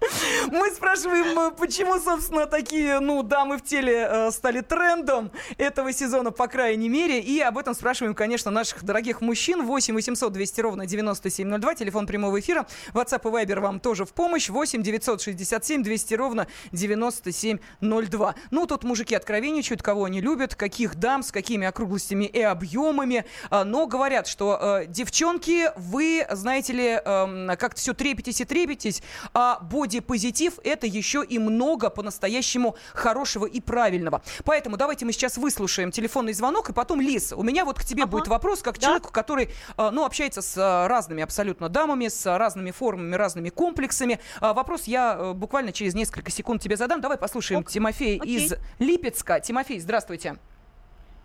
Мы 0.50 0.70
спрашиваем, 0.70 1.38
э, 1.38 1.50
почему, 1.52 1.98
собственно, 1.98 2.46
такие, 2.46 3.00
ну, 3.00 3.22
дамы 3.22 3.58
в 3.58 3.64
теле 3.64 4.06
э, 4.08 4.30
стали 4.30 4.60
трендом 4.60 5.30
этого 5.58 5.92
сезона, 5.92 6.30
по 6.30 6.46
крайней 6.46 6.88
мере. 6.88 7.20
И 7.20 7.40
об 7.40 7.58
этом 7.58 7.74
спрашиваем, 7.74 8.14
конечно, 8.14 8.50
наших 8.50 8.84
дорогих 8.84 9.20
мужчин. 9.20 9.64
8 9.64 9.94
800 9.94 10.32
200 10.32 10.60
ровно 10.60 10.86
9702, 10.86 11.74
телефон 11.74 12.06
прямого 12.06 12.38
эфира. 12.40 12.66
WhatsApp 12.92 13.22
и 13.24 13.44
Viber 13.44 13.60
вам 13.60 13.80
тоже 13.80 14.04
в 14.04 14.12
помощь. 14.12 14.48
8 14.48 14.82
967 14.82 15.82
200 15.82 16.14
ровно 16.14 16.46
9702. 16.72 18.34
Ну, 18.50 18.66
тут 18.66 18.84
мужики 18.84 19.14
откровенничают, 19.14 19.82
кого 19.82 20.04
они 20.04 20.20
любят, 20.20 20.54
каких 20.54 20.96
дам, 20.96 21.22
с 21.22 21.32
какими 21.32 21.66
округлостями 21.66 22.24
и 22.24 22.40
объемами. 22.40 23.24
А, 23.50 23.64
но 23.64 23.86
говорят, 23.86 24.05
что 24.26 24.58
э, 24.60 24.86
девчонки, 24.86 25.70
вы, 25.76 26.26
знаете 26.30 26.72
ли, 26.72 27.00
э, 27.04 27.56
как-то 27.56 27.80
все 27.80 27.92
трепетесь 27.92 28.40
и 28.40 28.44
трепетесь, 28.44 29.02
а 29.34 29.58
бодипозитив– 29.60 30.58
это 30.64 30.86
еще 30.86 31.24
и 31.24 31.38
много 31.38 31.90
по-настоящему 31.90 32.76
хорошего 32.92 33.46
и 33.46 33.60
правильного. 33.60 34.22
Поэтому 34.44 34.76
давайте 34.76 35.04
мы 35.04 35.12
сейчас 35.12 35.36
выслушаем 35.36 35.90
телефонный 35.90 36.32
звонок, 36.32 36.70
и 36.70 36.72
потом, 36.72 37.00
Лиз, 37.00 37.32
у 37.32 37.42
меня 37.42 37.64
вот 37.64 37.78
к 37.78 37.84
тебе 37.84 38.04
ага. 38.04 38.12
будет 38.12 38.28
вопрос, 38.28 38.62
как 38.62 38.78
да? 38.78 38.86
человеку, 38.86 39.12
который, 39.12 39.50
э, 39.76 39.90
ну, 39.90 40.04
общается 40.04 40.42
с 40.42 40.56
э, 40.56 40.86
разными 40.86 41.22
абсолютно 41.22 41.68
дамами, 41.68 42.08
с 42.08 42.38
разными 42.38 42.70
формами, 42.70 43.14
разными 43.14 43.48
комплексами. 43.48 44.20
А, 44.40 44.52
вопрос 44.54 44.84
я 44.84 45.16
э, 45.18 45.32
буквально 45.32 45.72
через 45.72 45.94
несколько 45.94 46.30
секунд 46.30 46.62
тебе 46.62 46.76
задам. 46.76 47.00
Давай 47.00 47.18
послушаем 47.18 47.60
Ок. 47.62 47.70
Тимофея 47.70 48.20
Окей. 48.20 48.46
из 48.46 48.54
Липецка. 48.78 49.40
Тимофей, 49.40 49.80
здравствуйте. 49.80 50.36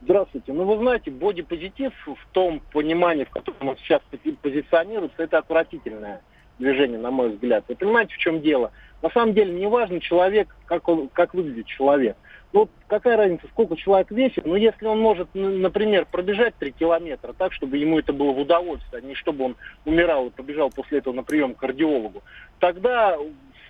Здравствуйте. 0.03 0.51
Ну, 0.51 0.63
вы 0.63 0.77
знаете, 0.77 1.11
бодипозитив 1.11 1.93
в 2.05 2.33
том 2.33 2.59
понимании, 2.73 3.23
в 3.23 3.29
котором 3.29 3.69
он 3.69 3.77
сейчас 3.77 4.01
позиционируется, 4.41 5.21
это 5.21 5.37
отвратительное 5.37 6.21
движение, 6.57 6.97
на 6.97 7.11
мой 7.11 7.29
взгляд. 7.29 7.65
Вы 7.67 7.75
понимаете, 7.75 8.15
в 8.15 8.17
чем 8.17 8.41
дело? 8.41 8.71
На 9.03 9.11
самом 9.11 9.33
деле 9.33 9.53
не 9.53 9.67
важно 9.67 9.99
человек, 9.99 10.55
как, 10.65 10.87
он, 10.87 11.07
как 11.09 11.35
выглядит 11.35 11.67
человек. 11.67 12.17
Ну, 12.51 12.67
какая 12.87 13.15
разница, 13.15 13.47
сколько 13.51 13.75
человек 13.77 14.11
весит, 14.11 14.45
но 14.45 14.57
если 14.57 14.85
он 14.85 14.99
может, 14.99 15.29
например, 15.33 16.05
пробежать 16.11 16.55
3 16.55 16.71
километра 16.71 17.33
так, 17.33 17.53
чтобы 17.53 17.77
ему 17.77 17.99
это 17.99 18.11
было 18.11 18.31
в 18.33 18.39
удовольствие, 18.39 19.01
а 19.01 19.05
не 19.05 19.15
чтобы 19.15 19.45
он 19.45 19.55
умирал 19.85 20.27
и 20.27 20.31
побежал 20.31 20.69
после 20.69 20.97
этого 20.97 21.13
на 21.13 21.23
прием 21.23 21.53
к 21.53 21.59
кардиологу, 21.59 22.23
тогда, 22.59 23.17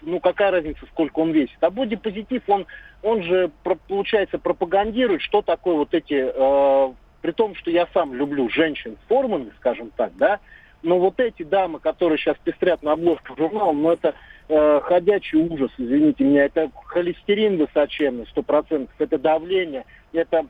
ну, 0.01 0.19
какая 0.19 0.51
разница, 0.51 0.85
сколько 0.91 1.19
он 1.19 1.31
весит. 1.31 1.57
А 1.61 1.69
бодипозитив, 1.69 2.43
он, 2.47 2.65
он 3.01 3.23
же, 3.23 3.51
получается, 3.87 4.39
пропагандирует, 4.39 5.21
что 5.21 5.41
такое 5.41 5.75
вот 5.75 5.93
эти, 5.93 6.13
э, 6.13 6.93
при 7.21 7.31
том, 7.31 7.55
что 7.55 7.71
я 7.71 7.87
сам 7.93 8.13
люблю 8.13 8.49
женщин 8.49 8.97
с 9.03 9.07
формами, 9.07 9.51
скажем 9.57 9.91
так, 9.95 10.11
да, 10.17 10.39
но 10.83 10.99
вот 10.99 11.19
эти 11.19 11.43
дамы, 11.43 11.79
которые 11.79 12.17
сейчас 12.17 12.37
пестрят 12.43 12.81
на 12.81 12.93
обложках 12.93 13.37
журнала, 13.37 13.71
ну 13.71 13.91
это 13.91 14.15
э, 14.49 14.79
ходячий 14.83 15.39
ужас, 15.39 15.71
извините 15.77 16.23
меня. 16.23 16.45
Это 16.45 16.71
холестерин 16.85 17.57
высоченный, 17.57 18.25
сто 18.27 18.41
процентов, 18.41 18.93
это 18.97 19.19
давление, 19.19 19.85
это 20.11 20.45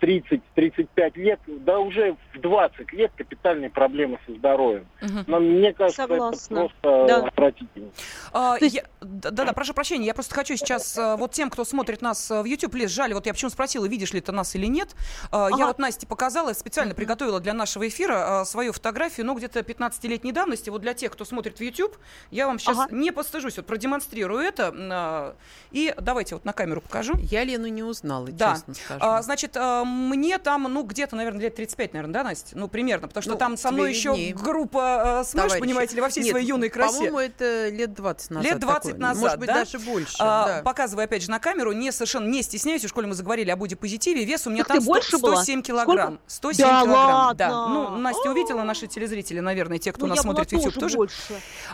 30-35 0.00 1.18
лет, 1.18 1.40
да 1.46 1.78
уже 1.78 2.16
в 2.34 2.40
20 2.40 2.92
лет 2.92 3.12
капитальные 3.16 3.70
проблемы 3.70 4.18
со 4.26 4.32
здоровьем. 4.32 4.86
Угу. 5.02 5.24
Но 5.26 5.40
мне 5.40 5.72
кажется, 5.72 6.02
Согласна. 6.02 6.54
это 6.54 6.54
просто 6.54 7.04
да. 7.08 7.16
отвратительно. 7.26 7.90
А, 8.32 8.56
есть... 8.60 8.82
да, 9.00 9.30
да, 9.30 9.52
прошу 9.52 9.74
прощения, 9.74 10.06
я 10.06 10.14
просто 10.14 10.34
хочу 10.34 10.56
сейчас 10.56 10.96
а, 10.98 11.16
вот 11.16 11.32
тем, 11.32 11.50
кто 11.50 11.64
смотрит 11.64 12.02
нас 12.02 12.30
в 12.30 12.44
YouTube, 12.44 12.74
Лиз, 12.74 12.90
жаль, 12.90 13.14
вот 13.14 13.26
я 13.26 13.32
почему 13.32 13.50
спросила, 13.50 13.86
видишь 13.86 14.12
ли 14.12 14.20
ты 14.20 14.32
нас 14.32 14.54
или 14.54 14.66
нет. 14.66 14.94
А, 15.30 15.46
ага. 15.46 15.58
Я 15.58 15.66
вот 15.66 15.78
Насте 15.78 16.06
показала, 16.06 16.52
специально 16.52 16.94
приготовила 16.94 17.40
для 17.40 17.52
нашего 17.52 17.86
эфира 17.88 18.44
свою 18.44 18.72
фотографию, 18.72 19.26
ну, 19.26 19.34
где-то 19.34 19.60
15-летней 19.60 20.32
давности. 20.32 20.70
Вот 20.70 20.82
для 20.82 20.94
тех, 20.94 21.12
кто 21.12 21.24
смотрит 21.24 21.58
в 21.58 21.60
YouTube, 21.60 21.96
я 22.30 22.46
вам 22.46 22.58
сейчас 22.58 22.78
ага. 22.78 22.94
не 22.94 23.10
постыжусь, 23.10 23.56
вот 23.56 23.66
продемонстрирую 23.66 24.40
это. 24.40 24.72
А, 24.74 25.36
и 25.70 25.94
давайте 26.00 26.34
вот 26.34 26.44
на 26.44 26.52
камеру 26.52 26.80
покажу. 26.80 27.14
Я 27.18 27.44
Лену 27.44 27.66
не 27.66 27.82
узнала, 27.82 28.28
да. 28.28 28.54
честно 28.54 28.74
скажу. 28.74 29.00
А, 29.02 29.22
значит, 29.22 29.56
мне 29.94 30.38
там, 30.38 30.64
ну, 30.64 30.82
где-то, 30.82 31.16
наверное, 31.16 31.42
лет 31.42 31.54
35, 31.54 31.92
наверное, 31.92 32.12
да, 32.12 32.24
Настя? 32.24 32.56
Ну, 32.58 32.68
примерно, 32.68 33.08
потому 33.08 33.22
что 33.22 33.32
ну, 33.32 33.38
там 33.38 33.56
со 33.56 33.70
мной 33.70 33.90
еще 33.90 34.14
группа 34.34 35.22
э, 35.22 35.24
Smash, 35.24 35.58
понимаете 35.58 35.94
ли, 35.94 36.00
во 36.00 36.08
всей 36.08 36.22
Нет, 36.22 36.30
своей 36.30 36.46
юной 36.46 36.68
красе. 36.68 36.94
По-моему, 36.94 37.18
это 37.18 37.68
лет 37.68 37.94
20 37.94 38.30
назад. 38.30 38.50
Лет 38.50 38.60
20 38.60 38.82
такое. 38.82 39.00
назад, 39.00 39.22
Может 39.22 39.38
быть, 39.38 39.46
да? 39.48 39.54
даже 39.54 39.78
больше. 39.78 40.16
А, 40.18 40.46
да. 40.46 40.62
Показываю, 40.62 41.04
опять 41.04 41.22
же, 41.22 41.30
на 41.30 41.38
камеру, 41.38 41.72
не 41.72 41.92
совершенно 41.92 42.26
не 42.26 42.42
стесняюсь, 42.42 42.84
в 42.84 42.88
школе 42.88 43.06
мы 43.06 43.14
заговорили 43.14 43.50
о 43.50 43.56
бодипозитиве, 43.56 44.24
вес 44.24 44.46
у 44.46 44.50
меня 44.50 44.64
там 44.64 44.80
100, 44.80 44.86
больше 44.86 45.18
107 45.18 45.62
килограмм. 45.62 46.18
Сколько? 46.26 46.54
107 46.54 46.66
да 46.66 46.82
килограмм, 46.82 46.96
ладно? 46.96 47.34
да. 47.34 47.68
Ну, 47.68 47.96
Настя 47.98 48.30
увидела, 48.30 48.62
наши 48.62 48.86
телезрители, 48.86 49.40
наверное, 49.40 49.78
те, 49.78 49.92
кто 49.92 50.06
ну, 50.06 50.14
нас 50.14 50.22
смотрит 50.22 50.50
в 50.50 50.52
YouTube, 50.52 50.74
тоже. 50.74 50.96
Больше. 50.96 51.16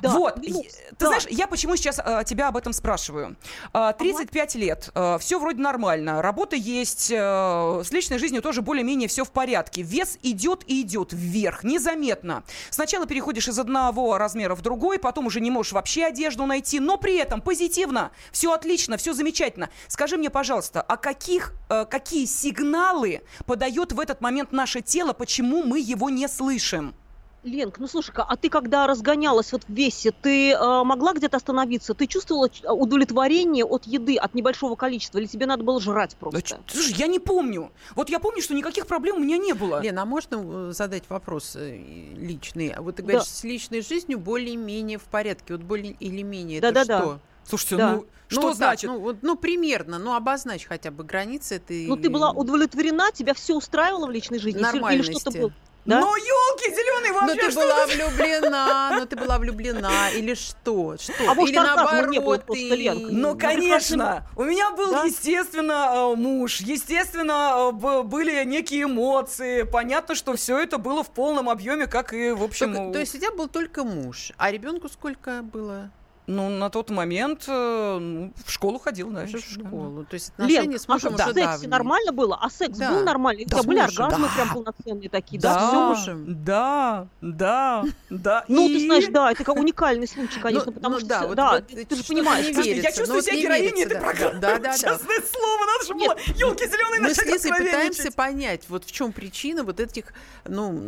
Да. 0.03 0.11
Вот, 0.11 0.37
ну, 0.37 0.63
ты 0.63 0.97
да. 0.99 1.07
знаешь, 1.07 1.27
я 1.29 1.47
почему 1.47 1.77
сейчас 1.77 2.01
а, 2.03 2.25
тебя 2.25 2.49
об 2.49 2.57
этом 2.57 2.73
спрашиваю? 2.73 3.37
А, 3.73 3.93
35 3.93 4.51
ага. 4.51 4.65
лет, 4.65 4.91
а, 4.95 5.19
все 5.19 5.39
вроде 5.39 5.61
нормально, 5.61 6.23
работа 6.23 6.57
есть, 6.57 7.13
а, 7.15 7.83
с 7.85 7.91
личной 8.01 8.19
жизнью 8.19 8.41
тоже 8.41 8.63
более-менее 8.63 9.09
все 9.09 9.25
в 9.27 9.31
порядке. 9.31 9.83
Вес 9.83 10.19
идет 10.23 10.65
и 10.67 10.81
идет 10.81 11.13
вверх, 11.13 11.65
незаметно. 11.65 12.45
Сначала 12.71 13.05
переходишь 13.05 13.47
из 13.47 13.59
одного 13.59 14.17
размера 14.17 14.55
в 14.55 14.63
другой, 14.63 14.99
потом 14.99 15.27
уже 15.27 15.43
не 15.43 15.51
можешь 15.51 15.73
вообще 15.73 16.07
одежду 16.07 16.47
найти, 16.47 16.81
но 16.81 16.97
при 16.97 17.17
этом 17.17 17.43
позитивно, 17.43 18.11
все 18.33 18.55
отлично, 18.55 18.97
все 18.97 19.13
замечательно. 19.13 19.69
Скажи 19.87 20.17
мне, 20.17 20.31
пожалуйста, 20.31 20.81
а 20.81 20.97
каких, 20.97 21.53
э, 21.69 21.85
какие 21.85 22.25
сигналы 22.25 23.21
подает 23.45 23.93
в 23.93 24.01
этот 24.01 24.23
момент 24.23 24.51
наше 24.51 24.81
тело, 24.81 25.13
почему 25.13 25.63
мы 25.63 25.79
его 25.79 26.09
не 26.09 26.27
слышим? 26.27 26.95
Ленк, 27.43 27.79
ну 27.79 27.89
слушай-ка, 27.89 28.23
а 28.23 28.37
ты 28.37 28.51
когда 28.51 28.87
разгонялась 28.87 29.53
вот 29.53 29.65
в 29.65 29.73
весе, 29.73 30.13
ты 30.13 30.53
э, 30.53 30.85
могла 30.85 31.15
где-то 31.15 31.39
остановиться? 31.39 31.95
Ты 31.95 32.07
чувствовала 32.07 32.51
удовлетворение 32.69 33.65
от 33.65 33.87
еды, 33.87 34.17
от 34.17 34.35
небольшого 34.35 34.77
количества, 34.77 35.19
или 35.19 35.27
тебе 35.27 35.47
надо 35.47 35.65
было 35.65 35.81
жрать 35.81 36.17
просто? 36.17 36.57
Да, 36.57 36.61
слушай, 36.67 36.95
я 36.99 37.07
не 37.07 37.19
помню. 37.19 37.71
Вот 37.95 38.11
я 38.11 38.19
помню, 38.19 38.43
что 38.43 38.53
никаких 38.53 38.87
проблем 38.87 39.17
у 39.17 39.21
меня 39.21 39.39
не 39.39 39.55
было. 39.55 39.81
Лена, 39.81 40.03
а 40.03 40.05
можно 40.05 40.69
э, 40.69 40.73
задать 40.75 41.05
вопрос 41.09 41.57
э, 41.57 41.77
личный? 42.15 42.75
Вот 42.79 42.97
ты 42.97 43.03
говоришь, 43.03 43.23
да. 43.23 43.27
с 43.29 43.43
личной 43.43 43.81
жизнью 43.81 44.19
более-менее 44.19 44.99
в 44.99 45.05
порядке, 45.05 45.55
вот 45.55 45.63
более 45.63 45.93
или 45.93 46.21
менее, 46.21 46.61
да, 46.61 46.69
это 46.69 46.85
да, 46.85 46.99
что? 46.99 47.13
Да. 47.15 47.21
Слушайте, 47.45 47.77
Да. 47.77 47.93
ну 47.95 48.07
что 48.29 48.41
Ну, 48.43 48.49
так, 48.49 48.57
значит? 48.57 48.91
ну, 48.91 49.01
вот, 49.01 49.17
ну, 49.23 49.35
примерно, 49.37 49.99
ну, 49.99 50.15
обозначь 50.15 50.67
хотя 50.67 50.91
бы 50.91 51.03
границы 51.05 51.57
этой... 51.57 51.87
Ну, 51.87 51.97
ты 51.97 52.11
была 52.11 52.31
удовлетворена, 52.31 53.11
тебя 53.13 53.35
все 53.35 53.57
устраивало 53.57 54.07
в 54.07 54.11
личной 54.11 54.39
жизни? 54.39 54.59
Если- 54.61 54.73
Или 54.73 54.81
Нормальности. 54.83 55.21
что-то 55.21 55.39
было? 55.39 55.53
Да? 55.87 56.01
Ну, 56.01 56.15
елки 56.15 56.71
зеленые, 56.71 57.13
Ну, 57.13 57.21
вообще 57.21 57.41
ты 57.41 57.51
что 57.51 57.61
была 57.61 57.85
это? 57.85 57.93
влюблена, 57.95 58.91
ну, 58.99 59.07
ты 59.07 59.17
была 59.17 59.39
влюблена, 59.39 60.11
или 60.11 60.35
что? 60.35 60.97
Что? 60.99 61.13
А 61.29 61.35
может, 61.35 61.55
или 61.55 61.59
оргазма 61.59 62.07
не 62.09 62.19
было 62.21 62.37
наоборот, 62.37 62.45
ты... 62.47 62.69
Ленка? 62.77 63.13
Ну, 63.13 63.39
конечно. 63.39 64.27
У 64.37 64.45
меня 64.45 64.71
был, 64.73 64.91
Да? 64.93 65.05
естественно, 65.05 66.13
э, 66.13 66.17
муж. 66.17 66.61
Естественно, 66.61 67.71
э, 67.73 68.03
были 68.03 68.45
некие 68.45 68.83
эмоции. 68.85 69.63
Понятно, 69.63 70.15
что 70.15 70.37
все 70.37 70.59
это 70.59 70.77
было 70.79 71.03
в 71.03 71.11
полном 71.11 71.49
объеме, 71.49 71.87
как 71.87 72.13
и, 72.13 72.31
в 72.33 72.43
общем... 72.43 72.75
Только- 72.75 72.93
то 72.93 72.99
есть 73.01 73.15
у 73.15 73.19
тебя 73.19 73.33
был 73.33 73.49
только 73.49 73.83
муж, 73.83 74.33
а 74.37 74.51
ребенку 74.51 74.89
сколько 74.89 75.41
было? 75.43 75.91
Ну, 76.27 76.49
на 76.49 76.71
тот 76.71 76.91
момент 76.91 77.45
э, 77.49 77.99
ну, 78.01 78.33
в 78.45 78.53
школу 78.53 78.79
ходил, 78.79 79.11
да. 79.11 79.23
Уже 79.25 79.39
в 79.39 79.57
да. 79.57 79.65
школу. 79.67 80.05
То 80.05 80.15
есть 80.15 80.29
отношения 80.37 80.61
Лен, 80.71 80.79
с 80.79 80.85
а 80.89 80.93
мужем 80.93 81.15
что, 81.15 81.25
в 81.25 81.27
уже 81.27 81.35
сексе 81.35 81.45
давние. 81.51 81.69
нормально 81.71 82.13
было? 82.13 82.39
А 82.41 82.49
секс 82.51 82.79
Да. 82.79 82.91
был 82.93 83.03
нормальный? 83.03 83.45
У 83.47 83.49
Да, 83.49 83.55
тебя 83.57 83.63
с 83.63 83.67
были 83.67 83.79
оргазмы 83.81 84.29
да. 84.29 84.35
прям 84.35 84.55
полноценные 84.55 85.09
такие? 85.09 85.41
Да, 85.41 85.55
Да, 85.55 85.61
с 85.61 85.69
всё? 85.71 85.89
мужем. 85.89 86.45
да, 86.45 87.07
да, 87.21 87.85
да. 88.11 88.45
Ну, 88.47 88.69
И- 88.69 88.75
ты 88.75 88.85
знаешь, 88.85 89.07
да, 89.09 89.33
это 89.33 89.43
как 89.43 89.57
уникальный 89.57 90.07
случай, 90.07 90.39
конечно, 90.39 90.67
Ну, 90.67 90.73
потому 90.73 90.95
ну 90.95 90.99
что, 91.01 91.09
да, 91.09 91.27
вот- 91.27 91.35
да, 91.37 91.53
вот 91.55 91.67
ты, 91.67 91.85
ты 91.85 91.97
же 91.97 92.05
понимаешь, 92.05 92.47
не 92.47 92.53
что- 92.53 92.63
Слушайте, 92.63 92.77
я 92.77 92.83
верится, 92.83 92.99
чувствую 93.01 93.17
ну, 93.19 93.23
себя 93.27 93.35
не 93.37 93.43
героиней 93.43 93.67
верится, 93.71 93.85
этой 93.87 93.95
да. 93.95 94.01
программы. 94.01 94.39
Да, 94.41 94.53
да, 94.53 94.59
да. 94.61 94.73
Честное 94.75 95.23
слово, 95.33 95.67
надо 95.67 95.85
же 95.87 95.95
было 95.95 96.17
елки 96.37 96.65
зеленые 96.67 97.01
Мы 97.01 97.15
с 97.15 97.17
начать 97.17 97.33
Лизой 97.33 97.51
пытаемся 97.59 98.13
понять, 98.13 98.65
вот 98.69 98.85
в 98.85 98.93
чем 98.93 99.11
причина 99.13 99.65
вот 99.65 99.81
этих, 99.81 100.13
ну, 100.47 100.79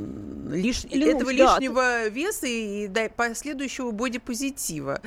лиш... 0.51 0.85
Этого 0.85 1.25
да. 1.25 1.33
лишнего 1.33 2.07
веса 2.09 2.47
и 2.47 2.87
да, 2.87 3.09
последующего 3.09 3.91
бодипозитива. 3.91 5.01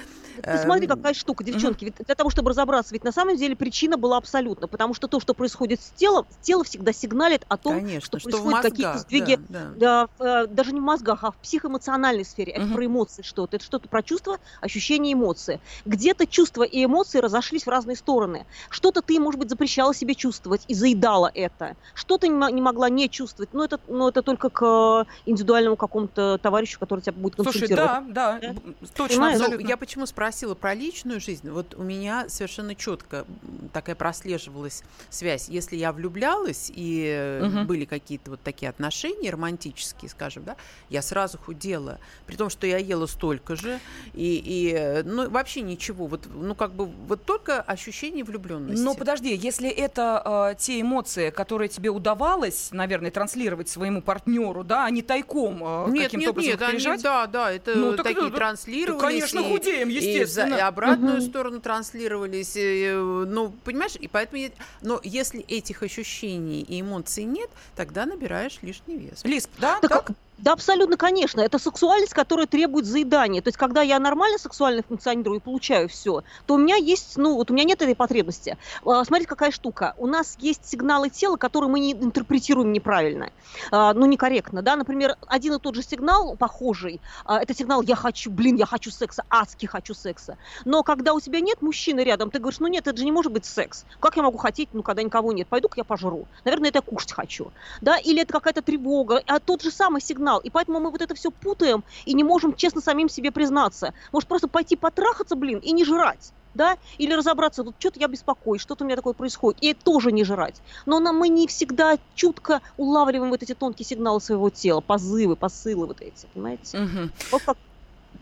Ты 0.44 0.58
смотри, 0.58 0.88
Эм, 0.88 0.96
какая 0.96 1.14
штука, 1.14 1.44
девчонки. 1.44 1.86
Ведь 1.86 1.96
для 2.06 2.16
того, 2.16 2.30
чтобы 2.30 2.50
разобраться, 2.52 2.94
ведь 2.94 3.04
на 3.04 3.12
самом 3.12 3.38
деле 3.38 3.56
причина 3.56 3.98
была 3.98 4.18
абсолютно. 4.18 4.68
Потому 4.68 4.94
что 4.94 5.08
то, 5.08 5.20
что 5.20 5.34
происходит 5.34 5.82
с 5.82 5.90
телом, 5.92 6.26
тело 6.42 6.64
всегда 6.64 6.94
сигналит 6.94 7.46
о 7.48 7.58
том, 7.58 7.76
Конечно, 7.76 8.02
что 8.06 8.20
что 8.20 8.30
происходят 8.30 8.62
какие-то 8.62 8.98
сдвиги. 9.00 9.40
да, 9.50 9.72
Да, 9.76 10.08
в, 10.18 10.24
э, 10.24 10.48
даже 10.48 10.72
не 10.74 10.80
в 10.80 10.84
мозгах, 10.84 11.24
а 11.24 11.32
в 11.32 11.36
психоэмоциональной 11.38 12.26
сфере. 12.26 12.54
Это 12.54 12.68
про 12.68 12.86
эмоции 12.86 13.22
что-то. 13.22 13.56
Это 13.58 13.66
что-то 13.66 13.88
про 13.90 14.04
чувства, 14.04 14.38
ощущения, 14.62 15.14
эмоции. 15.14 15.60
Где-то 15.86 16.28
чувства 16.28 16.64
и 16.64 16.84
эмоции 16.86 17.20
разошлись 17.20 17.66
в 17.66 17.70
разные 17.70 17.96
стороны. 17.96 18.46
Что-то 18.70 19.02
ты, 19.02 19.20
может 19.20 19.40
быть, 19.40 19.50
запрещала 19.50 19.94
себе 19.94 20.16
чувствовать 20.16 20.64
и 20.68 20.74
заедала 20.74 21.32
это. 21.34 21.76
Что-то 21.94 22.28
не, 22.28 22.34
мо- 22.34 22.52
не 22.52 22.62
могла 22.62 22.90
не 22.90 23.10
чувствовать. 23.10 23.54
Но 23.54 23.64
это, 23.64 23.80
но 23.88 24.10
это 24.10 24.22
только 24.22 24.50
к 24.50 24.62
э, 24.64 25.06
индивидуальному 25.26 25.76
какому-то 25.76 26.38
товарищу, 26.42 26.80
который 26.80 27.02
тебя 27.02 27.14
будет 27.14 27.36
Слушай, 27.36 27.60
консультировать. 27.62 27.90
да, 27.90 28.04
да, 28.08 28.40
Да? 28.42 28.54
б- 28.54 28.62
точно, 28.96 29.08
Понимаешь? 29.16 29.60
Я 29.68 29.78
почему 29.78 30.06
спросила 30.26 30.56
про 30.56 30.74
личную 30.74 31.20
жизнь? 31.22 31.48
Вот 31.52 31.76
у 31.76 31.84
меня 31.84 32.28
совершенно 32.30 32.74
четко 32.74 33.26
такая 33.74 33.96
прослеживалась 33.96 34.82
связь. 35.12 35.50
Если 35.50 35.76
я 35.76 35.92
влюблялась 35.92 36.72
и 36.76 37.40
Мгм. 37.44 37.68
были 37.68 37.86
какие-то 37.86 38.32
вот 38.32 38.42
такие 38.42 38.70
отношения 38.70 39.30
романтические, 39.30 40.10
скажем, 40.10 40.44
да, 40.44 40.56
я 40.90 41.04
сразу 41.04 41.38
худела, 41.38 42.00
при 42.26 42.38
том, 42.38 42.50
что 42.50 42.66
я 42.66 42.78
ела 42.80 43.06
столько 43.06 43.56
же 43.56 43.80
и, 44.16 44.42
и 44.44 45.04
ну 45.08 45.30
вообще 45.30 45.62
ничего, 45.62 46.08
вот 46.08 46.22
ну 46.34 46.56
как 46.56 46.74
бы 46.74 46.86
вот 46.88 47.24
только 47.26 47.62
ощущение 47.62 48.24
влюбленности. 48.24 48.82
Но 48.84 48.96
подожди, 48.96 49.36
если 49.36 49.70
это 49.70 50.24
э, 50.54 50.56
те 50.60 50.82
эмоции, 50.82 51.30
которые 51.30 51.70
тебе 51.70 51.90
удавалось, 51.92 52.70
наверное, 52.72 53.12
транслировать 53.12 53.70
своему 53.70 54.02
партнеру, 54.02 54.64
да, 54.64 54.86
а 54.86 54.90
не 54.90 55.04
тайком 55.04 55.62
э, 55.64 55.92
Нет, 55.92 56.06
каким-то 56.06 56.32
образом 56.32 56.50
нет, 56.50 56.62
их 56.62 56.68
они, 56.68 56.72
переживать? 56.78 57.04
да, 57.04 57.28
да, 57.28 57.52
это 57.52 57.76
Ну, 57.76 57.96
так 57.96 58.06
такие 58.08 58.28
это- 58.28 58.36
транслировались. 58.38 59.02
да, 59.02 59.08
конечно, 59.08 59.40
и- 59.40 59.44
худеем, 59.52 59.92
за- 59.92 59.98
естественно. 60.22 60.56
И, 60.56 60.60
обратную 60.60 61.18
Мгм. 61.18 61.22
сторону 61.30 61.60
транслировались. 61.62 62.54
и, 62.56 62.92
ну, 62.94 63.54
понимаешь, 63.64 63.96
и 64.00 64.08
поэтому... 64.08 64.42
я- 64.42 64.50
Но 64.82 65.00
если 65.04 65.42
этих 65.42 65.84
ощущений 65.84 66.62
и 66.62 66.82
эмоций 66.82 67.24
нет, 67.24 67.50
тогда 67.76 68.06
набираешь 68.06 68.60
лишний 68.62 68.98
вес. 68.98 69.24
Лиз, 69.24 69.50
да, 69.58 69.80
Так, 69.82 69.90
так? 69.90 70.12
Да, 70.38 70.52
абсолютно, 70.52 70.98
конечно. 70.98 71.40
Это 71.40 71.58
сексуальность, 71.60 72.14
которая 72.14 72.46
требует 72.46 72.86
заедания. 72.86 73.42
То 73.42 73.48
есть, 73.48 73.58
когда 73.58 73.82
я 73.82 74.00
нормально 74.00 74.38
сексуально 74.38 74.84
функционирую 74.84 75.40
и 75.40 75.42
получаю 75.42 75.88
все, 75.88 76.24
то 76.46 76.56
у 76.56 76.58
меня 76.58 76.76
есть, 76.76 77.16
ну, 77.16 77.36
вот 77.36 77.52
у 77.52 77.54
меня 77.54 77.64
нет 77.64 77.82
этой 77.82 77.96
потребности. 77.96 78.58
А, 78.86 79.06
Смотрите, 79.06 79.30
какая 79.30 79.52
штука. 79.52 79.94
У 79.98 80.08
нас 80.08 80.36
есть 80.40 80.66
сигналы 80.66 81.10
тела, 81.10 81.38
которые 81.38 81.70
мы 81.70 81.80
не 81.80 81.94
интерпретируем 81.94 82.74
неправильно, 82.74 83.32
а, 83.72 83.94
ну, 83.94 84.06
некорректно, 84.06 84.62
да. 84.62 84.76
Например, 84.76 85.16
один 85.28 85.54
и 85.54 85.60
тот 85.60 85.76
же 85.76 85.84
сигнал, 85.84 86.36
похожий, 86.36 87.00
а, 87.24 87.42
это 87.42 87.54
сигнал 87.54 87.82
«я 87.82 87.96
хочу, 87.96 88.30
блин, 88.30 88.58
я 88.58 88.66
хочу 88.66 88.92
секса, 88.92 89.24
адски 89.30 89.68
хочу 89.68 89.94
секса». 89.94 90.38
Но 90.66 90.84
когда 90.84 91.14
у 91.14 91.22
тебя 91.22 91.40
нет 91.40 91.62
мужчины 91.62 92.02
рядом, 92.02 92.30
ты 92.30 92.40
говоришь, 92.40 92.60
ну, 92.60 92.68
нет, 92.68 92.88
это 92.88 92.98
же 92.98 93.06
не 93.06 93.12
может 93.14 93.32
быть 93.32 93.46
секс. 93.46 93.86
Как 94.02 94.18
я 94.18 94.24
могу 94.24 94.38
хотеть, 94.38 94.70
ну, 94.74 94.84
когда 94.84 95.02
никого 95.02 95.32
нет? 95.32 95.48
Пойду-ка 95.48 95.76
я 95.78 95.86
пожру. 95.86 96.28
Наверное, 96.44 96.70
это 96.70 96.80
я 96.80 96.82
кушать 96.82 97.14
хочу. 97.14 97.54
Да, 97.80 97.98
или 97.98 98.22
это 98.22 98.34
какая-то 98.34 98.62
тревога, 98.62 99.24
а 99.28 99.40
тот 99.40 99.62
же 99.62 99.72
самый 99.72 100.02
сигнал. 100.02 100.25
И 100.44 100.50
поэтому 100.50 100.80
мы 100.80 100.92
вот 100.92 101.02
это 101.02 101.16
все 101.16 101.32
путаем 101.32 101.84
и 102.06 102.14
не 102.14 102.24
можем 102.24 102.56
честно 102.56 102.82
самим 102.82 103.10
себе 103.10 103.32
признаться. 103.32 103.94
Может 104.12 104.28
просто 104.28 104.48
пойти 104.48 104.76
потрахаться, 104.76 105.36
блин, 105.36 105.60
и 105.60 105.72
не 105.72 105.86
жрать. 105.86 106.32
Да? 106.54 106.78
Или 106.98 107.14
разобраться, 107.14 107.64
вот 107.64 107.76
что-то 107.80 108.00
я 108.00 108.08
беспокоюсь, 108.08 108.62
что-то 108.62 108.86
у 108.86 108.88
меня 108.88 108.96
такое 108.96 109.14
происходит, 109.14 109.62
и 109.62 109.72
это 109.72 109.84
тоже 109.84 110.14
не 110.14 110.24
жрать. 110.24 110.62
Но 110.86 111.02
нам 111.02 111.18
мы 111.18 111.28
не 111.28 111.48
всегда 111.48 111.98
чутко 112.16 112.62
улавливаем 112.78 113.30
вот 113.30 113.44
эти 113.44 113.54
тонкие 113.54 113.86
сигналы 113.86 114.22
своего 114.22 114.50
тела, 114.50 114.80
позывы, 114.80 115.36
посылы 115.36 115.86
вот 115.86 116.00
эти, 116.00 116.28
понимаете? 116.34 116.78
Мгм. 116.78 117.12
Вот 117.32 117.42
как 117.44 117.58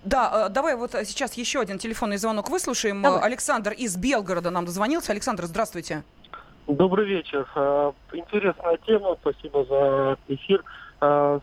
Да, 0.03 0.47
э, 0.47 0.49
давай 0.49 0.75
вот 0.75 0.95
э, 0.95 1.05
сейчас 1.05 1.35
еще 1.35 1.59
один 1.59 1.77
телефонный 1.77 2.17
звонок 2.17 2.49
выслушаем. 2.49 3.03
Давай. 3.03 3.21
Александр 3.21 3.71
из 3.71 3.95
Белгорода 3.95 4.49
нам 4.49 4.65
дозвонился. 4.65 5.11
Александр, 5.11 5.45
здравствуйте. 5.45 6.03
Добрый 6.67 7.05
вечер. 7.05 7.47
А, 7.55 7.93
Интересная 8.13 8.77
тема, 8.85 9.17
спасибо 9.21 9.65
за 9.65 10.17
эфир. 10.27 10.63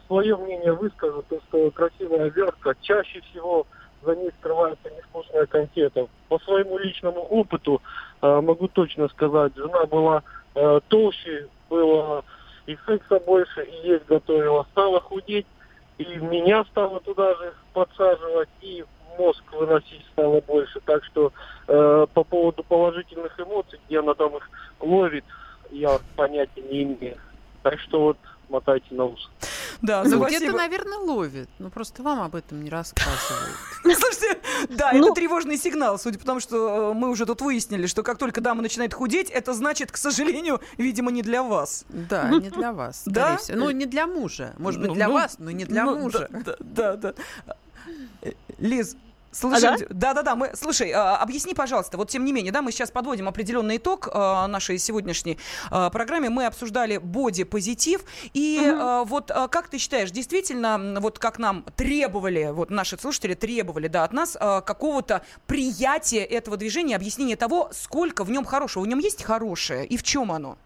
Свое 0.07 0.37
мнение 0.37 0.73
выскажу, 0.73 1.25
то, 1.29 1.39
что 1.49 1.71
красивая 1.71 2.31
вертка 2.31 2.75
чаще 2.81 3.21
всего 3.31 3.67
за 4.03 4.17
ней 4.17 4.31
скрывается 4.39 4.91
невкусная 4.91 5.47
конфета. 5.47 6.07
По 6.29 6.39
своему 6.39 6.79
личному 6.79 7.21
опыту 7.21 7.83
а, 8.21 8.41
могу 8.41 8.69
точно 8.69 9.09
сказать, 9.09 9.55
жена 9.57 9.87
была 9.87 10.23
а, 10.55 10.81
толще, 10.89 11.49
было 11.69 12.25
и 12.67 12.77
секса 12.87 13.19
больше, 13.21 13.63
и 13.65 13.89
есть 13.89 14.07
готовила, 14.07 14.67
стала 14.73 15.01
худеть, 15.01 15.47
и 15.99 16.05
меня 16.17 16.65
стало 16.65 17.01
туда 17.01 17.35
же 17.35 17.53
подсаживать, 17.73 18.49
и 18.61 18.85
мозг 19.19 19.43
выносить 19.53 20.05
стало 20.13 20.41
больше. 20.41 20.81
Так 20.85 21.05
что 21.05 21.33
э, 21.67 22.07
по 22.15 22.25
поводу 22.25 22.63
положительных 22.63 23.39
эмоций, 23.39 23.81
где 23.87 23.99
она 23.99 24.15
там 24.15 24.37
их 24.37 24.49
ловит, 24.81 25.25
я 25.71 25.99
понятия 26.17 26.63
не 26.63 26.85
имею. 26.85 27.17
Так 27.63 27.79
что 27.81 28.01
вот 28.01 28.19
мотайте 28.49 28.95
на 28.95 29.05
ус. 29.07 29.31
Да, 29.83 30.05
Ну, 30.05 30.25
где-то, 30.27 30.53
наверное, 30.53 30.99
ловит. 30.99 31.49
Но 31.59 31.71
просто 31.71 32.03
вам 32.03 32.21
об 32.21 32.35
этом 32.35 32.63
не 32.63 32.71
рассказывают. 32.71 33.57
Слушайте, 33.83 34.41
да, 34.69 34.91
Ну- 34.93 35.07
это 35.07 35.15
тревожный 35.15 35.57
сигнал, 35.57 35.99
судя 35.99 36.19
по 36.19 36.25
тому, 36.25 36.41
что 36.41 36.91
э, 36.91 36.95
мы 36.95 37.09
уже 37.09 37.27
тут 37.27 37.41
выяснили, 37.41 37.87
что 37.87 38.03
как 38.03 38.19
только 38.19 38.41
дама 38.41 38.63
начинает 38.63 38.93
худеть, 38.95 39.31
это 39.31 39.55
значит, 39.55 39.91
к 39.91 39.97
сожалению, 39.97 40.61
видимо, 40.77 41.11
не 41.11 41.23
для 41.23 41.43
вас. 41.43 41.85
Да, 41.89 42.29
не 42.29 42.51
для 42.51 42.73
вас. 42.73 43.03
Да? 43.07 43.39
Ну, 43.49 43.71
не 43.71 43.87
для 43.87 44.07
мужа. 44.07 44.55
Может 44.59 44.81
быть, 44.81 44.89
Ну, 44.91 44.95
для 44.95 45.09
ну, 45.09 45.15
вас, 45.15 45.37
но 45.39 45.51
не 45.51 45.65
для 45.65 45.85
ну, 45.85 45.99
мужа. 45.99 46.29
Да, 46.31 46.57
да, 46.61 46.97
да. 46.97 47.15
Э, 48.23 48.33
Лиз, 48.59 48.97
Слушай, 49.33 49.65
А, 49.65 49.79
да, 49.91 50.15
да, 50.15 50.23
да, 50.23 50.35
мы, 50.35 50.51
слушай, 50.55 50.91
а, 50.91 51.17
объясни, 51.17 51.55
пожалуйста, 51.55 51.97
вот 51.97 52.11
тем 52.11 52.25
не 52.25 52.33
менее, 52.33 52.53
да, 52.53 52.63
мы 52.63 52.73
сейчас 52.73 52.91
подводим 52.91 53.29
определенный 53.29 53.77
итог 53.77 54.09
а, 54.13 54.49
нашей 54.49 54.79
сегодняшней 54.79 55.39
а, 55.71 55.89
программе. 55.91 56.31
Мы 56.31 56.47
обсуждали 56.47 56.99
боди-позитив, 56.99 58.03
и 58.35 58.61
а, 58.67 59.05
вот 59.05 59.31
как 59.51 59.69
ты 59.69 59.79
считаешь, 59.79 60.11
действительно, 60.11 60.99
вот 61.01 61.19
как 61.19 61.39
нам 61.39 61.65
требовали, 61.77 62.51
вот 62.53 62.71
наши 62.71 62.99
слушатели 62.99 63.35
требовали, 63.35 63.89
да, 63.89 64.05
от 64.05 64.13
нас 64.13 64.37
какого-то 64.41 65.23
приятия 65.47 66.25
этого 66.25 66.57
движения, 66.57 66.97
объяснения 66.97 67.37
того, 67.37 67.71
сколько 67.73 68.25
в 68.25 68.31
нем 68.31 68.45
хорошего, 68.45 68.83
в 68.83 68.87
нем 68.87 68.99
есть 68.99 69.23
хорошее, 69.23 69.87
и 69.87 69.97
в 69.97 70.03
чем 70.03 70.33
оно? 70.33 70.59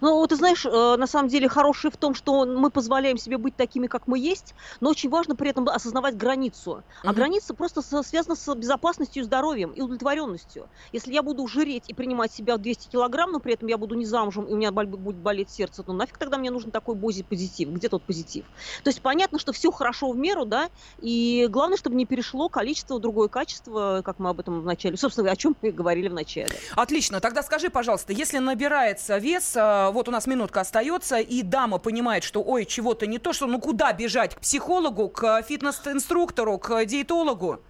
Ну, 0.00 0.16
вот 0.16 0.30
ты 0.30 0.36
знаешь, 0.36 0.64
э, 0.64 0.96
на 0.96 1.06
самом 1.06 1.28
деле 1.28 1.48
хороший 1.48 1.90
в 1.90 1.96
том, 1.96 2.14
что 2.14 2.44
мы 2.44 2.70
позволяем 2.70 3.18
себе 3.18 3.38
быть 3.38 3.56
такими, 3.56 3.86
как 3.86 4.06
мы 4.06 4.18
есть, 4.18 4.54
но 4.80 4.90
очень 4.90 5.10
важно 5.10 5.36
при 5.36 5.50
этом 5.50 5.68
осознавать 5.68 6.16
границу. 6.16 6.82
А 7.02 7.12
граница 7.12 7.54
просто 7.54 7.82
связана 7.82 8.36
с 8.36 8.54
безопасностью, 8.54 9.24
здоровьем 9.24 9.70
и 9.70 9.80
удовлетворенностью. 9.80 10.68
Если 10.92 11.12
я 11.12 11.22
буду 11.22 11.46
жиреть 11.46 11.84
и 11.88 11.94
принимать 11.94 12.32
себя 12.32 12.56
в 12.56 12.60
200 12.60 12.88
килограмм, 12.88 13.32
но 13.32 13.40
при 13.40 13.54
этом 13.54 13.68
я 13.68 13.78
буду 13.78 13.94
не 13.94 14.06
замужем, 14.06 14.44
и 14.44 14.52
у 14.52 14.56
меня 14.56 14.72
будет 14.72 15.16
болеть 15.16 15.50
сердце, 15.50 15.82
то 15.82 15.92
нафиг 15.92 16.18
тогда 16.18 16.38
мне 16.38 16.50
нужен 16.50 16.70
такой 16.70 16.94
бози-позитив? 16.94 17.68
Где 17.70 17.88
тот 17.88 18.02
позитив? 18.02 18.44
То 18.84 18.88
есть 18.88 19.02
понятно, 19.02 19.38
что 19.38 19.52
все 19.52 19.70
хорошо 19.70 20.10
в 20.10 20.16
меру, 20.16 20.44
да, 20.44 20.70
и 21.00 21.46
главное, 21.50 21.76
чтобы 21.76 21.96
не 21.96 22.06
перешло 22.06 22.48
количество 22.48 22.96
в 22.96 23.00
другое 23.00 23.28
качество, 23.28 24.02
как 24.04 24.18
мы 24.18 24.30
об 24.30 24.40
этом 24.40 24.60
в 24.60 24.64
начале, 24.64 24.96
собственно, 24.96 25.30
о 25.30 25.36
чем 25.36 25.56
мы 25.62 25.70
говорили 25.70 26.08
в 26.08 26.14
начале. 26.14 26.52
Отлично. 26.76 27.20
Тогда 27.20 27.42
скажи, 27.42 27.70
пожалуйста, 27.70 28.12
если 28.12 28.38
набирается 28.38 29.18
вес, 29.18 29.56
а, 29.70 29.90
вот 29.92 30.08
у 30.08 30.10
нас 30.10 30.26
минутка 30.26 30.60
остается, 30.60 31.18
и 31.18 31.42
дама 31.42 31.78
понимает, 31.78 32.24
что, 32.24 32.42
ой, 32.42 32.64
чего-то 32.64 33.06
не 33.06 33.18
то, 33.18 33.32
что, 33.32 33.46
ну 33.46 33.60
куда 33.60 33.92
бежать? 33.92 34.34
К 34.34 34.40
психологу, 34.40 35.08
к 35.08 35.42
фитнес-инструктору, 35.42 36.58
к 36.58 36.84
диетологу? 36.84 37.60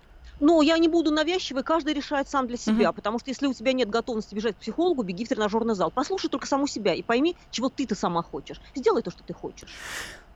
Но 0.40 0.62
я 0.62 0.78
не 0.78 0.88
буду 0.88 1.10
навязчивой, 1.10 1.62
каждый 1.62 1.92
решает 1.92 2.26
сам 2.30 2.46
для 2.46 2.56
себя, 2.56 2.92
потому 2.92 3.18
что 3.18 3.28
если 3.28 3.46
у 3.46 3.52
тебя 3.52 3.74
нет 3.74 3.90
готовности 3.90 4.34
бежать 4.34 4.56
к 4.56 4.58
психологу, 4.60 5.02
беги 5.02 5.26
в 5.26 5.28
тренажерный 5.28 5.74
зал. 5.74 5.90
Послушай 5.90 6.30
только 6.30 6.46
саму 6.46 6.66
себя 6.66 6.94
и 6.94 7.02
пойми, 7.02 7.36
чего 7.50 7.68
ты-то 7.68 7.94
сама 7.94 8.22
хочешь. 8.22 8.58
Сделай 8.74 9.02
то, 9.02 9.10
что 9.10 9.22
ты 9.22 9.34
хочешь. 9.34 9.68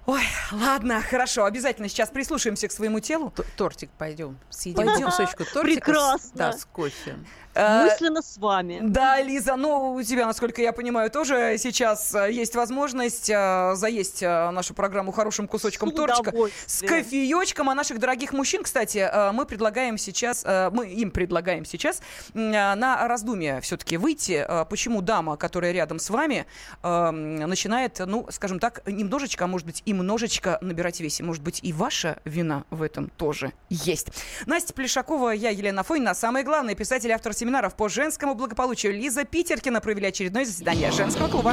Ой, 0.07 0.21
ладно, 0.53 1.01
хорошо, 1.01 1.47
обязательно 1.47 1.89
сейчас 1.89 2.11
прислушаемся 2.11 2.69
к 2.69 2.73
своему 2.73 3.01
телу. 3.01 3.33
Тортик 3.57 3.89
пойдем. 3.97 4.39
Съедим 4.51 4.85
Пойдем. 4.85 5.07
кусочку 5.07 5.45
тортика. 5.47 5.63
с- 5.63 5.65
Прекрасно. 5.65 6.31
Да, 6.35 6.53
с 6.53 6.65
кофе. 6.67 7.17
Э, 7.55 7.85
Мысленно 7.85 8.23
с 8.23 8.37
вами. 8.37 8.81
Да, 8.83 9.21
Лиза, 9.21 9.57
ну, 9.57 9.93
у 9.93 10.03
тебя, 10.03 10.27
насколько 10.27 10.61
я 10.61 10.73
понимаю, 10.73 11.11
тоже 11.11 11.57
сейчас 11.59 12.15
э, 12.15 12.33
есть 12.33 12.55
возможность 12.55 13.31
э, 13.31 13.75
заесть 13.77 14.23
нашу 14.23 14.75
программу 14.75 15.13
хорошим 15.13 15.47
кусочком 15.47 15.91
С 15.91 15.95
тортика. 15.95 16.33
С 16.67 16.81
кофеечком. 16.81 17.71
А 17.71 17.75
наших 17.75 17.99
дорогих 17.99 18.33
мужчин, 18.33 18.63
кстати, 18.63 19.09
мы 19.33 19.47
предлагаем 19.47 19.99
сейчас, 19.99 20.45
мы 20.45 20.89
им 20.89 21.11
предлагаем 21.11 21.65
сейчас 21.65 22.03
на 22.35 23.09
раздумье 23.09 23.61
все-таки 23.61 23.97
выйти. 23.97 24.47
Почему 24.69 25.01
дама, 25.03 25.37
которая 25.37 25.73
рядом 25.73 25.99
с 25.99 26.11
вами, 26.11 26.47
начинает, 26.83 28.01
ну, 28.05 28.27
скажем 28.31 28.59
так, 28.59 28.83
немножечко, 28.87 29.45
а 29.45 29.47
может 29.47 29.67
быть 29.67 29.83
и 29.85 29.95
множечко 29.95 30.59
набирать 30.61 31.01
весе. 31.01 31.23
Может 31.23 31.43
быть 31.43 31.61
и 31.63 31.73
ваша 31.73 32.19
вина 32.25 32.65
в 32.71 32.83
этом 32.83 33.09
тоже 33.11 33.53
есть. 33.69 34.09
Настя 34.47 34.73
Плешакова, 34.75 35.31
я 35.31 35.51
Елена 35.51 35.83
Афонина. 35.83 36.11
А 36.11 36.15
Самое 36.15 36.45
главное, 36.45 36.75
писатель, 36.75 37.13
автор 37.13 37.33
семинаров 37.45 37.77
по 37.77 37.91
женскому 37.91 38.35
благополучию 38.35 38.95
Лиза 38.95 39.25
Питеркина 39.25 39.83
провели 39.83 40.07
очередное 40.07 40.47
заседание 40.47 40.91
женского 40.91 41.29
клуба. 41.29 41.53